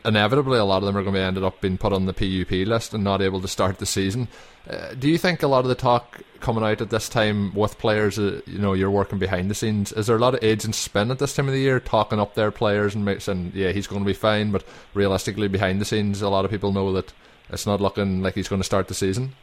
inevitably 0.04 0.58
a 0.58 0.64
lot 0.64 0.82
of 0.82 0.86
them 0.86 0.96
are 0.96 1.02
going 1.02 1.14
to 1.14 1.20
be 1.20 1.24
ended 1.24 1.44
up 1.44 1.60
being 1.60 1.76
put 1.76 1.92
on 1.92 2.06
the 2.06 2.14
PUP 2.14 2.66
list 2.66 2.94
and 2.94 3.04
not 3.04 3.20
able 3.20 3.40
to 3.40 3.48
start 3.48 3.78
the 3.78 3.86
season. 3.86 4.28
Uh, 4.68 4.94
do 4.94 5.08
you 5.08 5.18
think 5.18 5.42
a 5.42 5.46
lot 5.46 5.60
of 5.60 5.68
the 5.68 5.74
talk 5.74 6.20
coming 6.40 6.62
out 6.62 6.80
at 6.80 6.90
this 6.90 7.08
time 7.08 7.54
with 7.54 7.78
players, 7.78 8.18
uh, 8.18 8.40
you 8.46 8.58
know, 8.58 8.74
you're 8.74 8.90
working 8.90 9.18
behind 9.18 9.50
the 9.50 9.54
scenes, 9.54 9.92
is 9.92 10.06
there 10.06 10.16
a 10.16 10.20
lot 10.20 10.34
of 10.34 10.44
agents 10.44 10.78
spend 10.78 11.10
at 11.10 11.18
this 11.18 11.34
time 11.34 11.48
of 11.48 11.54
the 11.54 11.60
year 11.60 11.80
talking 11.80 12.20
up 12.20 12.34
their 12.34 12.50
players 12.50 12.94
and 12.94 13.22
saying, 13.22 13.52
yeah, 13.54 13.72
he's 13.72 13.86
going 13.86 14.02
to 14.02 14.06
be 14.06 14.14
fine, 14.14 14.50
but 14.50 14.64
realistically 14.94 15.48
behind 15.48 15.80
the 15.80 15.84
scenes, 15.84 16.07
a 16.22 16.28
lot 16.28 16.44
of 16.44 16.50
people 16.50 16.72
know 16.72 16.92
that 16.92 17.12
it's 17.50 17.66
not 17.66 17.80
looking 17.80 18.22
like 18.22 18.34
he's 18.34 18.48
going 18.48 18.60
to 18.60 18.66
start 18.66 18.88
the 18.88 18.94
season? 18.94 19.34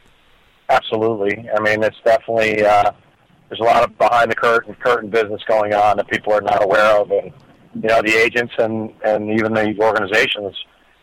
Absolutely. 0.68 1.48
I 1.56 1.60
mean, 1.60 1.82
it's 1.82 1.96
definitely, 2.04 2.64
uh, 2.64 2.92
there's 3.48 3.60
a 3.60 3.64
lot 3.64 3.84
of 3.84 3.96
behind 3.98 4.30
the 4.30 4.34
curtain, 4.34 4.74
curtain 4.74 5.10
business 5.10 5.40
going 5.46 5.74
on 5.74 5.96
that 5.98 6.08
people 6.08 6.32
are 6.32 6.40
not 6.40 6.62
aware 6.62 7.00
of. 7.00 7.10
And, 7.10 7.32
you 7.74 7.88
know, 7.88 8.02
the 8.02 8.14
agents 8.16 8.54
and, 8.58 8.92
and 9.04 9.30
even 9.30 9.54
the 9.54 9.76
organizations 9.80 10.56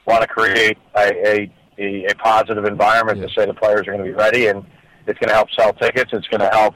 want 0.05 0.21
to 0.21 0.27
create 0.27 0.77
a, 0.95 1.27
a 1.27 1.53
a, 1.77 2.05
a 2.05 2.15
positive 2.15 2.65
environment 2.65 3.19
yeah. 3.19 3.27
to 3.27 3.33
say 3.33 3.45
the 3.45 3.53
players 3.53 3.81
are 3.87 3.91
going 3.91 3.99
to 3.99 4.03
be 4.03 4.11
ready, 4.11 4.47
and 4.47 4.63
it's 5.07 5.19
going 5.19 5.29
to 5.29 5.33
help 5.33 5.49
sell 5.57 5.73
tickets. 5.73 6.11
It's 6.13 6.27
going 6.27 6.41
to 6.41 6.49
help, 6.49 6.75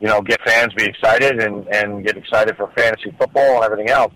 you 0.00 0.08
know, 0.08 0.20
get 0.20 0.40
fans 0.42 0.72
be 0.74 0.84
excited 0.84 1.40
and 1.40 1.66
and 1.68 2.04
get 2.04 2.16
excited 2.16 2.56
for 2.56 2.70
fantasy 2.76 3.14
football 3.18 3.56
and 3.56 3.64
everything 3.64 3.90
else. 3.90 4.14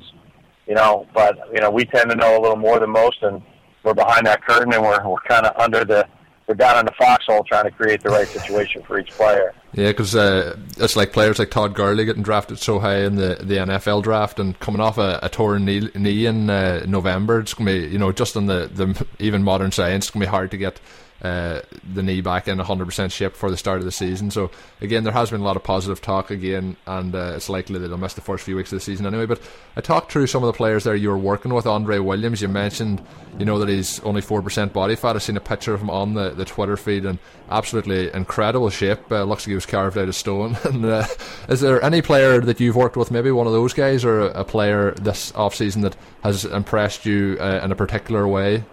You 0.67 0.75
know, 0.75 1.07
but 1.15 1.39
you 1.53 1.61
know, 1.61 1.71
we 1.71 1.85
tend 1.85 2.11
to 2.11 2.17
know 2.17 2.39
a 2.39 2.41
little 2.41 2.57
more 2.57 2.81
than 2.81 2.91
most, 2.91 3.23
and 3.23 3.43
we're 3.87 3.95
behind 3.95 4.27
that 4.27 4.45
curtain, 4.45 4.73
and 4.75 4.83
we're 4.83 5.09
we're 5.09 5.17
kind 5.21 5.47
of 5.47 5.57
under 5.57 5.85
the 5.85 6.07
we're 6.47 6.55
down 6.55 6.79
in 6.79 6.87
the 6.87 6.93
foxhole 6.93 7.43
trying 7.45 7.65
to 7.65 7.71
create 7.71 8.03
the 8.03 8.11
right 8.11 8.29
situation 8.29 8.83
for 8.83 8.99
each 8.99 9.11
player. 9.13 9.55
Yeah, 9.73 9.89
because 9.89 10.15
uh, 10.15 10.57
it's 10.79 10.97
like 10.97 11.13
players 11.13 11.39
like 11.39 11.51
Todd 11.51 11.75
Gurley 11.75 12.05
getting 12.05 12.23
drafted 12.23 12.59
so 12.59 12.79
high 12.79 12.99
in 12.99 13.17
the, 13.17 13.39
the 13.41 13.57
NFL 13.57 14.03
draft 14.03 14.39
and 14.39 14.59
coming 14.61 14.81
off 14.81 14.97
a, 14.97 15.19
a 15.23 15.29
torn 15.29 15.65
knee, 15.65 15.91
knee 15.95 16.27
in 16.27 16.49
uh, 16.49 16.85
November. 16.87 17.41
It's 17.41 17.55
gonna 17.55 17.73
be 17.73 17.87
you 17.87 17.99
know 17.99 18.13
just 18.13 18.37
on 18.37 18.47
the, 18.47 18.71
the 18.73 19.07
even 19.19 19.43
modern 19.43 19.71
science, 19.71 20.07
it's 20.07 20.11
gonna 20.11 20.25
be 20.27 20.31
hard 20.31 20.51
to 20.51 20.57
get 20.57 20.81
uh, 21.23 21.61
the 21.95 22.03
knee 22.03 22.21
back 22.21 22.47
in 22.49 22.59
100% 22.59 23.11
shape 23.11 23.35
for 23.35 23.51
the 23.51 23.57
start 23.57 23.79
of 23.79 23.85
the 23.85 23.93
season. 23.93 24.31
So 24.31 24.51
again, 24.81 25.05
there 25.05 25.13
has 25.13 25.31
been 25.31 25.41
a 25.41 25.45
lot 25.45 25.57
of 25.57 25.65
positive 25.65 26.01
talk 26.01 26.31
again, 26.31 26.77
and 26.87 27.15
uh, 27.15 27.33
it's 27.37 27.49
likely 27.49 27.79
that 27.79 27.89
they'll 27.89 27.97
miss 27.97 28.15
the 28.15 28.21
first 28.21 28.45
few 28.45 28.57
weeks 28.57 28.73
of 28.73 28.77
the 28.77 28.85
season 28.85 29.07
anyway. 29.07 29.27
But 29.27 29.41
I 29.77 29.81
talked 29.81 30.13
through 30.13 30.27
some 30.27 30.43
of 30.43 30.49
the 30.49 30.57
players 30.57 30.85
there 30.85 30.95
you 30.95 31.09
were 31.09 31.19
working 31.19 31.55
with. 31.55 31.67
Andre 31.67 31.99
Williams, 31.99 32.43
you 32.43 32.49
mentioned, 32.49 33.03
you 33.39 33.45
know 33.45 33.59
that 33.59 33.69
he's 33.69 34.01
only 34.01 34.21
four 34.21 34.43
percent 34.43 34.73
body 34.73 34.95
fat. 34.95 35.17
I've 35.17 35.23
seen 35.23 35.37
a 35.37 35.41
picture 35.41 35.75
of 35.75 35.81
him 35.81 35.91
on 35.91 36.15
the, 36.15 36.31
the 36.31 36.45
Twitter 36.45 36.77
feed, 36.77 37.07
and 37.07 37.19
absolutely 37.51 38.13
incredible 38.13 38.71
shape. 38.71 39.11
Uh, 39.11 39.25
looks 39.25 39.45
like 39.45 39.51
he 39.51 39.55
was 39.55 39.67
carved 39.67 39.97
out 39.97 40.09
of 40.09 40.15
stone. 40.15 40.57
and 40.65 40.85
uh, 40.85 41.07
is 41.49 41.61
there 41.61 41.83
any 41.83 42.03
player 42.03 42.41
that 42.41 42.61
you've 42.61 42.77
worked 42.77 42.97
with, 42.97 43.11
maybe 43.11 43.31
one 43.31 43.47
of 43.47 43.53
those 43.53 43.73
guys, 43.73 44.05
or 44.05 44.21
a, 44.21 44.41
a 44.41 44.45
player 44.45 44.93
this 44.93 45.35
off 45.35 45.55
season 45.55 45.83
that 45.83 45.97
has 46.23 46.45
impressed 46.45 47.07
you 47.07 47.37
uh, 47.41 47.61
in 47.63 47.73
a 47.73 47.77
particular 47.77 48.29
way? 48.29 48.65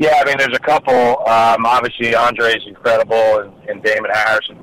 Yeah, 0.00 0.14
I 0.16 0.24
mean, 0.24 0.38
there's 0.38 0.56
a 0.56 0.60
couple. 0.60 0.94
Um, 1.28 1.66
obviously, 1.66 2.14
Andre's 2.14 2.64
incredible, 2.66 3.40
and, 3.40 3.52
and 3.68 3.82
Damon 3.82 4.10
Harrison, 4.10 4.56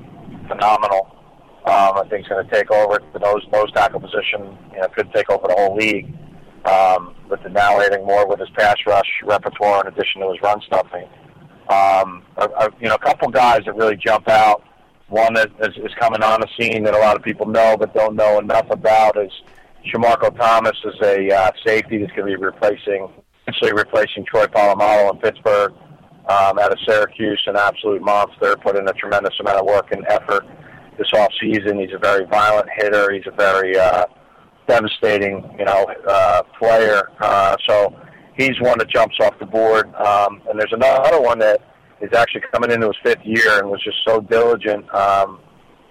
phenomenal. 0.48 1.16
Um, 1.64 1.94
I 1.94 2.08
think 2.10 2.26
he's 2.26 2.28
going 2.28 2.44
to 2.44 2.52
take 2.52 2.72
over 2.72 3.00
the 3.14 3.20
nose 3.20 3.46
nose 3.54 3.72
tackle 3.72 4.00
position. 4.00 4.58
You 4.74 4.80
know, 4.80 4.88
could 4.96 5.14
take 5.14 5.30
over 5.30 5.48
the 5.48 5.54
whole 5.54 5.76
league. 5.76 6.12
Um, 6.66 7.14
with 7.30 7.44
the 7.44 7.50
now 7.50 7.80
adding 7.80 8.04
more 8.04 8.28
with 8.28 8.40
his 8.40 8.50
pass 8.58 8.78
rush 8.88 9.08
repertoire 9.24 9.82
in 9.82 9.94
addition 9.94 10.22
to 10.22 10.32
his 10.32 10.42
run 10.42 10.60
stuffing. 10.66 11.08
Um, 11.70 12.24
a, 12.38 12.46
a, 12.58 12.70
you 12.82 12.88
know, 12.88 12.96
a 12.96 13.00
couple 13.00 13.30
guys 13.30 13.62
that 13.66 13.76
really 13.76 13.96
jump 13.96 14.28
out. 14.28 14.64
One 15.08 15.36
that 15.36 15.52
is, 15.60 15.78
is 15.78 15.94
coming 16.00 16.24
on 16.24 16.42
the 16.42 16.48
scene 16.60 16.84
that 16.86 16.96
a 16.96 16.98
lot 16.98 17.16
of 17.16 17.22
people 17.22 17.46
know 17.46 17.78
but 17.78 17.94
don't 17.94 18.16
know 18.16 18.40
enough 18.40 18.70
about 18.72 19.18
is 19.18 19.32
Shamarko 19.94 20.36
Thomas 20.36 20.76
is 20.84 20.96
a 21.04 21.30
uh, 21.32 21.52
safety 21.64 22.00
that's 22.00 22.12
going 22.14 22.32
to 22.32 22.36
be 22.38 22.44
replacing 22.44 23.08
essentially 23.48 23.74
replacing 23.74 24.26
Troy 24.26 24.46
Polamalu 24.46 25.14
in 25.14 25.20
Pittsburgh 25.20 25.74
um, 26.30 26.60
out 26.60 26.72
of 26.72 26.78
Syracuse, 26.86 27.42
an 27.48 27.56
absolute 27.56 28.02
monster, 28.02 28.56
put 28.58 28.76
in 28.76 28.88
a 28.88 28.94
tremendous 28.94 29.34
amount 29.40 29.60
of 29.60 29.66
work 29.66 29.92
and 29.92 30.06
effort 30.10 30.46
this 30.98 31.08
off 31.14 31.32
season. 31.40 31.80
He's 31.80 31.94
a 31.94 32.00
very 32.00 32.26
violent 32.26 32.68
hitter. 32.76 33.12
He's 33.14 33.28
a 33.28 33.36
very 33.36 33.78
uh, 33.78 34.08
devastating, 34.68 35.56
you 35.58 35.66
know, 35.66 35.86
uh, 36.08 36.44
player. 36.60 37.10
Uh, 37.20 37.56
so 37.68 37.96
he's 38.36 38.60
one 38.60 38.78
that 38.80 38.90
jumps 38.90 39.16
off 39.22 39.38
the 39.40 39.46
board. 39.46 39.94
Um, 39.96 40.42
and 40.50 40.60
there's 40.60 40.74
another 40.74 41.22
one 41.22 41.40
that 41.40 41.62
is 42.02 42.12
actually 42.14 42.42
coming 42.52 42.72
into 42.72 42.88
his 42.88 42.98
fifth 43.04 43.24
year 43.24 43.60
and 43.60 43.70
was 43.70 43.82
just 43.84 43.98
so 44.06 44.20
diligent. 44.22 44.84
Um, 44.94 45.40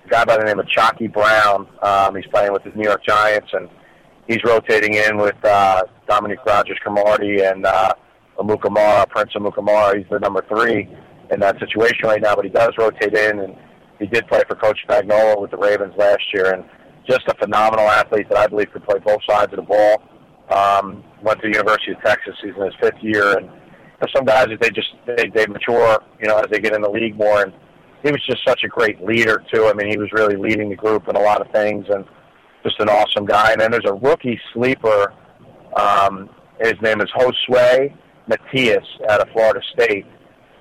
a 0.04 0.08
guy 0.08 0.24
by 0.24 0.36
the 0.36 0.44
name 0.44 0.58
of 0.58 0.66
Chykie 0.66 1.12
Brown. 1.12 1.66
Um, 1.82 2.14
he's 2.14 2.26
playing 2.26 2.52
with 2.52 2.64
the 2.64 2.70
New 2.70 2.84
York 2.84 3.02
Giants 3.04 3.48
and 3.52 3.68
he's 4.26 4.42
rotating 4.44 4.94
in 4.94 5.16
with 5.18 5.36
uh, 5.44 5.84
Dominique 6.08 6.44
Rodgers-Cromartie 6.44 7.42
and 7.42 7.66
uh, 7.66 7.94
Amukamara, 8.38 9.08
Prince 9.08 9.32
Amukamara. 9.34 9.98
He's 9.98 10.06
the 10.10 10.18
number 10.18 10.44
three 10.48 10.88
in 11.30 11.40
that 11.40 11.58
situation 11.58 12.00
right 12.04 12.20
now, 12.20 12.36
but 12.36 12.44
he 12.44 12.50
does 12.50 12.70
rotate 12.78 13.14
in, 13.14 13.40
and 13.40 13.56
he 13.98 14.06
did 14.06 14.26
play 14.28 14.42
for 14.48 14.54
Coach 14.56 14.78
Spagnuolo 14.88 15.40
with 15.40 15.50
the 15.50 15.56
Ravens 15.56 15.94
last 15.96 16.22
year, 16.32 16.52
and 16.52 16.64
just 17.08 17.22
a 17.28 17.34
phenomenal 17.34 17.88
athlete 17.88 18.28
that 18.28 18.38
I 18.38 18.46
believe 18.46 18.70
could 18.72 18.84
play 18.84 18.98
both 18.98 19.20
sides 19.28 19.52
of 19.52 19.56
the 19.56 19.62
ball. 19.62 20.02
Um, 20.48 21.02
went 21.22 21.40
to 21.40 21.48
the 21.48 21.54
University 21.54 21.92
of 21.92 22.02
Texas. 22.02 22.34
He's 22.40 22.54
in 22.56 22.62
his 22.62 22.74
fifth 22.80 23.02
year, 23.02 23.36
and 23.38 23.50
for 23.98 24.08
some 24.14 24.24
guys, 24.24 24.46
that 24.46 24.60
they 24.60 24.70
just 24.70 24.88
they, 25.06 25.28
they 25.34 25.46
mature, 25.46 25.98
you 26.20 26.28
know, 26.28 26.38
as 26.38 26.46
they 26.50 26.60
get 26.60 26.72
in 26.72 26.82
the 26.82 26.88
league 26.88 27.16
more. 27.16 27.42
And 27.42 27.52
he 28.04 28.12
was 28.12 28.24
just 28.26 28.44
such 28.46 28.62
a 28.62 28.68
great 28.68 29.02
leader 29.02 29.42
too. 29.52 29.66
I 29.66 29.72
mean, 29.72 29.90
he 29.90 29.96
was 29.96 30.12
really 30.12 30.36
leading 30.36 30.70
the 30.70 30.76
group 30.76 31.08
in 31.08 31.16
a 31.16 31.20
lot 31.20 31.40
of 31.40 31.50
things, 31.52 31.86
and 31.88 32.04
just 32.66 32.80
an 32.80 32.88
awesome 32.88 33.24
guy. 33.24 33.52
And 33.52 33.60
then 33.60 33.70
there's 33.70 33.86
a 33.86 33.94
rookie 33.94 34.40
sleeper. 34.52 35.12
Um, 35.76 36.28
his 36.60 36.74
name 36.82 37.00
is 37.00 37.08
Josue 37.16 37.94
Matias 38.26 38.86
out 39.08 39.20
of 39.20 39.28
Florida 39.30 39.60
State 39.72 40.06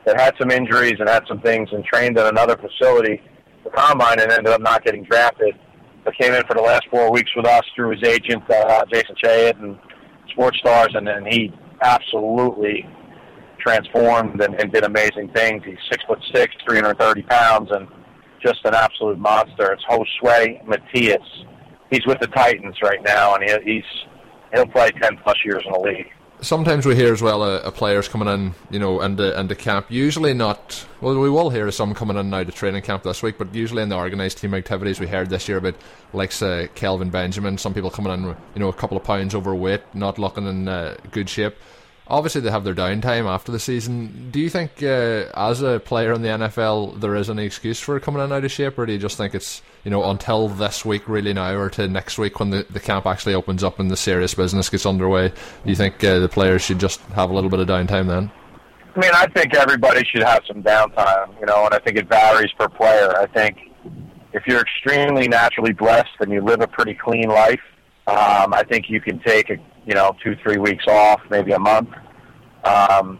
that 0.05 0.19
had 0.19 0.35
some 0.39 0.51
injuries 0.51 0.95
and 0.99 1.09
had 1.09 1.23
some 1.27 1.41
things 1.41 1.69
and 1.71 1.83
trained 1.83 2.17
at 2.17 2.27
another 2.27 2.57
facility, 2.57 3.21
the 3.63 3.71
combine, 3.71 4.19
and 4.19 4.31
ended 4.31 4.53
up 4.53 4.61
not 4.61 4.83
getting 4.83 5.03
drafted. 5.03 5.55
But 6.03 6.15
came 6.19 6.33
in 6.33 6.43
for 6.45 6.53
the 6.53 6.61
last 6.61 6.83
four 6.91 7.11
weeks 7.11 7.31
with 7.35 7.47
us 7.47 7.63
through 7.75 7.97
his 7.97 8.03
agent, 8.07 8.43
uh, 8.47 8.85
Jason 8.93 9.15
Chayut, 9.23 9.59
and 9.59 9.79
Sports 10.29 10.59
Stars, 10.59 10.89
and 10.93 11.07
then 11.07 11.25
he 11.25 11.51
absolutely 11.81 12.87
transformed 13.59 14.39
and, 14.41 14.53
and 14.61 14.71
did 14.71 14.83
amazing 14.83 15.31
things. 15.33 15.63
He's 15.65 15.79
six 15.89 16.03
foot 16.05 16.19
six, 16.31 16.53
330 16.67 17.23
pounds, 17.23 17.69
and 17.71 17.87
just 18.45 18.59
an 18.65 18.75
absolute 18.75 19.17
monster. 19.17 19.73
It's 19.73 19.83
Josue 19.85 20.63
Matias 20.67 21.45
he's 21.89 22.05
with 22.05 22.19
the 22.19 22.27
Titans 22.27 22.75
right 22.81 23.01
now, 23.03 23.35
and 23.35 23.43
he, 23.43 23.73
he's 23.73 24.05
he'll 24.53 24.67
play 24.67 24.91
ten 24.91 25.17
plus 25.17 25.37
years 25.43 25.63
in 25.65 25.71
the 25.71 25.79
league. 25.79 26.11
Sometimes 26.41 26.85
we 26.85 26.95
hear 26.95 27.13
as 27.13 27.21
well 27.21 27.43
a, 27.43 27.61
a 27.61 27.71
players 27.71 28.09
coming 28.09 28.27
in, 28.27 28.53
you 28.69 28.77
know, 28.77 29.01
into 29.01 29.35
uh, 29.35 29.39
into 29.39 29.55
camp. 29.55 29.87
Usually 29.89 30.33
not. 30.33 30.85
Well, 31.01 31.17
we 31.19 31.29
will 31.29 31.49
hear 31.49 31.71
some 31.71 31.93
coming 31.93 32.17
in 32.17 32.29
now 32.29 32.43
to 32.43 32.51
training 32.51 32.81
camp 32.81 33.03
this 33.03 33.23
week, 33.23 33.37
but 33.37 33.55
usually 33.55 33.83
in 33.83 33.89
the 33.89 33.95
organised 33.95 34.39
team 34.39 34.53
activities 34.53 34.99
we 34.99 35.07
heard 35.07 35.29
this 35.29 35.47
year 35.47 35.57
about 35.57 35.75
like 36.13 36.31
say 36.31 36.65
uh, 36.65 36.67
Kelvin 36.75 37.09
Benjamin. 37.09 37.57
Some 37.57 37.73
people 37.73 37.89
coming 37.89 38.13
in, 38.13 38.23
you 38.23 38.35
know, 38.57 38.67
a 38.67 38.73
couple 38.73 38.97
of 38.97 39.03
pounds 39.03 39.33
overweight, 39.33 39.95
not 39.95 40.19
looking 40.19 40.45
in 40.45 40.67
uh, 40.67 40.97
good 41.11 41.29
shape 41.29 41.55
obviously 42.07 42.41
they 42.41 42.51
have 42.51 42.63
their 42.63 42.75
downtime 42.75 43.25
after 43.25 43.51
the 43.51 43.59
season. 43.59 44.29
Do 44.31 44.39
you 44.39 44.49
think, 44.49 44.83
uh, 44.83 45.25
as 45.35 45.61
a 45.61 45.79
player 45.79 46.13
in 46.13 46.21
the 46.21 46.29
NFL, 46.29 46.99
there 46.99 47.15
is 47.15 47.29
any 47.29 47.45
excuse 47.45 47.79
for 47.79 47.99
coming 47.99 48.23
in 48.23 48.31
out 48.31 48.45
of 48.45 48.51
shape, 48.51 48.77
or 48.77 48.85
do 48.85 48.93
you 48.93 48.99
just 48.99 49.17
think 49.17 49.33
it's 49.33 49.61
you 49.83 49.91
know 49.91 50.09
until 50.09 50.47
this 50.47 50.85
week 50.85 51.07
really 51.07 51.33
now, 51.33 51.55
or 51.55 51.69
to 51.71 51.87
next 51.87 52.17
week 52.17 52.39
when 52.39 52.49
the, 52.49 52.65
the 52.69 52.79
camp 52.79 53.05
actually 53.05 53.33
opens 53.33 53.63
up 53.63 53.79
and 53.79 53.89
the 53.89 53.97
serious 53.97 54.33
business 54.33 54.69
gets 54.69 54.85
underway? 54.85 55.29
Do 55.29 55.69
you 55.69 55.75
think 55.75 56.03
uh, 56.03 56.19
the 56.19 56.29
players 56.29 56.61
should 56.61 56.79
just 56.79 56.99
have 57.13 57.29
a 57.29 57.33
little 57.33 57.49
bit 57.49 57.59
of 57.59 57.67
downtime 57.67 58.07
then? 58.07 58.31
I 58.95 58.99
mean, 58.99 59.11
I 59.13 59.27
think 59.27 59.53
everybody 59.53 60.05
should 60.05 60.23
have 60.23 60.43
some 60.47 60.63
downtime, 60.63 61.37
you 61.39 61.45
know, 61.45 61.65
and 61.65 61.73
I 61.73 61.79
think 61.79 61.97
it 61.97 62.07
varies 62.07 62.51
per 62.57 62.69
player. 62.69 63.13
I 63.17 63.25
think 63.27 63.57
if 64.31 64.47
you're 64.47 64.61
extremely 64.61 65.27
naturally 65.27 65.73
blessed 65.73 66.15
and 66.21 66.31
you 66.31 66.41
live 66.41 66.61
a 66.61 66.67
pretty 66.67 66.93
clean 66.93 67.27
life, 67.27 67.59
um, 68.07 68.53
I 68.53 68.63
think 68.69 68.89
you 68.89 69.01
can 69.01 69.19
take 69.19 69.49
a 69.49 69.57
you 69.85 69.93
know, 69.93 70.15
two, 70.23 70.35
three 70.43 70.57
weeks 70.57 70.85
off, 70.87 71.21
maybe 71.29 71.51
a 71.51 71.59
month. 71.59 71.89
Um, 72.63 73.19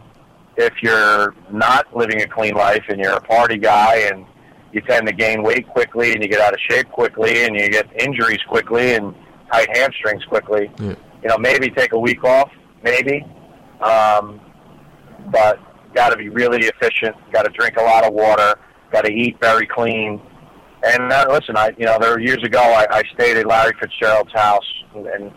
if 0.56 0.82
you're 0.82 1.34
not 1.50 1.94
living 1.96 2.22
a 2.22 2.26
clean 2.26 2.54
life 2.54 2.84
and 2.88 2.98
you're 2.98 3.12
a 3.12 3.20
party 3.20 3.58
guy 3.58 4.08
and 4.10 4.26
you 4.72 4.80
tend 4.80 5.06
to 5.06 5.12
gain 5.12 5.42
weight 5.42 5.68
quickly 5.68 6.12
and 6.12 6.22
you 6.22 6.28
get 6.28 6.40
out 6.40 6.52
of 6.52 6.58
shape 6.68 6.88
quickly 6.90 7.44
and 7.44 7.54
you 7.54 7.68
get 7.70 7.88
injuries 8.00 8.40
quickly 8.48 8.94
and 8.94 9.14
tight 9.50 9.68
hamstrings 9.76 10.24
quickly, 10.24 10.70
yeah. 10.80 10.94
you 11.22 11.28
know, 11.28 11.38
maybe 11.38 11.70
take 11.70 11.92
a 11.92 11.98
week 11.98 12.24
off, 12.24 12.50
maybe. 12.82 13.24
Um, 13.80 14.40
but 15.30 15.60
got 15.94 16.10
to 16.10 16.16
be 16.16 16.28
really 16.28 16.66
efficient. 16.66 17.16
Got 17.32 17.42
to 17.42 17.50
drink 17.50 17.76
a 17.76 17.82
lot 17.82 18.04
of 18.04 18.12
water. 18.12 18.54
Got 18.92 19.04
to 19.04 19.12
eat 19.12 19.36
very 19.40 19.66
clean. 19.66 20.20
And 20.82 21.12
uh, 21.12 21.26
listen, 21.28 21.56
I 21.56 21.74
you 21.78 21.86
know 21.86 21.98
there 22.00 22.10
were 22.10 22.20
years 22.20 22.42
ago 22.44 22.60
I, 22.60 22.86
I 22.90 23.02
stayed 23.14 23.36
at 23.36 23.46
Larry 23.46 23.72
Fitzgerald's 23.80 24.32
house 24.32 24.66
and, 24.94 25.06
and 25.06 25.32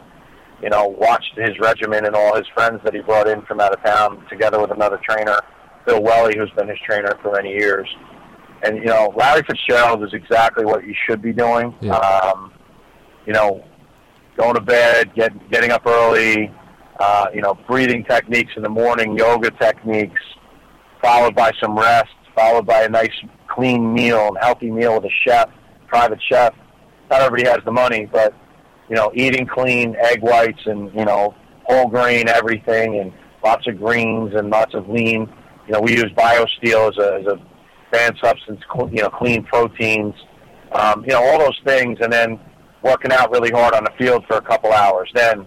you 0.61 0.69
know, 0.69 0.87
watched 0.87 1.35
his 1.35 1.57
regimen 1.59 2.05
and 2.05 2.15
all 2.15 2.35
his 2.35 2.47
friends 2.53 2.81
that 2.83 2.93
he 2.93 3.01
brought 3.01 3.27
in 3.27 3.41
from 3.43 3.59
out 3.59 3.73
of 3.73 3.83
town, 3.83 4.25
together 4.29 4.59
with 4.59 4.71
another 4.71 4.99
trainer, 5.07 5.39
Bill 5.85 6.01
Welly, 6.01 6.37
who's 6.37 6.51
been 6.51 6.67
his 6.67 6.79
trainer 6.85 7.17
for 7.21 7.31
many 7.31 7.51
years. 7.51 7.87
And 8.63 8.77
you 8.77 8.85
know, 8.85 9.13
Larry 9.15 9.43
Fitzgerald 9.43 10.03
is 10.03 10.13
exactly 10.13 10.65
what 10.65 10.85
you 10.85 10.93
should 11.07 11.21
be 11.21 11.31
doing. 11.31 11.73
Yeah. 11.81 11.95
Um, 11.95 12.51
you 13.25 13.33
know, 13.33 13.63
going 14.37 14.55
to 14.55 14.61
bed, 14.61 15.13
get, 15.15 15.51
getting 15.51 15.71
up 15.71 15.85
early, 15.85 16.51
uh, 16.99 17.27
you 17.33 17.41
know, 17.41 17.57
breathing 17.67 18.03
techniques 18.03 18.51
in 18.55 18.63
the 18.63 18.69
morning, 18.69 19.17
yoga 19.17 19.51
techniques, 19.51 20.21
followed 21.01 21.35
by 21.35 21.51
some 21.61 21.77
rest, 21.77 22.09
followed 22.35 22.65
by 22.65 22.83
a 22.83 22.89
nice 22.89 23.13
clean 23.47 23.93
meal 23.93 24.27
and 24.27 24.37
healthy 24.41 24.71
meal 24.71 24.95
with 24.95 25.05
a 25.05 25.13
chef, 25.25 25.49
private 25.87 26.19
chef. 26.29 26.53
Not 27.09 27.21
everybody 27.21 27.49
has 27.49 27.63
the 27.65 27.71
money, 27.71 28.07
but 28.11 28.33
you 28.89 28.95
know, 28.95 29.11
eating 29.13 29.45
clean 29.45 29.95
egg 29.99 30.21
whites 30.21 30.61
and 30.65 30.93
you 30.93 31.05
know, 31.05 31.35
whole 31.65 31.87
grain 31.87 32.27
everything 32.27 32.99
and 32.99 33.13
lots 33.43 33.67
of 33.67 33.77
greens 33.77 34.33
and 34.35 34.49
lots 34.49 34.73
of 34.73 34.89
lean. 34.89 35.31
You 35.67 35.73
know, 35.73 35.81
we 35.81 35.91
use 35.91 36.11
BioSteel 36.17 36.91
as 36.91 36.97
a, 36.97 37.19
as 37.19 37.25
a 37.27 37.39
banned 37.91 38.17
substance, 38.21 38.59
you 38.91 39.01
know, 39.01 39.09
clean 39.09 39.43
proteins, 39.43 40.15
um, 40.71 41.03
you 41.03 41.11
know, 41.11 41.23
all 41.23 41.39
those 41.39 41.59
things, 41.65 41.99
and 42.01 42.11
then 42.11 42.39
working 42.81 43.11
out 43.11 43.31
really 43.31 43.51
hard 43.51 43.73
on 43.73 43.83
the 43.83 43.91
field 43.97 44.25
for 44.27 44.37
a 44.37 44.41
couple 44.41 44.71
hours, 44.71 45.09
then 45.13 45.45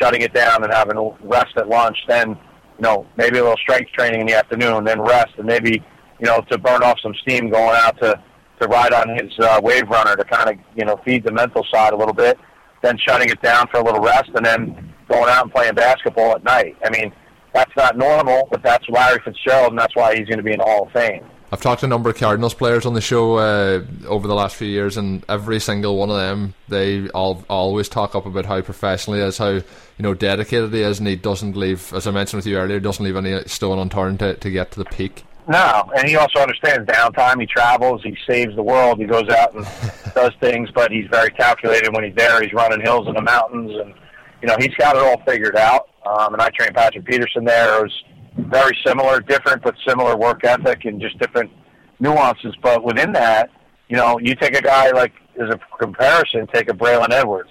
shutting 0.00 0.22
it 0.22 0.32
down 0.32 0.64
and 0.64 0.72
having 0.72 0.96
a 0.96 1.26
rest 1.26 1.56
at 1.56 1.68
lunch, 1.68 1.96
then 2.08 2.30
you 2.30 2.82
know 2.82 3.06
maybe 3.16 3.38
a 3.38 3.42
little 3.42 3.56
strength 3.58 3.90
training 3.92 4.20
in 4.20 4.26
the 4.26 4.34
afternoon, 4.34 4.84
then 4.84 5.00
rest, 5.00 5.32
and 5.38 5.46
maybe 5.46 5.82
you 6.18 6.26
know 6.26 6.40
to 6.50 6.58
burn 6.58 6.82
off 6.82 6.98
some 7.02 7.14
steam 7.22 7.50
going 7.50 7.76
out 7.76 7.98
to 8.00 8.20
to 8.60 8.68
ride 8.68 8.92
on 8.92 9.08
his 9.16 9.30
uh, 9.40 9.60
wave 9.62 9.88
runner 9.88 10.16
to 10.16 10.24
kind 10.24 10.50
of 10.50 10.56
you 10.76 10.84
know 10.84 10.98
feed 11.04 11.24
the 11.24 11.32
mental 11.32 11.64
side 11.72 11.92
a 11.92 11.96
little 11.96 12.14
bit, 12.14 12.38
then 12.82 12.98
shutting 12.98 13.28
it 13.28 13.40
down 13.40 13.66
for 13.68 13.80
a 13.80 13.84
little 13.84 14.00
rest, 14.00 14.30
and 14.34 14.44
then 14.44 14.92
going 15.08 15.28
out 15.28 15.44
and 15.44 15.52
playing 15.52 15.74
basketball 15.74 16.34
at 16.34 16.44
night. 16.44 16.76
I 16.84 16.90
mean, 16.90 17.12
that's 17.52 17.74
not 17.76 17.96
normal, 17.96 18.48
but 18.50 18.62
that's 18.62 18.88
Larry 18.88 19.20
Fitzgerald, 19.24 19.70
and 19.70 19.78
that's 19.78 19.94
why 19.94 20.16
he's 20.16 20.26
going 20.26 20.38
to 20.38 20.44
be 20.44 20.52
in 20.52 20.58
the 20.58 20.64
Hall 20.64 20.86
of 20.86 20.92
Fame. 20.92 21.24
I've 21.52 21.60
talked 21.60 21.80
to 21.80 21.86
a 21.86 21.88
number 21.88 22.08
of 22.08 22.16
Cardinals 22.16 22.54
players 22.54 22.86
on 22.86 22.94
the 22.94 23.02
show 23.02 23.36
uh, 23.36 23.84
over 24.06 24.26
the 24.26 24.34
last 24.34 24.56
few 24.56 24.68
years, 24.68 24.96
and 24.96 25.22
every 25.28 25.60
single 25.60 25.98
one 25.98 26.08
of 26.08 26.16
them, 26.16 26.54
they 26.68 27.10
all 27.10 27.44
always 27.50 27.90
talk 27.90 28.14
up 28.14 28.24
about 28.24 28.46
how 28.46 28.62
professional 28.62 29.16
he 29.16 29.22
is, 29.22 29.36
how 29.36 29.50
you 29.50 29.62
know 29.98 30.14
dedicated 30.14 30.72
he 30.72 30.80
is, 30.80 30.98
and 30.98 31.06
he 31.06 31.14
doesn't 31.14 31.54
leave, 31.54 31.92
as 31.92 32.06
I 32.06 32.10
mentioned 32.10 32.38
with 32.38 32.46
you 32.46 32.56
earlier, 32.56 32.80
doesn't 32.80 33.04
leave 33.04 33.16
any 33.16 33.38
stone 33.44 33.78
unturned 33.78 34.20
to, 34.20 34.34
to 34.34 34.50
get 34.50 34.70
to 34.72 34.78
the 34.78 34.86
peak. 34.86 35.24
No, 35.48 35.90
and 35.96 36.08
he 36.08 36.16
also 36.16 36.38
understands 36.38 36.88
downtime. 36.88 37.40
He 37.40 37.46
travels, 37.46 38.02
he 38.02 38.16
saves 38.28 38.54
the 38.54 38.62
world, 38.62 38.98
he 38.98 39.06
goes 39.06 39.28
out 39.28 39.54
and 39.54 39.64
does 40.14 40.32
things, 40.40 40.70
but 40.72 40.92
he's 40.92 41.06
very 41.10 41.30
calculated 41.30 41.92
when 41.92 42.04
he's 42.04 42.14
there. 42.14 42.40
He's 42.40 42.52
running 42.52 42.80
hills 42.80 43.08
in 43.08 43.14
the 43.14 43.22
mountains, 43.22 43.72
and 43.80 43.94
you 44.40 44.48
know 44.48 44.56
he's 44.58 44.74
got 44.76 44.94
it 44.94 45.02
all 45.02 45.20
figured 45.26 45.56
out. 45.56 45.88
Um, 46.06 46.34
and 46.34 46.42
I 46.42 46.48
trained 46.50 46.74
Patrick 46.74 47.04
Peterson 47.04 47.44
there. 47.44 47.78
It 47.78 47.82
was 47.82 48.02
very 48.36 48.76
similar, 48.86 49.20
different 49.20 49.62
but 49.62 49.74
similar 49.86 50.16
work 50.16 50.44
ethic 50.44 50.84
and 50.84 51.00
just 51.00 51.18
different 51.18 51.50
nuances. 51.98 52.54
But 52.62 52.84
within 52.84 53.12
that, 53.12 53.50
you 53.88 53.96
know, 53.96 54.18
you 54.20 54.34
take 54.36 54.56
a 54.56 54.62
guy 54.62 54.90
like 54.90 55.12
as 55.40 55.48
a 55.50 55.58
comparison, 55.78 56.46
take 56.52 56.70
a 56.70 56.74
Braylon 56.74 57.10
Edwards, 57.10 57.50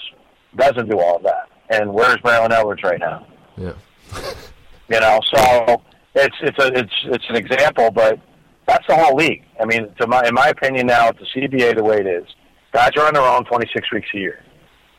doesn't 0.56 0.90
do 0.90 1.00
all 1.00 1.18
of 1.18 1.24
that. 1.24 1.50
And 1.70 1.94
where's 1.94 2.18
Braylon 2.18 2.52
Edwards 2.52 2.84
right 2.84 3.00
now? 3.00 3.26
Yeah. 3.58 3.74
you 4.90 5.00
know, 5.00 5.20
so 5.34 5.82
it's 6.16 6.36
it's 6.42 6.60
a 6.60 6.68
it's 6.78 6.94
it's 7.06 7.26
an 7.30 7.36
example, 7.36 7.92
but 7.92 8.20
that's 8.68 8.86
the 8.88 8.96
whole 8.96 9.16
league. 9.16 9.44
I 9.60 9.66
mean, 9.66 9.94
to 10.00 10.08
my 10.08 10.24
in 10.28 10.34
my 10.34 10.50
opinion 10.50 10.88
now, 10.88 11.10
with 11.10 11.18
the 11.20 11.26
CBA 11.42 11.76
the 11.76 11.84
way 11.84 11.98
it 11.98 12.08
is, 12.08 12.28
guys 12.74 12.92
are 12.98 13.08
on 13.08 13.14
their 13.14 13.24
own 13.24 13.46
26 13.46 13.92
weeks 13.92 14.08
a 14.14 14.18
year. 14.18 14.44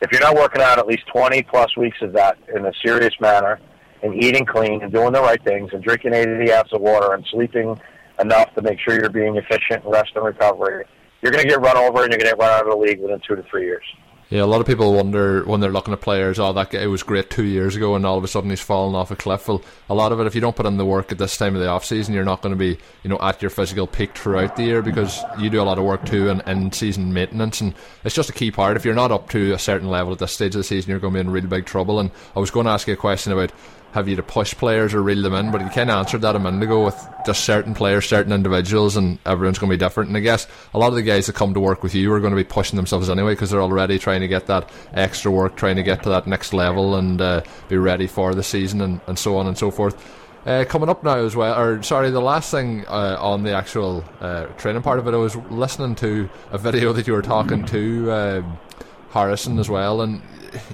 If 0.01 0.11
you're 0.11 0.21
not 0.21 0.35
working 0.35 0.61
out 0.61 0.79
at 0.79 0.87
least 0.87 1.03
20 1.13 1.43
plus 1.43 1.77
weeks 1.77 1.97
of 2.01 2.11
that 2.13 2.37
in 2.53 2.65
a 2.65 2.73
serious 2.83 3.13
manner, 3.21 3.59
and 4.03 4.21
eating 4.21 4.45
clean 4.45 4.81
and 4.83 4.91
doing 4.91 5.13
the 5.13 5.21
right 5.21 5.41
things 5.43 5.71
and 5.73 5.81
drinking 5.81 6.13
80 6.13 6.51
ounces 6.51 6.73
of 6.73 6.81
water 6.81 7.13
and 7.13 7.25
sleeping 7.31 7.79
enough 8.19 8.53
to 8.55 8.61
make 8.61 8.79
sure 8.79 8.99
you're 8.99 9.09
being 9.09 9.37
efficient, 9.37 9.83
rest 9.85 10.11
and 10.15 10.25
recovery, 10.25 10.85
you're 11.21 11.31
going 11.31 11.43
to 11.43 11.49
get 11.49 11.61
run 11.61 11.77
over 11.77 12.03
and 12.03 12.11
you're 12.11 12.19
going 12.19 12.31
to 12.31 12.35
get 12.35 12.37
run 12.37 12.51
out 12.51 12.67
of 12.67 12.69
the 12.69 12.75
league 12.75 12.99
within 12.99 13.19
two 13.25 13.35
to 13.35 13.43
three 13.49 13.63
years. 13.63 13.83
Yeah, 14.33 14.45
a 14.45 14.45
lot 14.45 14.61
of 14.61 14.65
people 14.65 14.95
wonder 14.95 15.43
when 15.43 15.59
they're 15.59 15.71
looking 15.71 15.93
at 15.93 16.01
players, 16.01 16.39
oh, 16.39 16.53
that 16.53 16.71
guy 16.71 16.87
was 16.87 17.03
great 17.03 17.29
two 17.29 17.43
years 17.43 17.75
ago, 17.75 17.93
and 17.93 18.03
all 18.03 18.17
of 18.17 18.23
a 18.23 18.27
sudden 18.27 18.49
he's 18.49 18.61
fallen 18.61 18.95
off 18.95 19.11
a 19.11 19.15
cliff. 19.15 19.47
Well, 19.47 19.61
a 19.91 19.93
lot 19.93 20.11
of 20.11 20.19
it, 20.19 20.25
if 20.25 20.33
you 20.33 20.41
don't 20.41 20.55
put 20.55 20.65
in 20.65 20.77
the 20.77 20.85
work 20.87 21.11
at 21.11 21.19
this 21.19 21.37
time 21.37 21.53
of 21.53 21.61
the 21.61 21.67
off 21.67 21.85
season, 21.85 22.15
you're 22.15 22.25
not 22.25 22.41
going 22.41 22.51
to 22.51 22.57
be, 22.57 22.79
you 23.03 23.11
know, 23.11 23.19
at 23.21 23.43
your 23.43 23.51
physical 23.51 23.85
peak 23.85 24.17
throughout 24.17 24.55
the 24.55 24.63
year 24.63 24.81
because 24.81 25.21
you 25.37 25.51
do 25.51 25.61
a 25.61 25.69
lot 25.69 25.77
of 25.77 25.83
work 25.83 26.03
too 26.07 26.31
and 26.31 26.41
in 26.47 26.71
season 26.71 27.13
maintenance, 27.13 27.61
and 27.61 27.75
it's 28.03 28.15
just 28.15 28.31
a 28.31 28.33
key 28.33 28.49
part. 28.49 28.75
If 28.75 28.85
you're 28.85 28.95
not 28.95 29.11
up 29.11 29.29
to 29.29 29.53
a 29.53 29.59
certain 29.59 29.89
level 29.89 30.13
at 30.13 30.17
this 30.17 30.33
stage 30.33 30.55
of 30.55 30.61
the 30.61 30.63
season, 30.63 30.89
you're 30.89 30.99
going 30.99 31.13
to 31.13 31.17
be 31.17 31.21
in 31.21 31.29
really 31.29 31.45
big 31.45 31.67
trouble. 31.67 31.99
And 31.99 32.09
I 32.35 32.39
was 32.39 32.49
going 32.49 32.65
to 32.65 32.71
ask 32.71 32.87
you 32.87 32.95
a 32.95 32.97
question 32.97 33.33
about 33.33 33.51
have 33.93 34.07
you 34.07 34.15
to 34.15 34.23
push 34.23 34.55
players 34.55 34.93
or 34.93 35.01
reel 35.01 35.21
them 35.21 35.33
in? 35.33 35.51
But 35.51 35.61
you 35.61 35.69
kind 35.69 35.89
of 35.89 35.97
answered 35.97 36.21
that 36.21 36.35
a 36.35 36.39
minute 36.39 36.63
ago 36.63 36.83
with 36.83 37.07
just 37.25 37.43
certain 37.43 37.73
players, 37.73 38.05
certain 38.07 38.33
individuals, 38.33 38.97
and 38.97 39.19
everyone's 39.25 39.59
going 39.59 39.69
to 39.69 39.77
be 39.77 39.79
different. 39.79 40.09
And 40.09 40.17
I 40.17 40.19
guess 40.19 40.47
a 40.73 40.79
lot 40.79 40.87
of 40.87 40.95
the 40.95 41.03
guys 41.03 41.27
that 41.27 41.35
come 41.35 41.53
to 41.53 41.59
work 41.59 41.83
with 41.83 41.93
you 41.95 42.11
are 42.11 42.19
going 42.19 42.31
to 42.31 42.37
be 42.37 42.43
pushing 42.43 42.75
themselves 42.75 43.09
anyway 43.09 43.33
because 43.33 43.51
they're 43.51 43.61
already 43.61 43.99
trying 43.99 44.21
to 44.21 44.27
get 44.27 44.47
that 44.47 44.69
extra 44.93 45.31
work, 45.31 45.55
trying 45.55 45.75
to 45.75 45.83
get 45.83 46.03
to 46.03 46.09
that 46.09 46.27
next 46.27 46.53
level 46.53 46.95
and 46.95 47.21
uh, 47.21 47.41
be 47.69 47.77
ready 47.77 48.07
for 48.07 48.33
the 48.33 48.43
season 48.43 48.81
and, 48.81 48.99
and 49.07 49.19
so 49.19 49.37
on 49.37 49.47
and 49.47 49.57
so 49.57 49.71
forth. 49.71 49.95
Uh, 50.45 50.65
coming 50.65 50.89
up 50.89 51.03
now 51.05 51.15
as 51.15 51.37
well, 51.37 51.57
or 51.57 51.81
sorry, 51.83 52.09
the 52.09 52.19
last 52.19 52.51
thing 52.51 52.85
uh, 52.87 53.15
on 53.17 53.43
the 53.43 53.53
actual 53.53 54.03
uh, 54.19 54.43
training 54.57 54.81
part 54.81 54.99
of 54.99 55.07
it, 55.07 55.13
I 55.13 55.17
was 55.17 55.37
listening 55.49 55.95
to 55.95 56.29
a 56.51 56.57
video 56.57 56.91
that 56.91 57.07
you 57.07 57.13
were 57.13 57.21
talking 57.21 57.63
to 57.67 58.11
um, 58.11 58.57
Harrison 59.11 59.57
as 59.57 59.69
well, 59.69 60.01
and 60.01 60.21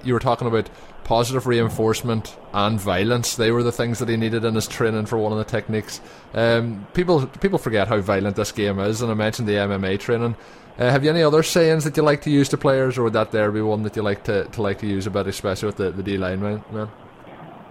you 0.03 0.13
were 0.13 0.19
talking 0.19 0.47
about 0.47 0.69
positive 1.09 1.47
reinforcement 1.47 2.37
and 2.53 2.79
violence. 2.79 3.35
They 3.35 3.51
were 3.51 3.63
the 3.63 3.71
things 3.71 3.97
that 3.97 4.07
he 4.09 4.15
needed 4.15 4.45
in 4.45 4.53
his 4.53 4.67
training 4.67 5.07
for 5.07 5.17
one 5.17 5.31
of 5.31 5.39
the 5.39 5.43
techniques. 5.43 5.99
Um, 6.35 6.85
people 6.93 7.25
people 7.25 7.57
forget 7.57 7.87
how 7.87 7.99
violent 7.99 8.35
this 8.35 8.51
game 8.51 8.77
is, 8.77 9.01
and 9.01 9.09
I 9.09 9.15
mentioned 9.15 9.47
the 9.47 9.53
MMA 9.53 9.99
training. 9.99 10.35
Uh, 10.77 10.91
have 10.91 11.03
you 11.03 11.09
any 11.09 11.23
other 11.23 11.41
sayings 11.41 11.83
that 11.85 11.97
you 11.97 12.03
like 12.03 12.21
to 12.21 12.29
use 12.29 12.47
to 12.49 12.57
players, 12.57 12.95
or 12.95 13.05
would 13.05 13.13
that 13.13 13.31
there 13.31 13.51
be 13.51 13.59
one 13.59 13.81
that 13.81 13.95
you 13.95 14.03
like 14.03 14.23
to, 14.25 14.45
to 14.49 14.61
like 14.61 14.77
to 14.81 14.87
use 14.87 15.07
a 15.07 15.09
bit, 15.09 15.25
especially 15.25 15.65
with 15.65 15.77
the, 15.77 15.89
the 15.89 16.03
D 16.03 16.15
line 16.15 16.41
man? 16.41 16.63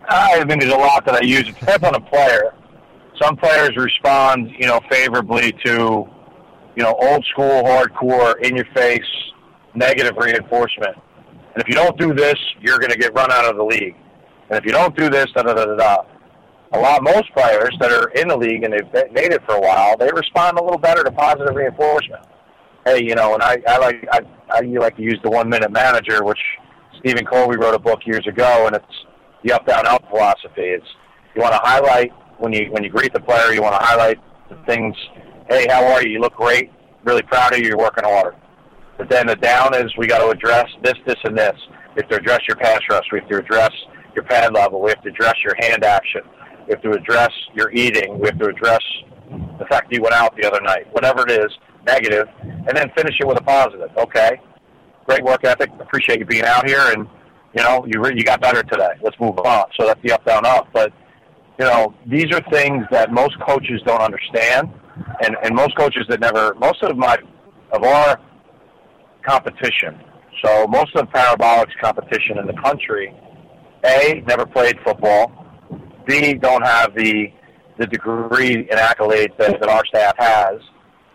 I 0.08 0.44
think 0.44 0.60
there's 0.60 0.72
a 0.72 0.76
lot 0.76 1.04
that 1.04 1.14
I 1.14 1.20
use. 1.20 1.48
It 1.48 1.60
depends 1.60 1.84
on 1.84 1.94
a 1.94 2.00
player. 2.00 2.52
Some 3.22 3.36
players 3.36 3.76
respond, 3.76 4.50
you 4.58 4.66
know, 4.66 4.80
favorably 4.90 5.52
to, 5.64 6.08
you 6.74 6.82
know, 6.82 6.96
old 7.00 7.24
school, 7.26 7.62
hardcore, 7.62 8.34
in 8.40 8.56
your 8.56 8.66
face, 8.74 9.10
negative 9.76 10.16
reinforcement. 10.16 10.96
And 11.58 11.66
if 11.66 11.68
you 11.68 11.74
don't 11.74 11.98
do 11.98 12.14
this, 12.14 12.36
you're 12.60 12.78
going 12.78 12.92
to 12.92 12.96
get 12.96 13.12
run 13.14 13.32
out 13.32 13.44
of 13.44 13.56
the 13.56 13.64
league. 13.64 13.96
And 14.48 14.56
if 14.56 14.64
you 14.64 14.70
don't 14.70 14.96
do 14.96 15.10
this, 15.10 15.26
da 15.34 15.42
da 15.42 15.54
da 15.54 15.64
da 15.64 15.74
da. 15.74 15.96
A 16.72 16.78
lot, 16.78 17.02
most 17.02 17.32
players 17.34 17.74
that 17.80 17.90
are 17.90 18.10
in 18.10 18.28
the 18.28 18.36
league 18.36 18.62
and 18.62 18.72
they've 18.72 19.10
made 19.10 19.32
it 19.32 19.42
for 19.44 19.56
a 19.56 19.60
while, 19.60 19.96
they 19.96 20.08
respond 20.14 20.56
a 20.56 20.62
little 20.62 20.78
better 20.78 21.02
to 21.02 21.10
positive 21.10 21.56
reinforcement. 21.56 22.24
Hey, 22.86 23.02
you 23.02 23.16
know, 23.16 23.34
and 23.34 23.42
I, 23.42 23.58
I 23.66 23.78
like 23.78 24.06
I, 24.12 24.20
I 24.50 24.60
like 24.60 24.96
to 24.98 25.02
use 25.02 25.18
the 25.24 25.30
one 25.30 25.48
minute 25.48 25.72
manager, 25.72 26.22
which 26.22 26.38
Stephen 27.00 27.26
Covey 27.26 27.56
wrote 27.56 27.74
a 27.74 27.78
book 27.80 28.06
years 28.06 28.24
ago, 28.28 28.66
and 28.68 28.76
it's 28.76 29.06
the 29.42 29.52
up 29.52 29.66
down 29.66 29.84
up 29.84 30.08
philosophy. 30.10 30.62
It's 30.62 30.86
you 31.34 31.42
want 31.42 31.54
to 31.54 31.60
highlight 31.64 32.12
when 32.38 32.52
you 32.52 32.70
when 32.70 32.84
you 32.84 32.90
greet 32.90 33.12
the 33.12 33.20
player, 33.20 33.52
you 33.52 33.62
want 33.62 33.74
to 33.74 33.84
highlight 33.84 34.18
the 34.48 34.54
things. 34.64 34.94
Hey, 35.50 35.66
how 35.68 35.84
are 35.86 36.06
you? 36.06 36.12
You 36.12 36.20
look 36.20 36.34
great. 36.34 36.70
Really 37.02 37.22
proud 37.22 37.52
of 37.52 37.58
you. 37.58 37.66
You're 37.66 37.78
working 37.78 38.04
hard. 38.04 38.36
But 38.98 39.08
then 39.08 39.28
the 39.28 39.36
down 39.36 39.74
is 39.74 39.90
we 39.96 40.06
got 40.08 40.18
to 40.18 40.28
address 40.28 40.66
this, 40.82 40.94
this, 41.06 41.16
and 41.24 41.38
this. 41.38 41.56
We 41.94 42.02
have 42.02 42.10
to 42.10 42.16
address 42.16 42.40
your 42.48 42.56
pass 42.56 42.80
rush. 42.90 43.04
We 43.12 43.20
have 43.20 43.28
to 43.28 43.38
address 43.38 43.70
your 44.14 44.24
pad 44.24 44.52
level. 44.52 44.82
We 44.82 44.90
have 44.90 45.02
to 45.02 45.08
address 45.08 45.36
your 45.42 45.54
hand 45.60 45.84
action. 45.84 46.22
We 46.66 46.72
have 46.72 46.82
to 46.82 46.90
address 46.90 47.30
your 47.54 47.70
eating. 47.72 48.18
We 48.18 48.26
have 48.26 48.38
to 48.40 48.46
address 48.46 48.82
the 49.58 49.64
fact 49.66 49.88
that 49.88 49.94
you 49.94 50.02
went 50.02 50.14
out 50.14 50.36
the 50.36 50.46
other 50.46 50.60
night. 50.60 50.92
Whatever 50.92 51.22
it 51.28 51.30
is, 51.30 51.50
negative, 51.86 52.28
and 52.42 52.76
then 52.76 52.90
finish 52.96 53.14
it 53.20 53.26
with 53.26 53.38
a 53.38 53.42
positive. 53.42 53.90
Okay, 53.96 54.40
great 55.06 55.22
work 55.24 55.44
ethic. 55.44 55.70
Appreciate 55.80 56.18
you 56.18 56.26
being 56.26 56.44
out 56.44 56.68
here, 56.68 56.92
and 56.92 57.06
you 57.54 57.62
know 57.62 57.86
you 57.86 58.00
re- 58.02 58.14
you 58.16 58.24
got 58.24 58.40
better 58.40 58.62
today. 58.62 58.92
Let's 59.02 59.18
move 59.20 59.38
on. 59.38 59.64
So 59.78 59.86
that's 59.86 60.00
the 60.02 60.12
up, 60.12 60.24
down, 60.24 60.44
up. 60.44 60.68
But 60.72 60.92
you 61.58 61.64
know 61.64 61.94
these 62.06 62.26
are 62.32 62.40
things 62.50 62.84
that 62.90 63.12
most 63.12 63.38
coaches 63.40 63.80
don't 63.86 64.02
understand, 64.02 64.68
and 65.22 65.36
and 65.42 65.54
most 65.54 65.76
coaches 65.76 66.04
that 66.08 66.20
never 66.20 66.54
most 66.54 66.82
of 66.82 66.96
my 66.96 67.16
of 67.72 67.84
our 67.84 68.20
competition. 69.28 70.00
So 70.44 70.66
most 70.68 70.94
of 70.94 71.06
the 71.06 71.12
parabolics 71.12 71.76
competition 71.80 72.38
in 72.38 72.46
the 72.46 72.60
country, 72.62 73.14
A, 73.84 74.22
never 74.26 74.46
played 74.46 74.76
football, 74.84 75.32
B, 76.06 76.34
don't 76.34 76.64
have 76.64 76.94
the 76.94 77.32
the 77.78 77.86
degree 77.86 78.54
and 78.54 78.80
accolades 78.80 79.36
that, 79.38 79.60
that 79.60 79.68
our 79.68 79.86
staff 79.86 80.14
has, 80.18 80.60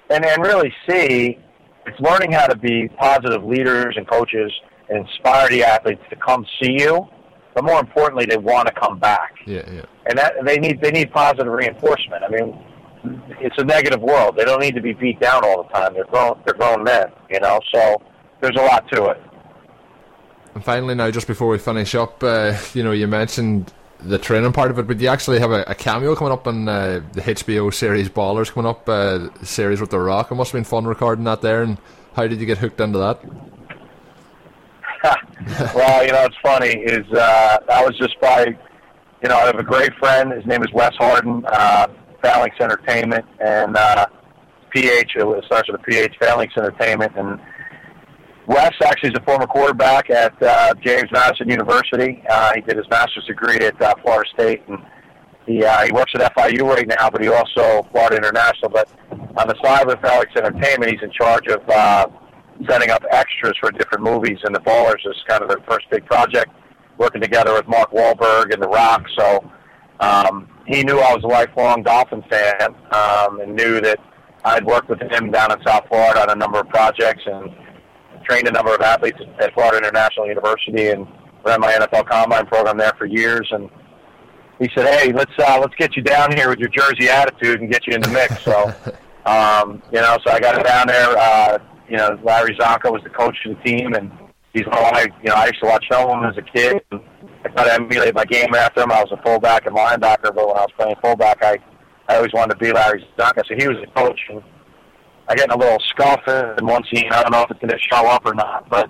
and 0.10 0.24
then 0.24 0.40
really 0.40 0.74
C, 0.88 1.38
it's 1.86 2.00
learning 2.00 2.32
how 2.32 2.48
to 2.48 2.56
be 2.56 2.88
positive 2.98 3.44
leaders 3.44 3.96
and 3.98 4.08
coaches 4.08 4.50
and 4.88 5.06
inspire 5.06 5.50
the 5.50 5.62
athletes 5.62 6.02
to 6.10 6.16
come 6.16 6.46
see 6.62 6.78
you, 6.80 7.06
but 7.54 7.66
more 7.66 7.82
importantly, 7.82 8.26
they 8.26 8.38
want 8.38 8.68
to 8.68 8.74
come 8.74 8.98
back. 8.98 9.34
Yeah, 9.46 9.70
yeah. 9.70 9.82
And 10.06 10.18
that 10.18 10.36
they 10.46 10.58
need 10.58 10.82
they 10.82 10.92
need 10.92 11.12
positive 11.12 11.52
reinforcement. 11.52 12.24
I 12.24 12.30
mean, 12.30 12.64
it's 13.40 13.58
a 13.58 13.64
negative 13.64 14.02
world. 14.02 14.36
They 14.38 14.46
don't 14.46 14.62
need 14.62 14.76
to 14.76 14.82
be 14.82 14.94
beat 14.94 15.20
down 15.20 15.44
all 15.44 15.64
the 15.64 15.70
time. 15.70 15.94
They're 15.94 16.06
grown 16.06 16.40
they're 16.46 16.54
grown 16.54 16.84
men, 16.84 17.08
you 17.30 17.40
know. 17.40 17.60
So 17.74 18.02
there's 18.42 18.56
a 18.56 18.62
lot 18.62 18.88
to 18.94 19.06
it. 19.08 19.22
And 20.56 20.64
finally, 20.64 20.96
now 20.96 21.10
just 21.12 21.28
before 21.28 21.48
we 21.48 21.58
finish 21.58 21.96
up, 21.96 22.24
uh, 22.24 22.58
you 22.74 22.84
know, 22.84 22.92
you 22.92 23.08
mentioned 23.08 23.74
the 24.00 24.18
training 24.20 24.52
part 24.52 24.70
of 24.70 24.80
it, 24.80 24.88
but 24.88 25.00
you 25.00 25.08
actually 25.08 25.40
have 25.40 25.52
a, 25.52 25.64
a 25.68 25.76
cameo 25.76 26.16
coming 26.16 26.34
up 26.34 26.46
in 26.48 26.68
uh, 26.68 27.02
the 27.14 27.22
HBO 27.22 27.74
series 27.74 28.10
Ballers 28.10 28.52
coming 28.52 28.70
up, 28.70 28.88
uh, 28.88 29.34
series 29.44 29.80
with 29.82 29.90
The 29.90 30.00
Rock. 30.00 30.32
It 30.32 30.36
must 30.36 30.52
have 30.52 30.60
been 30.60 30.66
fun 30.66 30.86
recording 30.86 31.24
that 31.26 31.42
there. 31.42 31.64
And 31.64 31.78
how 32.16 32.28
did 32.28 32.40
you 32.40 32.46
get 32.46 32.58
hooked 32.58 32.80
into 32.80 33.00
that? 33.00 33.24
well, 35.76 36.06
you 36.06 36.12
know, 36.12 36.24
it's 36.24 36.38
funny 36.42 36.70
is 36.70 37.12
uh, 37.14 37.58
I 37.70 37.84
was 37.84 37.98
just 37.98 38.20
by, 38.20 38.46
you 39.22 39.30
know, 39.30 39.38
I 39.38 39.46
have 39.46 39.60
a 39.60 39.64
great 39.64 39.94
friend. 39.96 40.32
His 40.32 40.46
name 40.46 40.62
is 40.64 40.72
Wes 40.74 40.94
Harden, 40.98 41.44
uh, 41.48 41.88
Phalanx 42.24 42.56
Entertainment, 42.60 43.26
and 43.40 43.76
uh, 43.78 44.06
PH. 44.72 45.12
It 45.16 45.46
starts 45.46 45.70
with 45.70 45.80
a 45.80 45.84
PH 45.84 46.16
Phalanx 46.20 46.54
Entertainment, 46.58 47.12
and 47.16 47.40
Wes 48.48 48.74
actually 48.84 49.10
is 49.10 49.16
a 49.18 49.24
former 49.24 49.48
quarterback 49.48 50.10
at 50.10 50.34
uh, 50.42 50.74
James 50.84 51.10
Madison 51.12 51.50
University. 51.50 52.24
Uh, 52.30 52.54
he 52.56 52.62
did 52.62 52.78
his 52.78 52.90
master's 52.90 53.26
degree 53.26 53.58
at 53.58 53.80
uh, 53.82 53.94
Florida 54.02 54.30
State, 54.34 54.62
and 54.68 54.80
he 55.46 55.64
uh, 55.64 55.86
he 55.86 55.92
works 55.92 56.12
at 56.16 56.34
FIU 56.36 56.68
right 56.68 56.88
now, 56.88 57.10
but 57.10 57.22
he 57.22 57.30
also 57.30 57.88
Florida 57.92 58.18
International. 58.18 58.70
But 58.70 58.90
on 59.38 59.48
the 59.48 59.56
side 59.64 59.86
with 59.88 60.00
Phalanx 60.02 60.32
Entertainment, 60.36 60.92
he's 60.92 61.04
in 61.04 61.12
charge 61.12 61.48
of 61.48 61.62
uh, 61.70 62.08
setting 62.70 62.90
up 62.90 63.04
extras 63.12 63.54
for 63.60 63.72
different 63.72 64.04
movies, 64.04 64.40
and 64.44 64.56
The 64.56 64.60
Ballers 64.60 65.06
is 65.06 65.16
kind 65.28 65.42
of 65.42 65.50
their 65.50 65.64
first 65.68 65.90
big 65.90 66.06
project, 66.06 66.52
working 66.98 67.22
together 67.22 67.54
with 67.54 67.68
Mark 67.68 67.92
Wahlberg 67.92 68.54
and 68.54 68.62
The 68.62 68.68
Rock. 68.68 69.04
So 69.18 69.52
um, 70.00 70.50
he 70.66 70.84
knew 70.84 70.98
I 71.00 71.14
was 71.14 71.24
a 71.24 71.28
lifelong 71.28 71.84
Dolphin 71.84 72.24
fan, 72.30 72.76
um, 72.92 73.42
and 73.42 73.56
knew 73.56 73.82
that 73.82 74.00
I'd 74.46 74.66
worked 74.66 74.90
with 74.90 75.02
him 75.02 75.32
down 75.32 75.52
in 75.52 75.64
South 75.64 75.88
Florida 75.88 76.22
on 76.22 76.30
a 76.30 76.36
number 76.36 76.60
of 76.60 76.70
projects, 76.70 77.24
and 77.26 77.54
trained 78.24 78.48
a 78.48 78.52
number 78.52 78.74
of 78.74 78.82
athletes 78.82 79.20
at 79.40 79.54
Florida 79.54 79.78
International 79.78 80.28
University, 80.28 80.90
and 80.90 81.08
ran 81.44 81.60
my 81.60 81.74
NFL 81.74 82.08
Combine 82.08 82.46
program 82.46 82.78
there 82.78 82.94
for 82.98 83.06
years, 83.06 83.48
and 83.52 83.70
he 84.60 84.70
said, 84.76 84.88
"Hey, 85.00 85.12
let's 85.12 85.32
uh, 85.38 85.60
let's 85.60 85.76
get 85.76 85.96
you 85.96 86.02
down 86.02 86.36
here 86.36 86.50
with 86.50 86.60
your 86.60 86.70
Jersey 86.70 87.10
attitude 87.10 87.62
and 87.62 87.72
get 87.72 87.86
you 87.88 87.96
in 87.96 88.02
the 88.02 88.10
mix." 88.10 88.42
So, 88.44 88.74
um, 89.26 89.82
you 89.92 90.00
know, 90.00 90.18
so 90.26 90.32
I 90.32 90.40
got 90.40 90.58
it 90.60 90.66
down 90.66 90.88
there. 90.88 91.18
Uh, 91.18 91.58
you 91.90 91.98
know, 91.98 92.18
Larry 92.24 92.56
Csonka 92.56 92.92
was 92.92 93.02
the 93.04 93.10
coach 93.10 93.38
of 93.46 93.58
the 93.58 93.64
team, 93.64 93.94
and 93.94 94.12
he's 94.54 94.66
one 94.66 94.82
my, 94.82 95.08
you 95.22 95.30
know, 95.30 95.36
I 95.36 95.48
used 95.48 95.60
to 95.62 95.68
watch 95.68 95.86
film 95.90 96.24
as 96.26 96.38
a 96.38 96.42
kid. 96.42 96.82
And 96.92 97.02
Tried 97.56 97.66
to 97.66 97.74
emulate 97.74 98.16
my 98.16 98.26
game 98.26 98.54
after 98.56 98.82
him. 98.82 98.92
I 98.92 99.04
was 99.04 99.12
a 99.12 99.22
fullback 99.22 99.66
and 99.66 99.76
linebacker, 99.76 100.34
but 100.34 100.48
when 100.48 100.58
I 100.58 100.62
was 100.62 100.72
playing 100.78 100.96
fullback, 101.02 101.44
I, 101.44 101.58
I 102.08 102.16
always 102.18 102.34
wanted 102.34 102.54
to 102.56 102.60
be 102.60 102.72
Larry 102.72 103.06
Csonka. 103.18 103.44
So 103.48 103.56
he 103.56 103.68
was 103.68 103.78
the 103.78 103.88
coach, 103.96 104.20
and 104.30 104.42
I 105.28 105.36
got 105.36 105.46
in 105.46 105.52
a 105.52 105.58
little 105.58 105.80
scuff 105.90 106.22
in 106.28 106.66
one 106.66 106.84
scene. 106.92 107.12
I 107.12 107.22
don't 107.22 107.32
know 107.32 107.44
if 107.44 107.52
it's 107.52 107.60
going 107.60 107.70
to 107.70 107.80
show 107.80 108.08
up 108.08 108.26
or 108.26 108.34
not, 108.34 108.70
but 108.70 108.90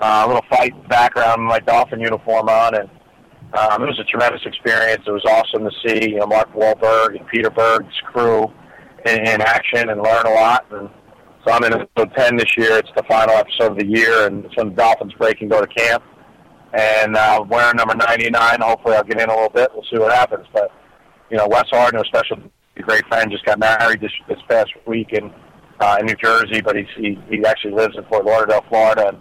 uh, 0.00 0.24
a 0.24 0.26
little 0.26 0.44
fight 0.50 0.72
background, 0.88 1.42
my 1.42 1.60
Dolphin 1.60 2.00
uniform 2.00 2.48
on, 2.48 2.74
and 2.74 2.90
um, 3.54 3.82
it 3.82 3.86
was 3.86 3.98
a 3.98 4.04
tremendous 4.04 4.42
experience. 4.44 5.02
It 5.06 5.10
was 5.10 5.24
awesome 5.24 5.64
to 5.64 5.70
see 5.86 6.10
you 6.10 6.18
know 6.18 6.26
Mark 6.26 6.52
Wahlberg 6.54 7.16
and 7.18 7.26
Peter 7.28 7.50
Berg's 7.50 7.94
crew 8.04 8.50
in, 9.06 9.20
in 9.20 9.40
action 9.40 9.88
and 9.90 10.02
learn 10.02 10.26
a 10.26 10.34
lot. 10.34 10.66
And 10.70 10.90
so 11.44 11.52
I'm 11.52 11.64
in 11.64 11.72
episode 11.72 12.14
10 12.16 12.36
this 12.36 12.56
year. 12.56 12.78
It's 12.78 12.90
the 12.96 13.02
final 13.04 13.34
episode 13.34 13.72
of 13.72 13.78
the 13.78 13.86
year, 13.86 14.26
and 14.26 14.44
it's 14.44 14.76
Dolphins 14.76 15.12
break 15.14 15.40
and 15.40 15.50
go 15.50 15.60
to 15.60 15.66
camp. 15.66 16.02
And 16.72 17.16
uh, 17.16 17.44
wearing 17.48 17.76
number 17.76 17.94
99. 17.94 18.60
Hopefully, 18.60 18.94
I'll 18.94 19.04
get 19.04 19.20
in 19.20 19.28
a 19.28 19.34
little 19.34 19.50
bit. 19.50 19.70
We'll 19.74 19.84
see 19.92 19.98
what 19.98 20.12
happens. 20.12 20.46
But 20.52 20.70
you 21.30 21.36
know, 21.36 21.46
Wes 21.48 21.64
Harden, 21.70 22.00
a 22.00 22.04
special, 22.04 22.38
great 22.80 23.06
friend, 23.06 23.30
just 23.30 23.44
got 23.44 23.58
married 23.58 24.00
this 24.00 24.12
this 24.28 24.38
past 24.48 24.70
week 24.86 25.12
in 25.12 25.32
uh, 25.80 25.98
in 26.00 26.06
New 26.06 26.16
Jersey, 26.16 26.60
but 26.60 26.76
he's, 26.76 26.86
he 26.96 27.18
he 27.28 27.44
actually 27.44 27.74
lives 27.74 27.96
in 27.96 28.04
Fort 28.04 28.24
Lauderdale, 28.24 28.64
Florida. 28.68 29.08
And 29.08 29.18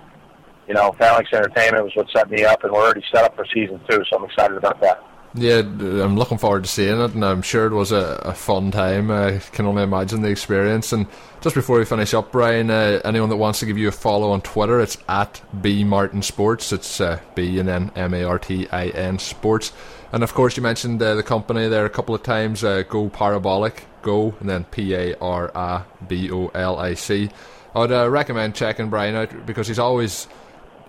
you 0.68 0.74
know, 0.74 0.95
Phalanx 0.97 1.30
Entertainment 1.34 1.84
was 1.84 1.95
what 1.95 2.08
set 2.16 2.30
me 2.30 2.45
up, 2.45 2.64
and 2.64 2.72
we're 2.72 2.84
already 2.84 3.04
set 3.14 3.26
up 3.26 3.36
for 3.36 3.45
season 3.54 3.82
two. 3.89 4.02
So 4.10 4.18
I'm 4.18 4.26
excited 4.26 4.56
about 4.56 4.80
that. 4.82 5.04
Yeah, 5.34 5.60
I'm 5.60 6.18
looking 6.18 6.38
forward 6.38 6.66
to 6.66 6.70
seeing 6.70 7.00
it, 7.00 7.14
and 7.14 7.24
I'm 7.24 7.42
sure 7.42 7.66
it 7.66 7.74
was 7.74 7.94
a, 7.94 8.22
a 8.26 8.34
fun 8.34 8.70
time. 8.70 9.10
I 9.10 9.38
can 9.54 9.66
only 9.66 9.84
imagine 9.84 10.22
the 10.22 10.30
experience. 10.30 10.92
And 10.92 11.08
just 11.40 11.56
before 11.56 11.80
we 11.80 11.86
finish 11.86 12.14
up, 12.14 12.34
Brian, 12.34 12.70
uh, 12.70 13.00
anyone 13.06 13.30
that 13.30 13.38
wants 13.38 13.60
to 13.60 13.66
give 13.66 13.78
you 13.78 13.88
a 13.88 13.94
follow 13.94 14.32
on 14.32 14.42
Twitter, 14.42 14.82
it's 14.82 14.98
at 15.08 15.42
B 15.62 15.86
Martin 15.86 16.22
Sports. 16.22 16.74
It's 16.74 17.00
uh, 17.00 17.22
B 17.34 17.60
and 17.60 17.70
then 17.70 17.92
M 17.96 18.14
A 18.14 18.26
R 18.26 18.40
T 18.40 18.68
I 18.72 18.88
N 18.88 19.20
Sports. 19.20 19.72
And 20.12 20.22
of 20.22 20.34
course, 20.34 20.58
you 20.58 20.64
mentioned 20.64 21.02
uh, 21.02 21.16
the 21.16 21.24
company 21.24 21.70
there 21.70 21.86
a 21.86 21.90
couple 21.90 22.14
of 22.14 22.24
times. 22.24 22.62
Uh, 22.62 22.84
Go 22.84 23.08
Parabolic, 23.08 23.86
Go, 24.02 24.36
and 24.42 24.50
then 24.50 24.66
P 24.66 24.94
A 24.94 25.16
R 25.20 25.50
A 25.56 25.86
B 26.10 26.30
O 26.30 26.48
L 26.50 26.78
I 26.78 26.94
C. 26.96 27.30
I'd 27.74 27.92
uh, 27.94 28.10
recommend 28.10 28.54
checking 28.54 28.90
Brian 28.90 29.16
out 29.16 29.46
because 29.46 29.70
he's 29.70 29.80
always 29.80 30.28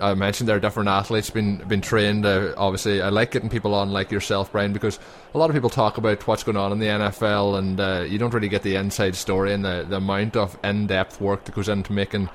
I 0.03 0.14
mentioned 0.14 0.48
there 0.48 0.57
are 0.57 0.61
different 0.61 0.88
athletes 0.88 1.30
been 1.30 1.59
been 1.68 1.80
trained. 1.80 2.26
Uh, 2.26 2.53
obviously, 2.57 3.00
I 3.00 3.09
like 3.11 3.30
getting 3.30 3.48
people 3.48 3.74
on 3.74 3.92
like 3.92 4.11
yourself, 4.11 4.50
Brian, 4.50 4.72
because 4.72 4.98
a 5.34 5.38
lot 5.38 5.48
of 5.48 5.55
people 5.55 5.70
talk 5.70 5.96
about 5.96 6.26
what's 6.26 6.42
going 6.42 6.57
on 6.57 6.72
in 6.72 6.80
the 6.80 6.86
NFL, 6.86 7.59
and 7.59 7.80
uh, 7.80 8.05
you 8.07 8.18
don't 8.18 8.34
really 8.34 8.48
get 8.48 8.62
the 8.62 8.74
inside 8.74 9.14
story 9.14 9.53
and 9.53 9.64
the, 9.64 9.86
the 9.88 9.96
amount 9.96 10.36
of 10.36 10.59
in 10.64 10.88
depth 10.88 11.20
work 11.20 11.44
that 11.44 11.55
goes 11.55 11.68
into 11.68 11.92
making 11.92 12.28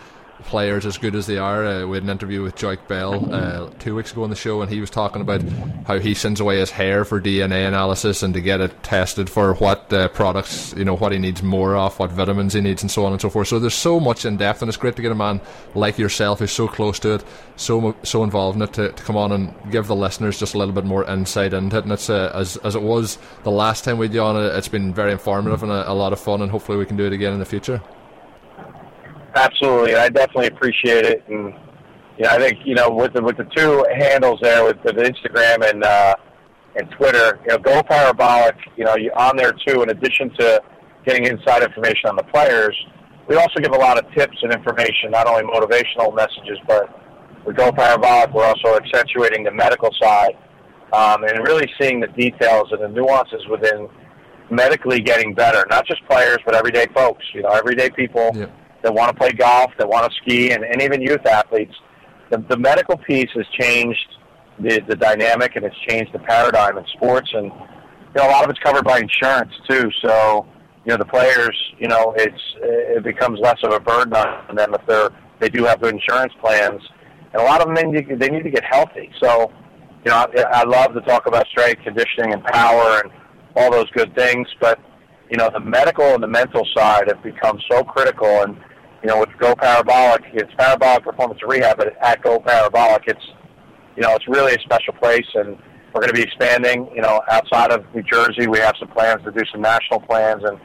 players 0.44 0.86
as 0.86 0.98
good 0.98 1.16
as 1.16 1.28
they 1.28 1.38
are. 1.38 1.66
Uh, 1.66 1.86
we 1.86 1.98
had 1.98 2.04
an 2.04 2.10
interview 2.10 2.42
with 2.42 2.56
Joique 2.56 2.88
Bell 2.88 3.34
uh, 3.34 3.70
two 3.80 3.96
weeks 3.96 4.12
ago 4.12 4.24
on 4.24 4.30
the 4.30 4.36
show, 4.36 4.62
and 4.62 4.72
he 4.72 4.80
was 4.80 4.90
talking 4.90 5.22
about 5.22 5.42
how 5.86 6.00
he 6.00 6.14
sends 6.14 6.40
away 6.40 6.60
his 6.60 6.72
hair 6.72 7.06
for 7.06 7.22
DNA 7.22 7.68
analysis 7.68 8.24
and 8.24 8.34
to 8.34 8.42
get 8.42 8.62
it 8.62 8.84
tested 8.84 9.30
for 9.30 9.56
what 9.56 9.92
uh, 9.92 10.08
products, 10.10 10.74
you 10.78 10.86
know, 10.86 10.96
what 10.96 11.12
he 11.12 11.18
needs 11.18 11.44
more 11.44 11.76
of, 11.76 11.98
what 12.00 12.12
vitamins 12.12 12.54
he 12.54 12.62
needs, 12.62 12.82
and 12.82 12.92
so 12.92 13.06
on 13.06 13.12
and 13.12 13.22
so 13.22 13.30
forth. 13.30 13.48
So 13.48 13.60
there's 13.60 13.74
so 13.74 14.00
much 14.00 14.26
in 14.26 14.38
depth, 14.38 14.62
and 14.62 14.70
it's 14.70 14.78
great 14.78 14.96
to 14.96 15.02
get 15.02 15.12
a 15.12 15.16
man 15.16 15.42
like 15.76 15.98
yourself 15.98 16.40
who's 16.40 16.52
so 16.52 16.68
close 16.68 17.00
to 17.00 17.16
it, 17.16 17.24
so 17.56 17.96
so 18.04 18.24
involved 18.24 18.56
in 18.56 18.62
it, 18.62 18.74
to, 18.74 18.92
to 18.92 19.04
come 19.04 19.18
on 19.18 19.32
and 19.32 19.54
give 19.72 19.88
the 19.88 19.96
listeners 19.96 20.40
just 20.40 20.54
a 20.54 20.58
little 20.58 20.74
bit 20.74 20.86
more 20.86 21.06
insight 21.06 21.54
into 21.54 21.78
it. 21.78 21.84
And 21.84 21.92
it's 21.92 22.10
uh, 22.10 22.32
as 22.34 22.58
as 22.58 22.76
it 22.76 22.82
was 22.82 23.18
the 23.44 23.52
last 23.52 23.84
time 23.84 23.98
we 23.98 24.08
did 24.08 24.20
on 24.20 24.36
it, 24.38 24.56
it's 24.56 24.68
been 24.68 24.94
very 24.94 25.12
informative 25.12 25.64
and 25.64 25.72
a, 25.72 25.92
a 25.92 25.94
lot 25.94 26.14
of 26.14 26.20
fun, 26.20 26.42
and 26.42 26.52
hopefully 26.52 26.78
we 26.78 26.86
can 26.86 26.98
do 26.98 27.06
it 27.06 27.14
again 27.14 27.34
in 27.34 27.40
the 27.40 27.46
future. 27.46 27.82
Absolutely, 29.38 29.92
and 29.92 30.02
I 30.02 30.10
definitely 30.10 30.48
appreciate 30.48 31.06
it, 31.06 31.24
and 31.28 31.54
yeah, 32.18 32.34
I 32.34 32.40
think 32.40 32.60
you 32.66 32.76
know 32.76 32.90
with 32.90 33.14
the 33.14 33.22
with 33.22 33.38
the 33.38 33.48
two 33.56 33.86
handles 33.96 34.40
there 34.42 34.64
with 34.66 34.82
the 34.84 34.92
Instagram 34.94 35.70
and 35.70 35.84
uh, 35.84 36.16
and 36.76 36.90
Twitter, 36.92 37.40
you 37.44 37.50
know, 37.50 37.58
Go 37.58 37.84
Parabolic, 37.84 38.56
you 38.76 38.86
know, 38.86 38.96
you 38.96 39.12
on 39.16 39.38
there 39.38 39.54
too. 39.68 39.84
In 39.84 39.90
addition 39.90 40.32
to 40.40 40.62
getting 41.06 41.26
inside 41.26 41.64
information 41.64 42.10
on 42.10 42.16
the 42.16 42.24
players, 42.24 42.76
we 43.28 43.36
also 43.36 43.60
give 43.60 43.72
a 43.72 43.78
lot 43.78 43.98
of 43.98 44.12
tips 44.14 44.38
and 44.42 44.52
information, 44.52 45.12
not 45.12 45.28
only 45.28 45.44
motivational 45.44 46.16
messages, 46.16 46.58
but 46.68 46.90
with 47.46 47.56
Go 47.56 47.72
Parabolic, 47.72 48.34
we're 48.34 48.46
also 48.46 48.76
accentuating 48.76 49.44
the 49.44 49.52
medical 49.52 49.90
side 50.02 50.38
um, 50.94 51.24
and 51.24 51.40
really 51.48 51.70
seeing 51.80 52.00
the 52.00 52.08
details 52.08 52.68
and 52.72 52.82
the 52.82 52.88
nuances 52.88 53.46
within 53.50 53.88
medically 54.50 55.00
getting 55.00 55.34
better. 55.34 55.66
Not 55.70 55.86
just 55.86 56.06
players, 56.08 56.38
but 56.46 56.56
everyday 56.56 56.88
folks. 56.94 57.24
You 57.34 57.44
know, 57.44 57.50
everyday 57.50 57.90
people. 57.90 58.32
That 58.88 58.94
want 58.94 59.12
to 59.12 59.18
play 59.20 59.32
golf, 59.32 59.72
that 59.78 59.90
want 59.90 60.10
to 60.10 60.18
ski, 60.18 60.52
and, 60.52 60.64
and 60.64 60.82
even 60.82 61.02
youth 61.02 61.26
athletes. 61.26 61.74
The, 62.32 62.38
the 62.50 62.56
medical 62.56 62.98
piece 62.98 63.30
has 63.36 63.46
changed 63.60 64.08
the, 64.60 64.80
the 64.88 64.96
dynamic 64.96 65.58
and 65.58 65.66
it's 65.66 65.76
changed 65.90 66.14
the 66.14 66.20
paradigm 66.20 66.78
in 66.78 66.86
sports. 66.94 67.30
And 67.34 67.48
you 67.48 68.16
know, 68.16 68.30
a 68.30 68.32
lot 68.32 68.46
of 68.46 68.50
it's 68.50 68.60
covered 68.60 68.86
by 68.86 69.00
insurance 69.00 69.52
too. 69.70 69.92
So 70.02 70.46
you 70.86 70.92
know, 70.92 70.98
the 70.98 71.06
players, 71.06 71.56
you 71.78 71.90
know, 71.90 72.14
it's 72.18 72.42
it 72.62 73.04
becomes 73.04 73.42
less 73.42 73.58
of 73.64 73.74
a 73.74 73.80
burden 73.80 74.14
on 74.14 74.56
them 74.56 74.74
if 74.74 74.86
they're 74.88 75.10
they 75.40 75.50
do 75.50 75.66
have 75.66 75.82
good 75.82 75.94
insurance 75.94 76.34
plans. 76.40 76.82
And 77.34 77.42
a 77.42 77.46
lot 77.46 77.60
of 77.60 77.68
them 77.68 77.76
they 77.76 77.84
need, 77.84 78.20
they 78.20 78.30
need 78.30 78.44
to 78.44 78.50
get 78.50 78.64
healthy. 78.64 79.12
So 79.22 79.52
you 80.06 80.12
know, 80.12 80.26
I, 80.34 80.62
I 80.62 80.64
love 80.64 80.94
to 80.94 81.02
talk 81.02 81.28
about 81.28 81.46
strength, 81.48 81.84
conditioning, 81.84 82.32
and 82.32 82.42
power, 82.46 83.02
and 83.04 83.12
all 83.58 83.70
those 83.70 83.90
good 83.92 84.16
things. 84.16 84.48
But 84.62 84.80
you 85.30 85.36
know, 85.36 85.50
the 85.52 85.60
medical 85.60 86.06
and 86.06 86.24
the 86.24 86.28
mental 86.28 86.66
side 86.74 87.10
have 87.10 87.22
become 87.22 87.60
so 87.70 87.84
critical. 87.84 88.44
And 88.44 88.58
you 89.02 89.08
know, 89.08 89.20
with 89.20 89.30
Go 89.38 89.56
Parabolic, 89.56 90.24
it's 90.34 90.52
Parabolic 90.58 91.04
Performance 91.04 91.40
Rehab, 91.46 91.78
but 91.78 91.96
at 92.02 92.22
Go 92.22 92.40
Parabolic, 92.40 93.04
it's, 93.08 93.26
you 93.96 94.04
know, 94.04 94.16
it's 94.16 94.28
really 94.28 94.54
a 94.54 94.60
special 94.62 94.94
place, 94.94 95.28
and 95.36 95.58
we're 95.94 96.02
going 96.02 96.10
to 96.10 96.14
be 96.14 96.22
expanding, 96.22 96.90
you 96.94 97.02
know, 97.02 97.22
outside 97.30 97.72
of 97.72 97.86
New 97.96 98.04
Jersey. 98.04 98.48
We 98.48 98.60
have 98.60 98.76
some 98.80 98.90
plans 98.90 99.24
to 99.24 99.32
do 99.32 99.42
some 99.52 99.62
national 99.62 100.02
plans, 100.02 100.44
and 100.44 100.60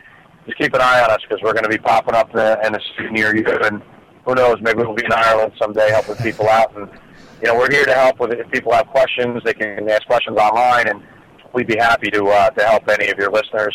just 0.46 0.58
keep 0.58 0.74
an 0.74 0.80
eye 0.80 1.02
on 1.02 1.10
us 1.10 1.20
because 1.22 1.42
we're 1.42 1.52
going 1.52 1.64
to 1.64 1.70
be 1.70 1.78
popping 1.78 2.14
up 2.14 2.30
in 2.30 2.74
a 2.74 3.10
near 3.10 3.36
you, 3.36 3.44
and 3.46 3.82
who 4.24 4.34
knows, 4.34 4.56
maybe 4.60 4.78
we'll 4.78 4.94
be 4.94 5.04
in 5.04 5.12
Ireland 5.12 5.52
someday 5.60 5.90
helping 5.90 6.16
people 6.16 6.48
out. 6.48 6.76
And, 6.76 6.88
you 7.42 7.48
know, 7.48 7.56
we're 7.56 7.70
here 7.70 7.84
to 7.84 7.94
help 7.94 8.20
with 8.20 8.32
it. 8.32 8.40
If 8.40 8.50
people 8.50 8.72
have 8.72 8.86
questions, 8.88 9.42
they 9.44 9.54
can 9.54 9.88
ask 9.88 10.06
questions 10.06 10.38
online, 10.38 10.88
and 10.88 11.02
we'd 11.54 11.66
be 11.66 11.76
happy 11.76 12.10
to, 12.10 12.24
uh, 12.26 12.50
to 12.50 12.64
help 12.64 12.88
any 12.88 13.10
of 13.10 13.18
your 13.18 13.30
listeners. 13.30 13.74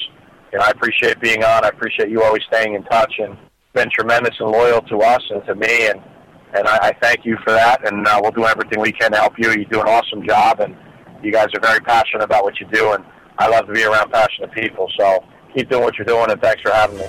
You 0.51 0.59
know, 0.59 0.65
I 0.65 0.69
appreciate 0.69 1.19
being 1.19 1.43
on. 1.43 1.65
I 1.65 1.69
appreciate 1.69 2.09
you 2.09 2.23
always 2.23 2.43
staying 2.47 2.73
in 2.75 2.83
touch, 2.83 3.13
and 3.19 3.37
been 3.77 3.89
tremendous 3.91 4.33
and 4.39 4.49
loyal 4.49 4.81
to 4.81 4.97
us 5.01 5.21
and 5.29 5.45
to 5.45 5.53
me, 5.55 5.87
and 5.87 6.01
and 6.55 6.67
I, 6.67 6.89
I 6.89 6.91
thank 7.01 7.25
you 7.25 7.37
for 7.43 7.51
that. 7.51 7.87
And 7.87 8.07
uh, 8.07 8.19
we'll 8.21 8.31
do 8.31 8.45
everything 8.45 8.79
we 8.81 8.91
can 8.91 9.11
to 9.11 9.17
help 9.17 9.33
you. 9.37 9.51
You 9.51 9.65
do 9.65 9.79
an 9.81 9.87
awesome 9.87 10.25
job, 10.25 10.59
and 10.59 10.75
you 11.21 11.31
guys 11.31 11.47
are 11.53 11.61
very 11.61 11.79
passionate 11.79 12.23
about 12.23 12.43
what 12.43 12.59
you 12.59 12.67
do, 12.71 12.93
and 12.93 13.05
I 13.37 13.47
love 13.47 13.67
to 13.67 13.73
be 13.73 13.83
around 13.83 14.11
passionate 14.11 14.51
people. 14.53 14.89
So 14.97 15.23
keep 15.53 15.69
doing 15.69 15.83
what 15.83 15.97
you're 15.97 16.05
doing, 16.07 16.31
and 16.31 16.41
thanks 16.41 16.61
for 16.61 16.71
having 16.71 16.97
me. 16.97 17.05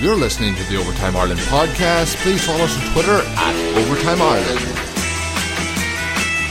You're 0.00 0.16
listening 0.16 0.54
to 0.56 0.62
the 0.64 0.78
Overtime 0.78 1.16
Ireland 1.16 1.40
podcast. 1.40 2.16
Please 2.22 2.44
follow 2.44 2.64
us 2.64 2.74
on 2.74 2.92
Twitter 2.92 3.20
at 3.22 3.54
Overtime 3.78 4.20
Ireland. 4.20 4.60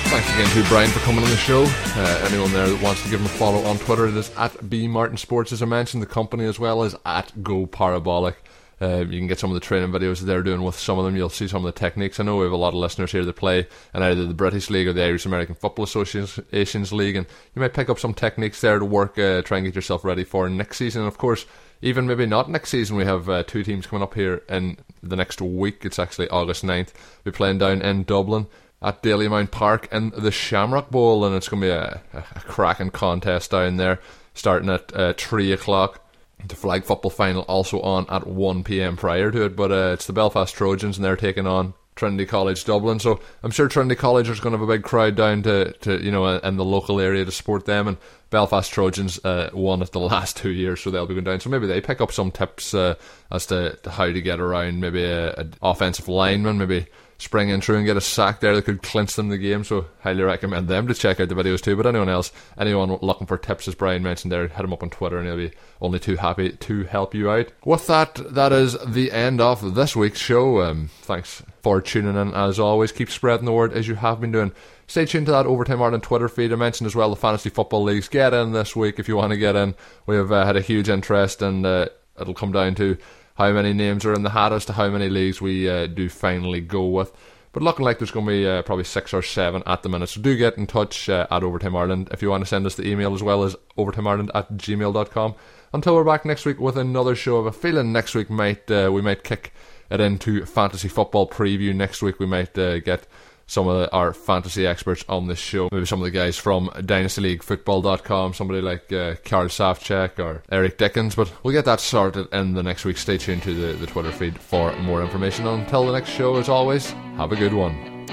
Thanks 0.08 0.30
again 0.34 0.48
to 0.56 0.70
Brian 0.70 0.90
for 0.90 1.00
coming 1.00 1.24
on 1.24 1.30
the 1.30 1.36
show. 1.36 1.66
Uh, 1.68 2.28
anyone 2.30 2.54
there 2.54 2.70
that 2.70 2.82
wants 2.82 3.04
to 3.04 3.10
give 3.10 3.20
him 3.20 3.26
a 3.26 3.30
follow 3.30 3.60
on 3.64 3.78
Twitter, 3.78 4.08
it 4.08 4.16
is 4.16 4.32
at 4.38 4.70
B 4.70 4.88
Martin 4.88 5.18
Sports, 5.18 5.52
as 5.52 5.62
I 5.62 5.66
mentioned. 5.66 6.02
The 6.02 6.08
company 6.08 6.46
as 6.46 6.60
well 6.60 6.84
as 6.84 6.96
at 7.06 7.44
Go 7.44 7.66
Parabolic. 7.66 8.38
Uh, 8.80 8.98
you 8.98 9.20
can 9.20 9.28
get 9.28 9.40
some 9.40 9.50
of 9.50 9.56
the 9.56 9.60
training 9.60 9.92
videos 9.92 10.20
that 10.20 10.26
they're 10.26 10.44
doing 10.44 10.62
with 10.62 10.78
some 10.78 11.00
of 11.00 11.06
them. 11.06 11.16
You'll 11.16 11.30
see 11.30 11.48
some 11.48 11.66
of 11.66 11.74
the 11.74 11.80
techniques. 11.80 12.20
I 12.20 12.24
know 12.24 12.38
we 12.38 12.44
have 12.44 12.52
a 12.52 12.58
lot 12.58 12.70
of 12.70 12.76
listeners 12.76 13.12
here 13.12 13.26
that 13.26 13.36
play 13.36 13.68
in 13.94 14.04
either 14.04 14.26
the 14.26 14.34
British 14.34 14.70
League 14.70 14.88
or 14.88 14.94
the 14.94 15.04
Irish 15.04 15.26
American 15.26 15.56
Football 15.56 15.86
Association's 15.86 16.94
League, 16.94 17.16
and 17.16 17.26
you 17.56 17.62
might 17.62 17.74
pick 17.74 17.90
up 17.90 17.98
some 17.98 18.14
techniques 18.14 18.62
there 18.62 18.78
to 18.78 18.86
work, 18.86 19.18
uh, 19.18 19.42
try 19.42 19.58
and 19.58 19.66
get 19.66 19.76
yourself 19.76 20.06
ready 20.06 20.24
for 20.24 20.48
next 20.48 20.78
season. 20.78 21.02
And 21.02 21.08
of 21.08 21.18
course, 21.18 21.46
even 21.82 22.08
maybe 22.08 22.26
not 22.26 22.50
next 22.50 22.70
season, 22.70 22.98
we 22.98 23.06
have 23.06 23.30
uh, 23.30 23.44
two 23.44 23.64
teams 23.64 23.88
coming 23.88 24.04
up 24.04 24.14
here 24.14 24.44
in 24.50 24.78
the 25.02 25.16
next 25.16 25.42
week. 25.42 25.84
It's 25.84 26.00
actually 26.00 26.30
August 26.30 26.64
9th. 26.64 26.94
We're 27.24 27.32
playing 27.32 27.60
down 27.60 27.82
in 27.82 28.04
Dublin 28.04 28.48
at 28.82 29.02
Dalymount 29.02 29.52
Park 29.52 29.88
in 29.92 30.12
the 30.12 30.32
Shamrock 30.32 30.92
Bowl, 30.92 31.26
and 31.26 31.36
it's 31.36 31.50
going 31.50 31.62
to 31.62 31.68
be 31.68 31.72
a, 31.72 32.02
a, 32.14 32.18
a 32.36 32.40
cracking 32.42 32.92
contest 32.92 33.52
down 33.52 33.78
there, 33.78 34.00
starting 34.34 34.70
at 34.70 34.96
uh, 34.96 35.14
3 35.18 35.52
o'clock. 35.52 36.07
The 36.46 36.56
flag 36.56 36.86
football 36.86 37.12
final 37.12 37.42
also 37.44 37.82
on 37.82 38.06
at 38.10 38.28
1 38.28 38.64
pm 38.64 38.96
prior 38.96 39.32
to 39.32 39.46
it, 39.46 39.56
but 39.56 39.72
uh, 39.72 39.94
it's 39.94 40.06
the 40.06 40.14
Belfast 40.14 40.54
Trojans, 40.54 40.98
and 40.98 41.04
they're 41.04 41.16
taking 41.16 41.48
on 41.48 41.74
Trinity 41.98 42.26
College 42.26 42.64
Dublin. 42.64 43.00
So 43.00 43.20
I'm 43.44 43.52
sure 43.52 43.68
Trinity 43.68 43.96
College 43.96 44.30
is 44.30 44.40
going 44.40 44.54
to 44.54 44.60
have 44.60 44.70
a 44.70 44.72
big 44.72 44.84
crowd 44.84 45.16
down 45.16 45.42
to, 45.44 45.74
to 45.74 46.02
you 46.02 46.12
know, 46.12 46.26
in 46.38 46.56
the 46.56 46.64
local 46.64 47.02
area 47.02 47.26
to 47.26 47.32
support 47.32 47.66
them. 47.66 47.88
And 47.88 47.98
Belfast 48.30 48.72
Trojans 48.72 49.24
uh, 49.26 49.50
won 49.52 49.82
it 49.82 49.92
the 49.92 50.00
last 50.16 50.38
two 50.38 50.52
years, 50.52 50.80
so 50.80 50.92
they'll 50.92 51.08
be 51.08 51.16
going 51.16 51.26
down. 51.26 51.40
So 51.42 51.50
maybe 51.50 51.68
they 51.68 51.82
pick 51.82 52.00
up 52.00 52.12
some 52.12 52.32
tips 52.32 52.74
uh, 52.74 52.96
as 53.32 53.48
to, 53.48 53.76
to, 53.84 53.90
how 53.90 54.06
to 54.06 54.22
get 54.22 54.40
around 54.40 54.80
maybe 54.80 55.04
an 55.04 55.56
offensive 55.62 56.08
lineman, 56.08 56.60
maybe 56.60 56.86
spring 57.18 57.50
in 57.50 57.62
through 57.62 57.78
and 57.78 57.86
get 57.86 57.98
a 57.98 58.02
sack 58.02 58.40
there 58.40 58.56
that 58.56 58.66
could 58.66 58.84
clinch 58.84 59.16
them 59.16 59.30
the 59.30 59.38
game. 59.38 59.64
So 59.64 59.88
highly 60.02 60.24
recommend 60.24 60.68
them 60.68 60.88
to 60.88 60.94
check 60.94 61.20
out 61.20 61.30
the 61.30 61.36
videos 61.36 61.62
too. 61.62 61.76
But 61.76 61.88
anyone 61.88 62.10
else, 62.10 62.32
anyone 62.58 62.98
looking 63.02 63.28
for 63.28 63.38
tips, 63.38 63.68
as 63.68 63.76
Brian 63.76 64.04
mentioned 64.04 64.32
there, 64.32 64.48
hit 64.48 64.64
him 64.64 64.74
up 64.74 64.84
on 64.84 64.90
Twitter 64.90 65.18
and 65.18 65.28
he'll 65.28 65.38
be 65.38 65.52
only 65.82 66.00
too 66.00 66.16
happy 66.16 66.52
to 66.52 66.84
help 66.84 67.14
you 67.14 67.30
out. 67.30 67.52
With 67.66 67.88
that, 67.88 68.16
that 68.34 68.52
is 68.52 68.78
the 68.86 69.12
end 69.12 69.42
of 69.42 69.76
this 69.76 69.96
week's 69.96 70.20
show. 70.20 70.62
Um, 70.62 70.90
thanks 71.02 71.44
for 71.62 71.82
tuning 71.82 72.16
in 72.16 72.34
as 72.34 72.60
always. 72.60 72.92
Keep 72.92 73.10
spreading 73.10 73.46
the 73.46 73.52
word 73.52 73.74
as 73.74 73.88
you 73.88 73.96
have 73.96 74.22
been 74.22 74.32
doing. 74.32 74.52
Stay 74.88 75.06
tuned 75.06 75.26
to 75.26 75.34
that 75.34 75.46
Overtime 75.46 75.82
Ireland 75.82 76.04
Twitter 76.04 76.30
feed. 76.30 76.54
I 76.54 76.56
mentioned 76.56 76.88
as 76.88 76.96
well 76.96 77.10
the 77.10 77.18
fantasy 77.18 77.50
football 77.50 77.84
leagues. 77.84 78.08
Get 78.08 78.34
in 78.34 78.54
this 78.54 78.76
week 78.76 79.00
if 79.00 79.08
you 79.08 79.18
want 79.18 79.32
to 79.32 79.38
get 79.38 79.56
in. 79.56 79.76
We 80.06 80.16
have 80.16 80.32
uh, 80.32 80.46
had 80.46 80.56
a 80.56 80.62
huge 80.62 80.88
interest 80.88 81.42
and 81.42 81.66
uh, 81.66 81.90
it'll 82.20 82.34
come 82.34 82.52
down 82.54 82.76
to 82.76 82.98
how 83.38 83.52
many 83.52 83.72
names 83.72 84.04
are 84.06 84.14
in 84.14 84.24
the 84.24 84.32
hat 84.32 84.52
as 84.52 84.66
to 84.66 84.74
how 84.74 84.90
many 84.90 85.10
leagues 85.10 85.40
we 85.40 85.70
uh, 85.70 85.88
do 85.88 86.10
finally 86.10 86.60
go 86.60 86.88
with. 86.88 87.12
But 87.52 87.64
looking 87.64 87.86
like 87.86 87.98
there's 87.98 88.12
going 88.12 88.26
to 88.26 88.32
be 88.32 88.48
uh, 88.48 88.62
probably 88.64 88.84
six 88.84 89.14
or 89.14 89.22
seven 89.22 89.64
at 89.66 89.84
the 89.84 89.90
minute. 89.90 90.10
So 90.10 90.22
do 90.22 90.36
get 90.36 90.58
in 90.58 90.68
touch 90.68 91.08
uh, 91.10 91.28
at 91.32 91.44
Overtime 91.44 91.76
Ireland 91.76 92.10
if 92.12 92.22
you 92.22 92.30
want 92.30 92.44
to 92.44 92.48
send 92.48 92.66
us 92.66 92.76
the 92.76 92.88
email 92.88 93.14
as 93.14 93.24
well 93.24 93.44
as 93.44 93.56
overtimeireland 93.78 94.32
at 94.36 94.52
gmail.com. 94.54 95.36
Until 95.74 95.96
we're 95.96 96.04
back 96.04 96.26
next 96.26 96.46
week 96.46 96.60
with 96.60 96.78
another 96.78 97.16
show. 97.16 97.38
of 97.38 97.46
a 97.46 97.52
feeling 97.52 97.92
next 97.92 98.16
week 98.16 98.30
might 98.30 98.70
uh, 98.70 98.90
we 98.92 99.02
might 99.02 99.24
kick 99.24 99.54
it 99.90 100.00
into 100.00 100.46
fantasy 100.46 100.88
football 100.88 101.28
preview. 101.28 101.76
Next 101.76 102.02
week 102.02 102.20
we 102.20 102.26
might 102.26 102.58
uh, 102.58 102.80
get 102.80 103.08
some 103.48 103.68
of 103.68 103.90
our 103.94 104.14
fantasy 104.14 104.68
experts 104.68 105.04
on 105.10 105.28
this 105.28 105.40
show. 105.40 105.70
Maybe 105.72 105.86
some 105.86 106.02
of 106.02 106.06
the 106.06 106.12
guys 106.12 106.38
from 106.38 106.68
DynastyLeagueFootball.com, 106.70 108.34
somebody 108.34 108.62
like 108.62 108.92
uh, 108.92 109.16
Karl 109.26 109.48
Savchek 109.48 110.20
or 110.20 110.44
Eric 110.52 110.78
Dickens. 110.78 111.16
But 111.16 111.32
we'll 111.44 111.54
get 111.54 111.66
that 111.66 111.80
started 111.80 112.28
in 112.34 112.54
the 112.54 112.64
next 112.64 112.86
week. 112.86 112.98
Stay 112.98 113.18
tuned 113.18 113.44
to 113.44 113.54
the, 113.54 113.74
the 113.74 113.88
Twitter 113.88 114.12
feed 114.12 114.38
for 114.38 114.74
more 114.74 115.02
information. 115.02 115.48
Until 115.48 115.86
the 115.86 115.94
next 115.94 116.10
show, 116.10 116.36
as 116.36 116.50
always, 116.50 116.92
have 117.16 117.32
a 117.32 117.36
good 117.36 117.54
one. 117.54 118.06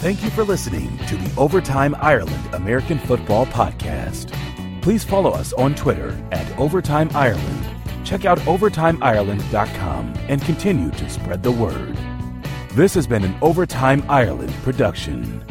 Thank 0.00 0.22
you 0.22 0.30
for 0.30 0.44
listening 0.44 0.96
to 1.08 1.16
the 1.16 1.38
Overtime 1.38 1.94
Ireland 1.98 2.54
American 2.54 2.98
Football 2.98 3.44
Podcast. 3.46 4.32
Please 4.80 5.04
follow 5.04 5.30
us 5.30 5.52
on 5.52 5.74
Twitter 5.74 6.18
at 6.32 6.58
Overtime 6.58 7.10
Ireland. 7.12 7.66
Check 8.02 8.24
out 8.24 8.38
OvertimeIreland.com 8.38 10.14
and 10.28 10.40
continue 10.40 10.90
to 10.90 11.10
spread 11.10 11.42
the 11.42 11.52
word. 11.52 11.98
This 12.74 12.94
has 12.94 13.04
been 13.04 13.24
an 13.24 13.34
Overtime 13.42 14.04
Ireland 14.08 14.52
production. 14.62 15.44